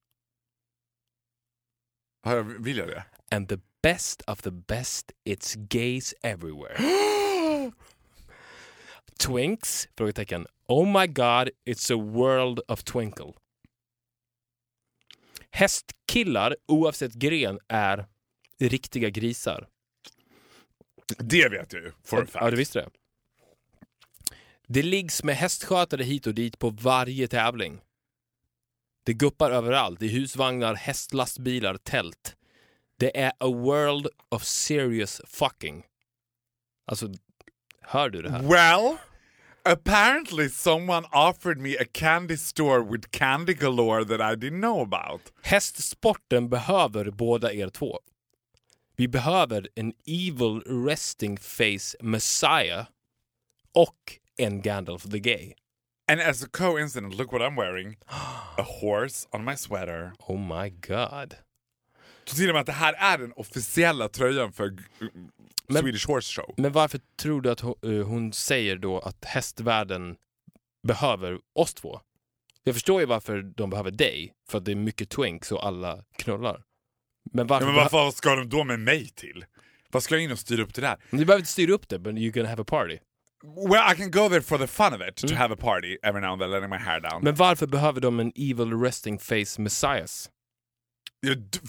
Vill 2.60 2.78
jag 2.78 2.88
det? 2.88 3.06
And 3.32 3.50
the 3.50 3.58
best 3.82 4.22
of 4.28 4.42
the 4.42 4.52
best, 4.52 5.12
it's 5.26 5.56
gays 5.58 6.14
everywhere. 6.22 6.78
Twinks? 9.18 9.88
Frågetecken. 9.98 10.48
Oh 10.68 11.02
my 11.02 11.08
god, 11.08 11.50
it's 11.66 11.94
a 11.94 11.98
world 11.98 12.60
of 12.68 12.84
twinkle. 12.84 13.34
Hästkillar, 15.52 16.56
oavsett 16.68 17.14
gren, 17.14 17.60
är 17.68 18.08
riktiga 18.60 19.10
grisar. 19.10 19.68
Det 21.18 21.50
vet 21.50 21.74
jag 21.74 21.82
ju, 21.84 21.92
for 22.04 22.18
a 22.18 22.26
fact. 22.26 22.44
Ja, 22.44 22.52
du 22.52 22.58
visste 22.58 22.80
det? 22.80 22.90
Det 24.68 24.84
liggs 24.84 25.24
med 25.24 25.36
hästskötare 25.36 26.04
hit 26.04 26.28
och 26.28 26.34
dit 26.34 26.60
på 26.60 26.70
varje 26.70 27.28
tävling. 27.28 27.82
Det 29.04 29.14
guppar 29.14 29.52
överallt, 29.52 30.02
i 30.02 30.08
husvagnar, 30.08 30.76
hästlastbilar, 30.76 31.78
tält. 31.78 32.36
Det 33.00 33.20
är 33.20 33.32
a 33.40 33.48
world 33.48 34.08
of 34.30 34.44
serious 34.44 35.22
fucking. 35.26 35.86
Alltså, 36.86 37.10
hör 37.82 38.10
du 38.10 38.22
det 38.22 38.32
här? 38.32 38.42
Well, 38.42 38.98
apparently 39.72 40.50
someone 40.50 41.06
offered 41.12 41.60
me 41.60 41.78
a 41.78 41.86
candy 41.86 42.38
store 42.38 42.82
with 42.82 43.12
candy 43.12 43.54
galore 43.54 44.04
that 44.06 44.22
I 44.22 44.36
didn't 44.36 44.62
know 44.62 44.82
about. 44.82 45.22
Hästsporten 45.44 46.50
behöver 46.50 47.12
båda 47.12 47.54
er 47.54 47.70
två. 47.70 48.00
Vi 48.96 49.08
behöver 49.08 49.68
en 49.76 49.94
evil 50.06 50.62
resting 50.66 51.38
face 51.38 51.96
messiah 52.00 52.86
och 53.74 54.20
en 54.38 54.62
Gandalf 54.62 55.04
the 55.04 55.20
Gay. 55.20 55.54
And 56.08 56.22
as 56.22 56.44
a 56.44 56.48
coincidence, 56.52 57.18
look 57.18 57.32
what 57.32 57.42
I'm 57.42 57.56
wearing. 57.56 57.98
A 58.58 58.64
horse 58.64 59.28
on 59.34 59.44
my 59.44 59.56
sweater. 59.56 60.14
Oh 60.28 60.38
my 60.38 60.70
god. 60.70 61.36
Så 62.26 62.36
till 62.36 62.50
och 62.50 62.54
med 62.54 62.62
att 62.62 62.66
det 62.66 62.72
här 62.72 62.94
är 62.94 63.18
den 63.18 63.34
officiella 63.36 64.10
tröjan 64.10 64.52
för 64.52 64.78
Men- 65.70 65.82
Swedish 65.84 66.08
Horse 66.08 66.42
Show. 66.42 66.54
Men 66.58 66.72
varför 66.72 67.00
tror 67.22 67.42
du 67.42 67.52
att 67.52 67.60
hon, 67.60 67.76
eh, 67.84 68.08
hon 68.08 68.34
säger 68.34 68.78
då 68.78 69.00
att 69.00 69.26
hästvärlden 69.26 70.16
behöver 70.88 71.40
oss 71.56 71.74
två? 71.74 72.00
Jag 72.64 72.76
förstår 72.76 73.00
ju 73.00 73.06
varför 73.06 73.42
de 73.42 73.70
behöver 73.70 73.92
dig, 73.92 74.34
för 74.50 74.58
att 74.58 74.66
det 74.66 74.72
är 74.72 74.76
mycket 74.76 75.10
twinks 75.10 75.52
och 75.52 75.66
alla 75.66 76.04
knullar. 76.18 76.64
Men 77.34 77.48
varför, 77.48 77.66
Ja, 77.68 77.72
men 77.74 77.88
varför 77.92 78.12
ska 78.18 78.36
de 78.36 78.50
då 78.50 78.64
med 78.64 78.80
mig 78.80 79.10
till? 79.10 79.46
Vad 79.92 80.04
ska 80.04 80.16
jag 80.16 80.24
in 80.24 80.32
och 80.32 80.40
styra 80.40 80.64
upp 80.64 80.74
det 80.74 80.82
där? 80.82 80.98
Du 81.12 81.18
behöver 81.18 81.40
inte 81.40 81.52
styra 81.52 81.74
upp 81.74 81.90
det, 81.90 82.00
but 82.00 82.16
you 82.18 82.32
can 82.34 82.46
have 82.46 82.62
a 82.62 82.66
party. 82.68 82.98
Well, 83.70 83.94
I 83.94 83.96
can 83.96 84.12
go 84.12 84.30
there 84.30 84.42
for 84.42 84.58
the 84.58 84.68
fun 84.68 84.94
of 84.94 85.02
it, 85.10 85.16
to 85.30 85.36
have 85.36 85.54
a 85.54 85.58
party 85.60 85.98
every 86.04 86.22
now 86.22 86.32
and 86.32 86.42
then, 86.42 86.52
letting 86.52 86.70
my 86.70 86.78
hair 86.78 87.00
down. 87.00 87.24
Men 87.24 87.36
varför 87.36 87.68
behöver 87.68 88.02
de 88.02 88.20
en 88.20 88.32
evil 88.36 88.74
resting 88.82 89.20
face 89.20 89.62
messiahs? 89.62 90.30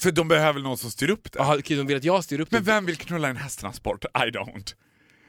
För 0.01 0.11
de 0.13 0.29
behöver 0.29 0.61
någon 0.61 0.79
som 0.79 0.91
styr 0.91 1.11
upp 1.11 1.33
det. 1.33 1.39
Jaha, 1.39 1.59
okej, 1.59 1.77
de 1.77 1.87
vill 1.87 1.97
att 1.97 2.05
jag 2.05 2.25
styr 2.25 2.41
upp 2.41 2.51
Men 2.51 2.65
det. 2.65 2.71
vem 2.71 2.87
vill 2.87 2.97
knulla 2.97 3.29
en 3.29 3.37
hästtransport? 3.37 4.05
I 4.05 4.09
don't. 4.31 4.75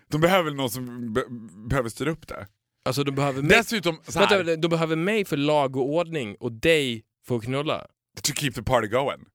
De 0.07 0.21
behöver 0.21 0.43
väl 0.43 0.55
någon 0.55 0.69
som 0.69 1.13
be 1.13 1.23
behöver 1.69 1.89
styra 1.89 2.09
upp 2.11 2.27
det. 2.27 2.47
Alltså 2.85 3.03
de 3.03 3.11
behöver 3.15 3.41
mig, 3.41 3.57
Dessutom, 3.57 4.01
så 4.07 4.19
här, 4.19 4.37
Vänta, 4.43 4.55
de 4.55 4.67
behöver 4.67 4.95
mig 4.95 5.25
för 5.25 5.37
lag 5.37 5.75
och 5.75 5.89
ordning 5.89 6.35
och 6.39 6.51
dig 6.51 7.03
för 7.27 7.35
att 7.35 7.43
knulla. 7.43 7.87
to 8.21 8.33
keep 8.33 8.51
the 8.51 8.63
party 8.63 8.87
going. 8.87 9.25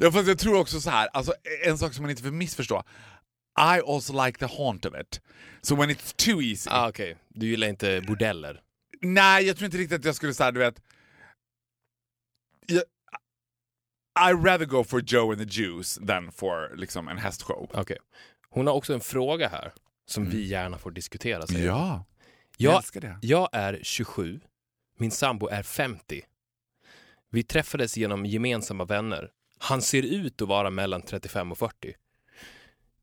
Ja, 0.00 0.12
fast 0.12 0.28
jag 0.28 0.38
tror 0.38 0.58
också 0.60 0.80
så 0.80 0.90
här, 0.90 1.08
alltså, 1.12 1.34
en 1.66 1.78
sak 1.78 1.94
som 1.94 2.02
man 2.02 2.10
inte 2.10 2.22
får 2.22 2.30
missförstå. 2.30 2.82
I 3.58 3.80
also 3.86 4.24
like 4.26 4.38
the 4.38 4.56
haunt 4.56 4.84
of 4.86 4.94
it. 5.00 5.20
So 5.62 5.76
when 5.76 5.90
it's 5.90 6.14
too 6.16 6.42
easy. 6.42 6.70
Ah, 6.72 6.88
okej. 6.88 7.16
Du 7.28 7.46
gillar 7.46 7.68
inte 7.68 8.00
bordeller? 8.06 8.60
Nej, 9.00 9.44
jag 9.46 9.56
tror 9.56 9.64
inte 9.64 9.78
riktigt 9.78 9.98
att 9.98 10.04
jag 10.04 10.14
skulle 10.14 10.34
säga, 10.34 10.50
du 10.50 10.58
vet... 10.60 10.82
Jag, 12.66 12.82
I 14.20 14.32
rather 14.32 14.64
go 14.66 14.84
for 14.84 15.00
Joe 15.06 15.30
and 15.32 15.38
the 15.38 15.62
Juice 15.62 15.98
than 16.06 16.32
for 16.32 16.72
liksom, 16.76 17.08
en 17.08 17.18
hästshow. 17.18 17.70
Okej. 17.74 17.96
Hon 18.50 18.66
har 18.66 18.74
också 18.74 18.94
en 18.94 19.00
fråga 19.00 19.48
här 19.48 19.72
som 20.06 20.30
vi 20.30 20.46
gärna 20.46 20.78
får 20.78 20.90
diskutera. 20.90 21.46
säger. 21.46 21.60
Mm. 21.60 21.74
Ja, 21.76 22.04
jag 22.56 22.72
Jag, 22.72 22.78
älskar 22.78 23.00
det. 23.00 23.18
jag 23.22 23.48
är 23.52 23.80
27, 23.82 24.40
min 24.98 25.10
sambo 25.10 25.46
är 25.48 25.62
50. 25.62 26.22
Vi 27.30 27.42
träffades 27.42 27.96
genom 27.96 28.26
gemensamma 28.26 28.84
vänner. 28.84 29.30
Han 29.58 29.82
ser 29.82 30.02
ut 30.02 30.42
att 30.42 30.48
vara 30.48 30.70
mellan 30.70 31.02
35 31.02 31.52
och 31.52 31.58
40. 31.58 31.94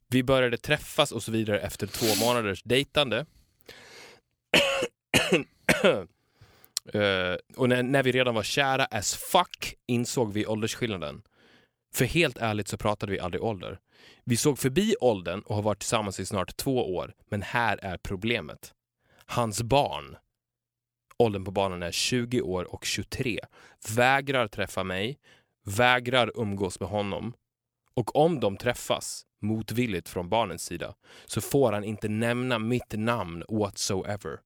Vi 0.07 0.23
började 0.23 0.57
träffas 0.57 1.11
och 1.11 1.23
så 1.23 1.31
vidare 1.31 1.59
efter 1.59 1.87
två 1.87 2.25
månaders 2.25 2.63
dejtande. 2.63 3.25
Uh, 6.95 7.37
och 7.55 7.69
när, 7.69 7.83
när 7.83 8.03
vi 8.03 8.11
redan 8.11 8.35
var 8.35 8.43
kära 8.43 8.85
as 8.85 9.15
fuck 9.15 9.75
insåg 9.87 10.33
vi 10.33 10.45
åldersskillnaden. 10.45 11.21
För 11.93 12.05
helt 12.05 12.37
ärligt 12.37 12.67
så 12.67 12.77
pratade 12.77 13.11
vi 13.11 13.19
aldrig 13.19 13.43
ålder. 13.43 13.79
Vi 14.25 14.37
såg 14.37 14.59
förbi 14.59 14.95
åldern 15.01 15.41
och 15.41 15.55
har 15.55 15.61
varit 15.61 15.79
tillsammans 15.79 16.19
i 16.19 16.25
snart 16.25 16.57
två 16.57 16.95
år, 16.95 17.13
men 17.29 17.41
här 17.41 17.79
är 17.81 17.97
problemet. 17.97 18.73
Hans 19.25 19.61
barn, 19.61 20.17
åldern 21.17 21.45
på 21.45 21.51
barnen 21.51 21.83
är 21.83 21.91
20 21.91 22.41
år 22.41 22.73
och 22.73 22.85
23, 22.85 23.39
vägrar 23.95 24.47
träffa 24.47 24.83
mig, 24.83 25.19
vägrar 25.65 26.31
umgås 26.35 26.79
med 26.79 26.89
honom 26.89 27.33
och 27.93 28.15
om 28.15 28.39
de 28.39 28.57
träffas, 28.57 29.25
motvilligt 29.41 30.09
från 30.09 30.29
barnens 30.29 30.63
sida, 30.63 30.95
så 31.25 31.41
får 31.41 31.73
han 31.73 31.83
inte 31.83 32.09
nämna 32.09 32.59
mitt 32.59 32.93
namn 32.93 33.43
whatsoever. 33.49 34.39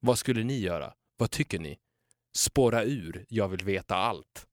Vad 0.00 0.18
skulle 0.18 0.44
ni 0.44 0.58
göra? 0.58 0.92
Vad 1.20 1.30
tycker 1.30 1.58
ni? 1.58 1.78
Spåra 2.36 2.82
ur, 2.84 3.26
jag 3.28 3.48
vill 3.48 3.64
veta 3.64 3.94
allt. 3.96 4.46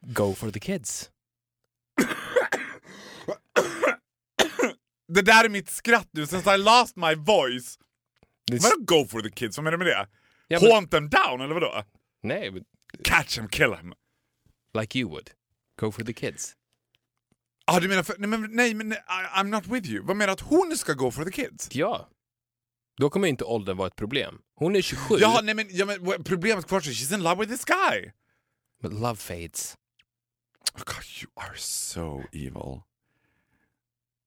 Go 0.00 0.34
for 0.34 0.50
the 0.50 0.60
kids. 0.60 1.10
Det 5.08 5.22
där 5.22 5.44
är 5.44 5.48
mitt 5.48 5.70
skratt 5.70 6.08
nu, 6.12 6.26
since 6.26 6.54
I 6.54 6.58
lost 6.58 6.96
my 6.96 7.14
voice. 7.14 7.78
Det 8.46 8.52
är 8.54 8.56
s- 8.58 8.64
Vadå 8.64 8.76
go 8.84 9.06
for 9.08 9.20
the 9.20 9.30
kids? 9.30 9.56
Vad 9.58 9.64
menar 9.64 9.78
du 9.78 9.84
med 9.84 9.86
det? 9.94 10.08
Ja, 10.48 10.58
men- 10.62 10.72
Haunt 10.72 10.90
them 10.90 11.08
down, 11.08 11.40
eller 11.40 11.54
vadå? 11.54 11.84
Nej, 12.22 12.50
but 12.50 12.62
Catch 13.04 13.34
them, 13.36 13.48
kill 13.48 13.70
them. 13.70 13.94
like 14.80 14.98
you 14.98 15.10
would. 15.10 15.30
Go 15.80 15.92
for 15.92 16.02
the 16.04 16.12
kids. 16.12 16.56
Ah, 17.66 17.80
du 17.80 17.88
menar 17.88 18.02
för, 18.02 18.14
nej, 18.18 18.28
men, 18.28 18.50
nej, 18.56 18.74
men 18.74 18.92
I, 18.92 18.96
I'm 19.36 19.44
not 19.48 19.66
with 19.66 19.88
you. 19.90 20.02
Vad 20.06 20.16
menar 20.16 20.26
du 20.26 20.32
att 20.32 20.40
hon 20.40 20.76
ska 20.76 20.92
go 20.94 21.10
for 21.10 21.24
the 21.24 21.30
kids? 21.32 21.68
Ja. 21.74 22.08
Då 22.96 23.10
kommer 23.10 23.28
inte 23.28 23.44
åldern 23.44 23.76
vara 23.76 23.86
ett 23.88 23.96
problem. 23.96 24.38
Hon 24.54 24.76
är 24.76 24.82
27, 24.82 25.14
Ja, 25.18 25.40
nej, 25.42 25.54
men, 25.54 25.66
ja, 25.70 25.86
men 25.86 26.24
problemet 26.24 26.66
kvarstår, 26.66 26.90
she's 26.92 27.14
in 27.14 27.22
love 27.22 27.40
with 27.40 27.52
this 27.52 27.64
guy. 27.64 28.12
but 28.82 28.92
love 28.92 29.16
fades. 29.16 29.76
Oh 30.74 30.82
God, 30.84 31.04
you 31.22 31.48
are 31.48 31.56
so 31.58 32.22
evil. 32.32 32.80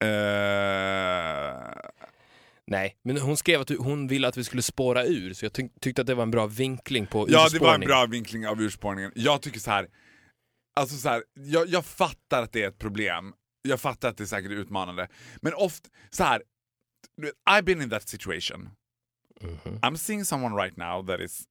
Eh, 0.04 1.82
Nej, 2.68 2.98
men 3.04 3.18
hon 3.18 3.38
skrev 3.38 3.62
att 3.62 3.70
hon 3.70 4.08
ville 4.08 4.28
att 4.28 4.38
vi 4.38 4.44
skulle 4.44 4.62
spåra 4.62 5.06
ur, 5.06 5.34
så 5.34 5.46
jag 5.46 5.52
tyck- 5.52 5.80
tyckte 5.82 6.02
att 6.02 6.08
det 6.08 6.16
var 6.16 6.24
en 6.24 6.32
bra 6.32 6.48
vinkling 6.48 7.08
på 7.08 7.26
ja, 7.30 7.48
det 7.52 7.60
var 7.60 7.68
en 7.68 7.74
urspårning. 7.74 7.88
bra 7.88 8.06
vinkling 8.06 8.48
av 8.48 8.62
urspårningen. 8.62 9.12
Jag 9.16 9.42
tycker 9.42 9.60
så 9.60 9.72
här. 9.72 9.88
Alltså 10.76 10.96
så 10.98 11.10
här, 11.10 11.24
jag, 11.34 11.68
jag 11.68 11.86
fattar 11.86 12.44
att 12.44 12.52
det 12.52 12.64
är 12.64 12.68
ett 12.68 12.78
problem. 12.80 13.34
Jag 13.62 13.82
fattar 13.82 14.10
att 14.10 14.18
det 14.18 14.24
är 14.24 14.26
säkert 14.26 14.52
utmanande. 14.52 15.08
Men 15.42 15.54
ofta, 15.54 15.90
så 16.10 16.24
här. 16.24 16.44
I've 17.50 17.62
been 17.66 17.82
in 17.82 17.90
that 17.90 18.08
situation. 18.10 18.70
Mhm. 19.42 19.80
I'm 19.82 19.98
seeing 19.98 20.26
someone 20.26 20.56
right 20.64 20.78
now 20.78 21.06
that 21.08 21.20
is 21.20 21.44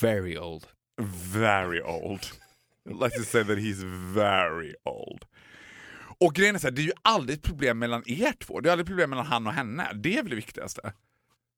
Very 0.00 0.38
old. 0.38 0.66
very 1.32 1.80
old. 1.82 2.20
Let's 2.84 3.16
just 3.18 3.30
say 3.30 3.44
that 3.44 3.58
he's 3.58 3.82
very 4.14 4.74
old. 4.84 5.24
Och 6.20 6.34
grejen 6.34 6.54
är 6.54 6.58
så 6.58 6.66
här, 6.66 6.72
det 6.72 6.82
är 6.82 6.86
ju 6.86 6.92
aldrig 7.02 7.38
ett 7.38 7.44
problem 7.44 7.78
mellan 7.78 8.02
er 8.06 8.32
två. 8.32 8.60
Det 8.60 8.68
är 8.68 8.72
aldrig 8.72 8.84
ett 8.84 8.88
problem 8.88 9.10
mellan 9.10 9.26
han 9.26 9.46
och 9.46 9.52
henne. 9.52 9.92
Det 9.94 10.16
är 10.18 10.22
väl 10.22 10.30
det 10.30 10.36
viktigaste. 10.36 10.92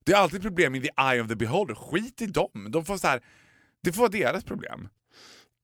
Det 0.05 0.13
är 0.13 0.17
alltid 0.17 0.43
problem 0.43 0.75
in 0.75 0.83
the 0.83 0.91
eye 0.99 1.21
of 1.23 1.29
the 1.29 1.37
beholder. 1.37 1.75
Skit 1.75 2.23
i 2.23 2.27
dem. 2.27 2.67
De 2.71 2.85
får 2.85 2.97
så 2.99 3.07
här, 3.07 3.21
det 3.83 3.93
får 3.93 4.01
vara 4.03 4.11
deras 4.11 4.45
problem. 4.45 4.89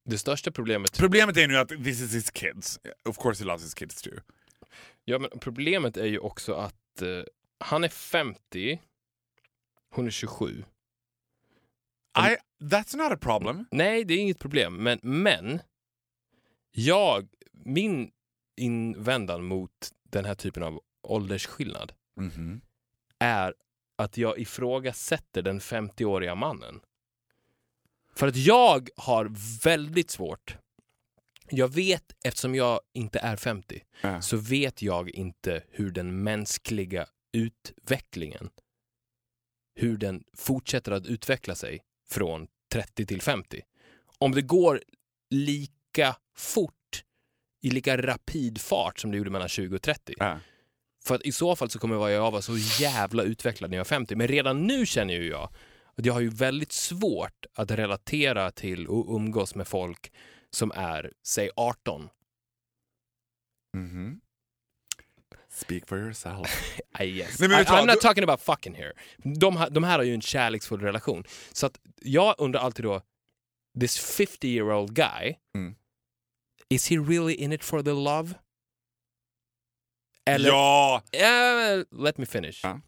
Det 0.05 0.19
största 0.19 0.51
problemet... 0.51 0.99
Problemet 0.99 1.37
är 1.37 1.49
nu 1.49 1.57
att 1.57 1.69
this 1.69 2.01
is 2.01 2.15
his 2.15 2.31
kids. 2.31 2.79
Of 3.05 3.17
course 3.19 3.43
he 3.43 3.47
loves 3.47 3.65
his 3.65 3.75
kids 3.75 4.03
too. 4.03 4.15
Ja, 5.05 5.19
men 5.19 5.31
problemet 5.41 5.97
är 5.97 6.07
ju 6.07 6.19
också 6.19 6.55
att 6.55 7.03
eh, 7.03 7.09
han 7.65 7.85
är 7.85 7.89
50, 7.89 8.81
hon 9.91 10.07
är 10.07 10.11
27. 10.11 10.65
I, 12.19 12.37
that's 12.65 12.97
not 12.97 13.13
a 13.13 13.19
problem. 13.21 13.67
Nej, 13.71 14.05
det 14.05 14.15
är 14.15 14.19
inget 14.19 14.39
problem. 14.39 14.77
Men, 14.77 14.99
men 15.03 15.63
jag, 16.71 17.29
min 17.53 18.11
invändan 18.57 19.45
mot 19.45 19.91
den 20.05 20.25
här 20.25 20.35
typen 20.35 20.63
av 20.63 20.81
åldersskillnad 21.03 21.93
Mhm. 22.17 22.61
är 23.19 23.55
att 23.97 24.17
jag 24.17 24.39
ifrågasätter 24.39 25.43
den 25.43 25.61
50-åriga 25.61 26.35
mannen. 26.35 26.81
För 28.15 28.29
att 28.29 28.37
jag 28.37 28.89
har 28.97 29.33
väldigt 29.65 30.11
svårt. 30.11 30.57
Jag 31.51 31.69
vet, 31.69 32.13
eftersom 32.25 32.55
jag 32.55 32.81
inte 32.93 33.19
är 33.19 33.37
50, 33.37 33.83
Ja. 34.01 34.23
så 34.23 34.37
vet 34.37 34.83
jag 34.83 35.11
inte 35.11 35.63
hur 35.71 35.91
den 35.91 36.23
mänskliga 36.23 37.07
utvecklingen, 37.33 38.51
hur 39.75 39.97
den 39.97 40.25
fortsätter 40.37 40.93
att 40.93 41.07
utveckla 41.07 41.55
sig 41.55 41.81
från 42.11 42.47
30 42.73 43.07
till 43.07 43.23
50. 43.23 43.63
Om 44.19 44.33
det 44.33 44.43
går 44.43 44.83
lika 45.31 46.17
fort, 46.37 47.05
i 47.63 47.71
lika 47.71 48.03
rapid 48.03 48.61
fart 48.61 48.99
som 48.99 49.11
det 49.11 49.17
gjorde 49.17 49.31
mellan 49.31 49.49
20 49.49 49.77
och 49.77 49.83
30. 49.83 50.15
Ja. 50.19 50.41
För 51.05 51.15
att 51.15 51.23
i 51.23 51.33
så 51.33 51.57
fall 51.57 51.71
så 51.71 51.79
kommer 51.79 52.11
jag 52.11 52.31
vara 52.31 52.43
så 52.43 52.57
jävla 52.81 53.23
utvecklad 53.23 53.71
när 53.71 53.77
jag 53.77 53.85
är 53.85 53.89
50. 53.89 54.17
Men 54.17 54.29
redan 54.29 54.67
nu 54.67 54.87
känner 54.87 55.15
ju 55.15 55.29
jag 55.29 55.51
att 55.95 56.07
jag 56.07 56.13
har 56.13 56.21
ju 56.21 56.29
väldigt 56.29 56.73
svårt 56.73 57.47
att 57.55 57.71
relatera 57.71 58.51
till 58.51 58.87
och 58.87 59.17
umgås 59.17 59.55
med 59.55 59.69
folk 59.69 60.13
som 60.51 60.73
är, 60.75 61.13
säg 61.27 61.51
18. 61.57 62.09
Mhm. 63.77 64.21
Speak 65.63 65.87
for 65.89 65.99
yourself. 65.99 66.79
I, 67.01 67.05
yes. 67.19 67.41
Nej, 67.41 67.49
I? 67.63 67.65
I'm 67.65 67.87
not 67.87 68.01
talking 68.01 68.25
about 68.25 68.41
fucking 68.41 68.75
here. 68.75 68.93
De, 69.19 69.67
de 69.71 69.85
här 69.85 69.99
har 69.99 70.03
ju 70.05 70.15
en 70.15 70.21
kärleksfull 70.21 70.81
relation. 70.81 71.25
Så 71.53 71.67
att 71.67 71.81
jag 72.03 72.35
undrar 72.39 72.61
alltid 72.61 72.85
då, 72.85 73.01
this 73.81 73.99
50 73.99 74.49
year 74.49 74.73
old 74.73 74.95
guy, 74.95 75.35
Mm. 75.55 75.75
is 76.69 76.91
he 76.91 76.97
really 76.97 77.35
in 77.35 77.53
it 77.53 77.65
for 77.65 77.83
the 77.83 77.91
love? 77.93 78.35
Eller, 80.27 80.49
Ja! 80.49 81.03
Eh, 81.13 81.85
let 81.91 82.19
me 82.19 82.27
finish. 82.27 82.61
Ja. 82.63 82.81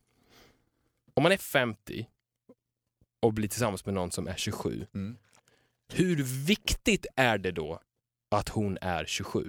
Om 1.14 1.22
man 1.22 1.32
är 1.32 1.36
50 1.36 2.08
och 3.22 3.32
blir 3.32 3.48
tillsammans 3.48 3.84
med 3.84 3.94
någon 3.94 4.10
som 4.10 4.28
är 4.28 4.36
27, 4.36 4.86
Mm. 4.94 5.16
hur 5.92 6.22
viktigt 6.46 7.06
är 7.16 7.38
det 7.38 7.52
då 7.52 7.80
att 8.30 8.48
hon 8.48 8.78
är 8.80 9.04
27? 9.04 9.48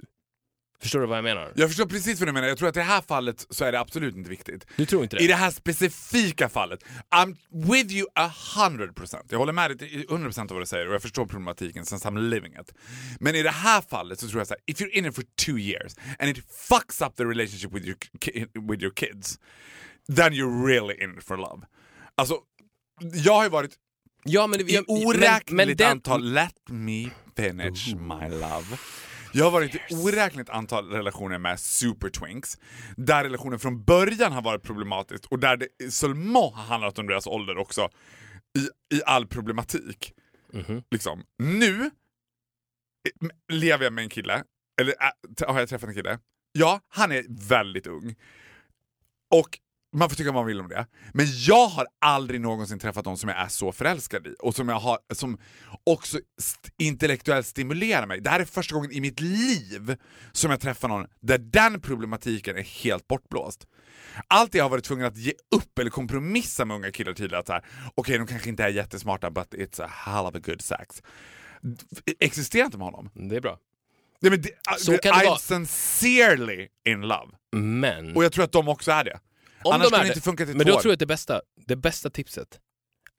Förstår 0.80 1.00
du 1.00 1.06
vad 1.06 1.16
jag 1.16 1.24
menar? 1.24 1.52
Jag 1.56 1.68
förstår 1.68 1.86
precis 1.86 2.20
vad 2.20 2.28
du 2.28 2.32
menar. 2.32 2.48
Jag 2.48 2.58
tror 2.58 2.68
att 2.68 2.76
i 2.76 2.78
det 2.78 2.84
här 2.84 3.00
fallet 3.00 3.46
så 3.50 3.64
är 3.64 3.72
det 3.72 3.80
absolut 3.80 4.16
inte 4.16 4.30
viktigt. 4.30 4.66
Du 4.76 4.86
tror 4.86 5.02
inte 5.02 5.16
det? 5.16 5.22
I 5.22 5.26
det 5.26 5.34
här 5.34 5.50
specifika 5.50 6.48
fallet, 6.48 6.84
I'm 7.10 7.36
with 7.50 7.94
you 7.94 8.06
a 8.14 8.32
hundred 8.56 8.94
percent. 8.94 9.24
Jag 9.30 9.38
håller 9.38 9.52
med 9.52 9.70
dig 9.70 9.78
till 9.78 10.04
100 10.08 10.26
procent 10.26 10.50
av 10.50 10.54
vad 10.54 10.62
du 10.62 10.66
säger 10.66 10.88
och 10.88 10.94
jag 10.94 11.02
förstår 11.02 11.26
problematiken 11.26 11.86
since 11.86 12.08
I'm 12.08 12.28
living 12.28 12.52
it. 12.52 12.72
Men 13.20 13.34
i 13.34 13.42
det 13.42 13.50
här 13.50 13.80
fallet 13.80 14.20
så 14.20 14.28
tror 14.28 14.40
jag 14.40 14.46
så 14.46 14.54
här, 14.54 14.62
if 14.66 14.80
you're 14.80 14.98
in 14.98 15.06
it 15.06 15.14
for 15.14 15.24
two 15.36 15.58
years 15.58 15.94
and 16.18 16.30
it 16.30 16.44
fucks 16.68 17.00
up 17.00 17.16
the 17.16 17.24
relationship 17.24 17.72
with 17.72 17.86
your, 17.86 17.98
with 18.70 18.82
your 18.82 18.94
kids, 18.94 19.38
then 20.16 20.32
you're 20.32 20.66
really 20.66 21.04
in 21.04 21.18
it 21.18 21.24
for 21.24 21.36
love. 21.36 21.66
Alltså, 22.14 22.38
jag 23.00 23.32
har 23.32 23.44
ju 23.44 23.50
varit 23.50 23.72
ja, 24.24 24.46
men, 24.46 24.60
i 24.60 24.78
oräkneligt 24.86 25.80
antal... 25.80 26.32
Let 26.32 26.54
me 26.68 27.10
finish 27.36 27.94
my 27.94 28.28
love. 28.28 28.78
Jag 29.36 29.44
har 29.44 29.50
varit 29.50 29.74
i 29.74 29.80
oräkneligt 29.94 30.50
antal 30.50 30.90
relationer 30.90 31.38
med 31.38 31.60
supertwinks, 31.60 32.58
där 32.96 33.24
relationen 33.24 33.58
från 33.58 33.84
början 33.84 34.32
har 34.32 34.42
varit 34.42 34.62
problematisk 34.62 35.32
och 35.32 35.38
där 35.38 35.56
det 35.56 35.90
seulement 35.92 36.54
har 36.54 36.62
handlat 36.64 36.98
om 36.98 37.06
deras 37.06 37.26
ålder 37.26 37.58
också, 37.58 37.88
i, 38.58 38.96
i 38.96 39.02
all 39.06 39.26
problematik. 39.26 40.12
Mhm. 40.52 40.82
Liksom. 40.90 41.24
Nu 41.38 41.90
lever 43.52 43.84
jag 43.84 43.92
med 43.92 44.02
en 44.02 44.08
kille, 44.08 44.44
eller 44.80 44.92
äh, 44.92 45.48
har 45.48 45.60
jag 45.60 45.68
träffat 45.68 45.88
en 45.88 45.94
kille? 45.94 46.18
Ja, 46.52 46.80
han 46.88 47.12
är 47.12 47.48
väldigt 47.48 47.86
ung. 47.86 48.14
Och 49.30 49.58
man 49.98 50.08
får 50.08 50.16
tycka 50.16 50.32
vad 50.32 50.34
man 50.40 50.46
vill 50.46 50.60
om 50.60 50.68
det. 50.68 50.86
Men 51.14 51.26
jag 51.46 51.66
har 51.68 51.86
aldrig 52.00 52.40
någonsin 52.40 52.78
träffat 52.78 53.04
någon 53.04 53.18
som 53.18 53.28
jag 53.28 53.38
är 53.38 53.48
så 53.48 53.72
förälskad 53.72 54.26
i 54.26 54.34
och 54.38 54.54
som, 54.56 54.68
jag 54.68 54.78
har, 54.78 54.98
som 55.14 55.38
också 55.84 56.18
st- 56.38 56.70
intellektuellt 56.78 57.46
stimulerar 57.46 58.06
mig. 58.06 58.20
Det 58.20 58.30
här 58.30 58.40
är 58.40 58.44
första 58.44 58.74
gången 58.74 58.92
i 58.92 59.00
mitt 59.00 59.20
liv 59.20 59.96
som 60.32 60.50
jag 60.50 60.60
träffar 60.60 60.88
någon 60.88 61.06
där 61.20 61.38
den 61.38 61.80
problematiken 61.80 62.56
är 62.56 62.62
helt 62.62 63.08
bortblåst. 63.08 63.66
Allt 64.28 64.54
jag 64.54 64.64
har 64.64 64.68
varit 64.70 64.84
tvungen 64.84 65.06
att 65.06 65.16
ge 65.16 65.32
upp 65.56 65.78
eller 65.78 65.90
kompromissa 65.90 66.64
med 66.64 66.74
unga 66.76 66.90
killar 66.92 67.12
tidigare, 67.12 67.38
att 67.56 67.64
okej 67.94 68.18
de 68.18 68.26
kanske 68.26 68.48
inte 68.48 68.64
är 68.64 68.68
jättesmarta 68.68 69.30
but 69.30 69.54
it's 69.54 69.82
a 69.84 69.90
hell 69.92 70.26
of 70.26 70.34
a 70.34 70.38
good 70.46 70.62
sex. 70.62 71.02
Existerar 72.20 72.64
inte 72.64 72.78
med 72.78 72.84
honom. 72.84 73.10
det 73.14 73.36
är 73.36 73.40
bra. 73.40 73.58
Nej, 74.20 74.30
men 74.30 74.42
det, 74.42 74.50
Så 74.78 74.90
det, 74.92 74.98
kan 74.98 75.18
det 75.18 75.24
I'm 75.24 75.26
vara. 75.28 75.38
sincerely 75.38 76.68
in 76.88 77.00
love. 77.00 77.32
Men, 77.56 78.16
Och 78.16 78.24
jag 78.24 78.32
tror 78.32 78.44
att 78.44 78.52
de 78.52 78.68
också 78.68 78.90
är 78.90 79.04
det. 79.04 79.18
Om 79.66 79.72
Annars 79.72 79.84
de 79.84 79.86
skulle 79.88 80.00
är 80.00 80.04
det 80.04 80.08
inte 80.08 80.20
funka 80.20 80.46
till 80.46 80.56
men 80.56 80.66
då 80.66 80.72
tror 80.72 80.90
jag 80.90 80.92
att 80.92 80.98
det 80.98 81.06
bästa, 81.06 81.40
det 81.66 81.76
bästa 81.76 82.10
tipset 82.10 82.60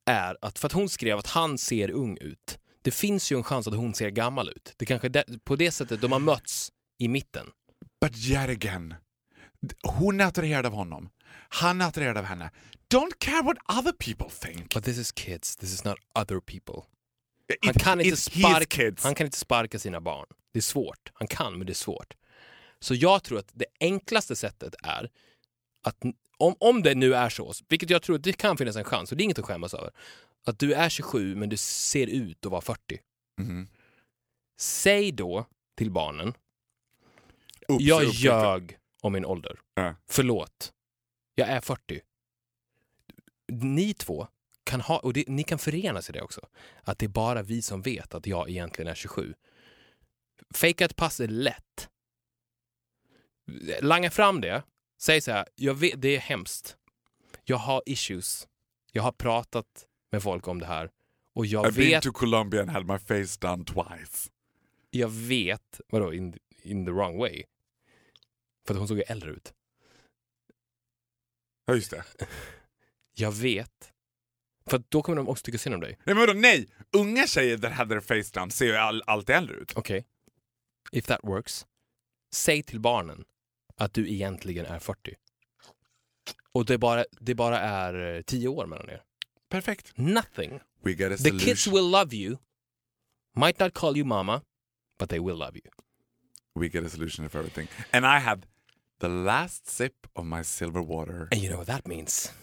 är 0.05 0.37
att, 0.41 0.59
för 0.59 0.65
att 0.67 0.71
hon 0.73 0.89
skrev 0.89 1.17
att 1.17 1.27
han 1.27 1.57
ser 1.57 1.89
ung 1.91 2.17
ut, 2.21 2.57
det 2.81 2.91
finns 2.91 3.31
ju 3.31 3.37
en 3.37 3.43
chans 3.43 3.67
att 3.67 3.73
hon 3.75 3.93
ser 3.93 4.09
gammal 4.09 4.49
ut. 4.49 4.73
Det 4.77 4.85
kanske 4.85 5.07
är 5.07 5.39
på 5.43 5.55
det 5.55 5.71
sättet 5.71 6.01
de 6.01 6.11
har 6.11 6.19
mötts 6.19 6.71
i 6.99 7.07
mitten. 7.07 7.47
But 8.01 8.17
yet 8.17 8.49
again. 8.49 8.95
Hon 9.83 10.21
är 10.21 10.25
attraherad 10.25 10.65
av 10.65 10.73
honom. 10.73 11.09
Han 11.49 11.81
är 11.81 11.85
attraherad 11.87 12.17
av 12.17 12.23
henne. 12.23 12.51
Don't 12.93 13.11
care 13.19 13.41
what 13.41 13.57
other 13.79 13.91
people 13.91 14.29
think. 14.29 14.73
But 14.73 14.83
this 14.83 14.97
is 14.97 15.11
kids, 15.11 15.55
this 15.55 15.73
is 15.73 15.83
not 15.83 15.97
other 16.15 16.39
people. 16.39 16.81
It- 17.53 17.57
Han 17.65 17.73
kan, 17.73 18.01
inte 18.01 18.17
sparka, 18.17 18.91
han 19.01 19.15
kan 19.15 19.25
inte 19.27 19.37
sparka 19.37 19.79
sina 19.79 20.01
barn. 20.01 20.27
Det 20.53 20.59
är 20.59 20.63
svårt. 20.63 21.11
Han 21.13 21.27
kan, 21.27 21.57
men 21.57 21.67
det 21.67 21.73
är 21.73 21.75
svårt. 21.75 22.13
Så 22.79 22.95
jag 22.95 23.23
tror 23.23 23.39
att 23.39 23.49
det 23.53 23.65
enklaste 23.79 24.35
sättet 24.35 24.75
är 24.83 25.09
att 25.83 25.97
om, 26.37 26.55
om 26.59 26.83
det 26.83 26.95
nu 26.95 27.15
är 27.15 27.29
så, 27.29 27.53
vilket 27.69 27.89
jag 27.89 28.01
tror 28.01 28.15
att 28.15 28.23
det 28.23 28.33
kan 28.33 28.57
finnas 28.57 28.75
en 28.75 28.83
chans, 28.83 29.11
och 29.11 29.17
det 29.17 29.21
är 29.21 29.25
inget 29.25 29.39
att 29.39 29.45
skämmas 29.45 29.73
över, 29.73 29.91
att 30.45 30.59
du 30.59 30.73
är 30.73 30.89
27 30.89 31.35
men 31.35 31.49
du 31.49 31.57
ser 31.57 32.07
ut 32.07 32.45
att 32.45 32.51
vara 32.51 32.61
40. 32.61 32.99
Mhm. 33.37 33.67
Säg 34.59 35.11
då 35.11 35.45
till 35.75 35.91
barnen, 35.91 36.33
Oops, 37.67 37.83
jag 37.83 38.03
oops, 38.03 38.19
ljög 38.19 38.77
om 39.01 39.13
min 39.13 39.25
ålder. 39.25 39.59
Ja. 39.73 39.95
Förlåt. 40.07 40.73
Jag 41.35 41.47
är 41.49 41.61
40. 41.61 42.01
Ni 43.51 43.93
två 43.93 44.27
kan 44.63 44.81
ha, 44.81 44.99
och 44.99 45.13
det, 45.13 45.27
ni 45.27 45.43
kan 45.43 45.59
förenas 45.59 46.09
i 46.09 46.13
det 46.13 46.21
också, 46.21 46.47
att 46.83 46.99
det 46.99 47.05
är 47.05 47.09
bara 47.09 47.41
vi 47.41 47.61
som 47.61 47.81
vet 47.81 48.13
att 48.13 48.27
jag 48.27 48.49
egentligen 48.49 48.91
är 48.91 48.95
27. 48.95 49.33
Fejka 50.55 50.85
ett 50.85 50.95
pass 50.95 51.19
är 51.19 51.27
lätt. 51.27 51.89
Langa 53.81 54.11
fram 54.11 54.41
det. 54.41 54.63
Säg 54.97 55.21
så 55.21 55.31
här, 55.31 55.45
jag 55.55 55.73
vet, 55.73 56.01
det 56.01 56.15
är 56.15 56.19
hemskt. 56.19 56.77
Jag 57.43 57.57
har 57.57 57.83
issues. 57.85 58.47
Jag 58.91 59.03
har 59.03 59.11
pratat 59.11 59.87
med 60.11 60.23
folk 60.23 60.47
om 60.47 60.59
det 60.59 60.65
här. 60.65 60.89
Och 61.33 61.45
jag 61.45 61.65
I've 61.65 61.75
been 61.75 61.89
vet, 61.89 62.03
to 62.03 62.11
Colombia 62.11 62.61
and 62.61 62.69
had 62.69 62.85
my 62.87 62.97
face 62.97 63.37
done 63.39 63.65
twice. 63.65 64.29
jag 64.89 65.09
vet, 65.09 65.81
vadå 65.87 66.13
in, 66.13 66.37
in 66.61 66.85
the 66.85 66.91
wrong 66.91 67.17
way? 67.17 67.43
För 68.67 68.73
att 68.73 68.77
hon 68.77 68.87
såg 68.87 68.97
ju 68.97 69.03
äldre 69.03 69.31
ut. 69.31 69.53
Ja 71.65 71.75
just 71.75 71.91
det. 71.91 72.03
Jag 73.19 73.31
vet. 73.31 73.93
För 74.69 74.83
då 74.89 75.01
kommer 75.01 75.15
de 75.15 75.27
också 75.27 75.43
tycka 75.43 75.57
synd 75.57 75.75
om 75.75 75.81
dig. 75.81 75.97
Nej 76.05 76.15
men 76.15 76.17
vadå 76.17 76.33
nej! 76.33 76.69
Unga 76.91 77.27
tjejer 77.27 77.57
that 77.57 77.71
had 77.71 77.89
their 77.89 77.99
face 77.99 78.39
done 78.39 78.51
ser 78.51 78.65
ju 78.65 78.75
all, 78.75 79.03
alltid 79.07 79.35
äldre 79.35 79.55
ut. 79.55 79.73
Okej. 79.75 80.05
If 80.91 81.05
that 81.05 81.19
works. 81.23 81.65
Säg 82.33 82.63
till 82.63 82.79
barnen 82.79 83.25
att 83.77 83.93
du 83.93 84.09
egentligen 84.11 84.65
är 84.65 84.79
40. 84.79 85.15
Och 86.51 86.65
det 86.65 86.77
bara, 86.77 87.05
det 87.19 87.35
bara 87.35 87.59
är 87.59 88.15
eh, 88.15 88.21
10 88.21 88.47
år 88.47 88.65
mellan 88.65 88.89
er. 88.89 89.03
Perfekt. 89.49 89.91
Nothing. 89.97 90.59
We 90.81 90.93
got 90.93 91.07
a 91.07 91.09
The 91.09 91.17
solution. 91.17 91.39
kids 91.39 91.67
will 91.67 91.89
love 91.91 92.15
you. 92.15 92.37
Might 93.35 93.59
not 93.59 93.73
call 93.73 93.97
you 93.97 94.05
mama, 94.05 94.41
but 94.99 95.09
they 95.09 95.19
will 95.19 95.37
love 95.37 95.51
you. 95.55 95.71
We 96.55 96.69
get 96.69 96.83
a 96.85 96.89
solution 96.89 97.25
of 97.25 97.35
everything. 97.35 97.67
And 97.93 98.05
I 98.05 98.19
have 98.19 98.41
the 98.99 99.07
last 99.07 99.67
sip 99.67 100.07
of 100.15 100.25
my 100.25 100.43
silver 100.43 100.81
water. 100.81 101.27
And 101.31 101.41
you 101.41 101.49
know 101.49 101.57
what 101.57 101.67
that 101.67 101.87
means. 101.87 102.33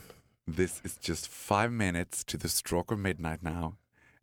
This 0.56 0.80
is 0.84 0.98
just 1.08 1.26
five 1.28 1.70
minutes 1.72 2.24
to 2.24 2.38
the 2.38 2.48
stroke 2.48 2.92
of 2.94 2.98
midnight 3.00 3.42
now. 3.42 3.76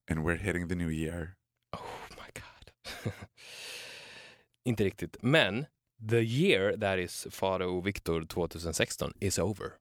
And 0.07 0.23
we're 0.23 0.37
hitting 0.43 0.67
the 0.67 0.75
new 0.75 0.89
year. 0.89 1.35
Oh 1.73 2.07
my 2.17 2.29
god. 2.33 3.13
Inte 4.63 4.83
riktigt. 4.83 5.17
Men 5.23 5.65
the 6.09 6.21
year 6.21 6.77
that 6.77 6.99
is 6.99 7.27
Faro 7.31 7.81
Victor 7.81 8.23
2016 8.25 9.13
is 9.19 9.39
over. 9.39 9.71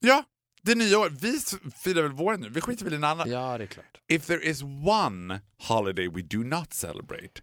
Ja, 0.00 0.24
det 0.62 0.74
nya 0.74 0.98
år. 0.98 1.08
Vi 1.10 1.38
firar 1.76 2.02
väl 2.02 2.12
våren 2.12 2.40
nu. 2.40 2.48
Vi 2.48 2.60
skiter 2.60 2.84
väl 2.84 2.92
i 2.92 2.96
en 2.96 3.04
annan. 3.04 3.30
Ja, 3.30 3.58
det 3.58 3.64
är 3.64 3.68
klart. 3.68 4.00
If 4.08 4.26
there 4.26 4.40
is 4.50 4.62
one 4.86 5.40
holiday 5.68 6.08
we 6.08 6.22
do 6.22 6.38
not 6.38 6.72
celebrate, 6.72 7.40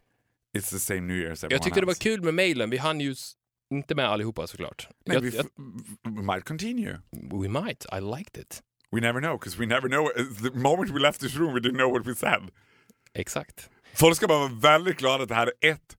it's 0.58 0.70
the 0.70 0.80
same 0.80 1.02
New 1.02 1.18
Year 1.18 1.32
as 1.32 1.44
everyone 1.44 1.56
Jag 1.56 1.64
tyckte 1.64 1.80
det 1.80 1.86
var 1.86 1.92
else. 1.92 2.04
kul 2.04 2.22
med 2.24 2.34
mailen. 2.34 2.70
Vi 2.70 2.78
hann 2.78 3.00
ju 3.02 3.16
inte 3.74 3.96
med 3.96 4.06
allihopa 4.06 4.48
såklart. 4.48 4.88
Nej, 5.06 5.16
jag, 5.16 5.22
vi 5.22 5.36
jag, 5.38 5.46
we 6.04 6.34
might 6.34 6.44
continue. 6.46 7.00
we 7.12 7.48
might. 7.62 7.86
I 7.98 8.00
liked 8.18 8.38
it. 8.44 8.64
We 8.92 9.02
never 9.02 9.20
know, 9.22 9.40
because 9.40 9.60
we 9.60 9.66
never 9.66 9.88
know. 9.90 10.10
The 10.44 10.58
moment 10.60 10.92
we 10.92 11.00
left 11.00 11.20
this 11.22 11.36
room 11.36 11.54
we 11.54 11.60
didn't 11.60 11.78
know 11.78 11.92
what 11.92 12.08
we 12.08 12.16
said. 12.16 12.52
Exakt. 13.14 13.70
Folk 13.94 14.16
ska 14.18 14.28
bara 14.28 14.40
vara 14.40 14.60
väldigt 14.78 14.98
glada 14.98 15.24
att 15.24 15.30
det 15.30 15.36
här 15.36 15.54
är 15.62 15.72
ett, 15.72 15.98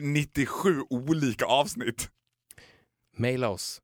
97 0.00 0.82
olika 0.90 1.46
avsnitt. 1.46 2.10
Maila 3.16 3.48
oss. 3.48 3.80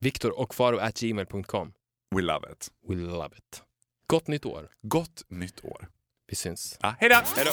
Viktor 0.00 0.40
och 0.40 0.54
Faro 0.54 0.78
at 0.78 1.00
gmail.com. 1.00 1.72
We 2.16 2.22
love 2.22 2.52
it. 2.52 2.68
We 2.88 2.94
love 2.94 3.36
it. 3.36 3.62
Gott 4.06 4.26
nytt 4.26 4.46
år. 4.46 4.70
Gott 4.82 5.22
nytt 5.28 5.64
år. 5.64 5.88
Vi 6.26 6.36
syns. 6.36 6.78
Ja, 6.80 6.94
hej 6.98 7.08
då! 7.08 7.20
Hej 7.36 7.44
då! 7.44 7.52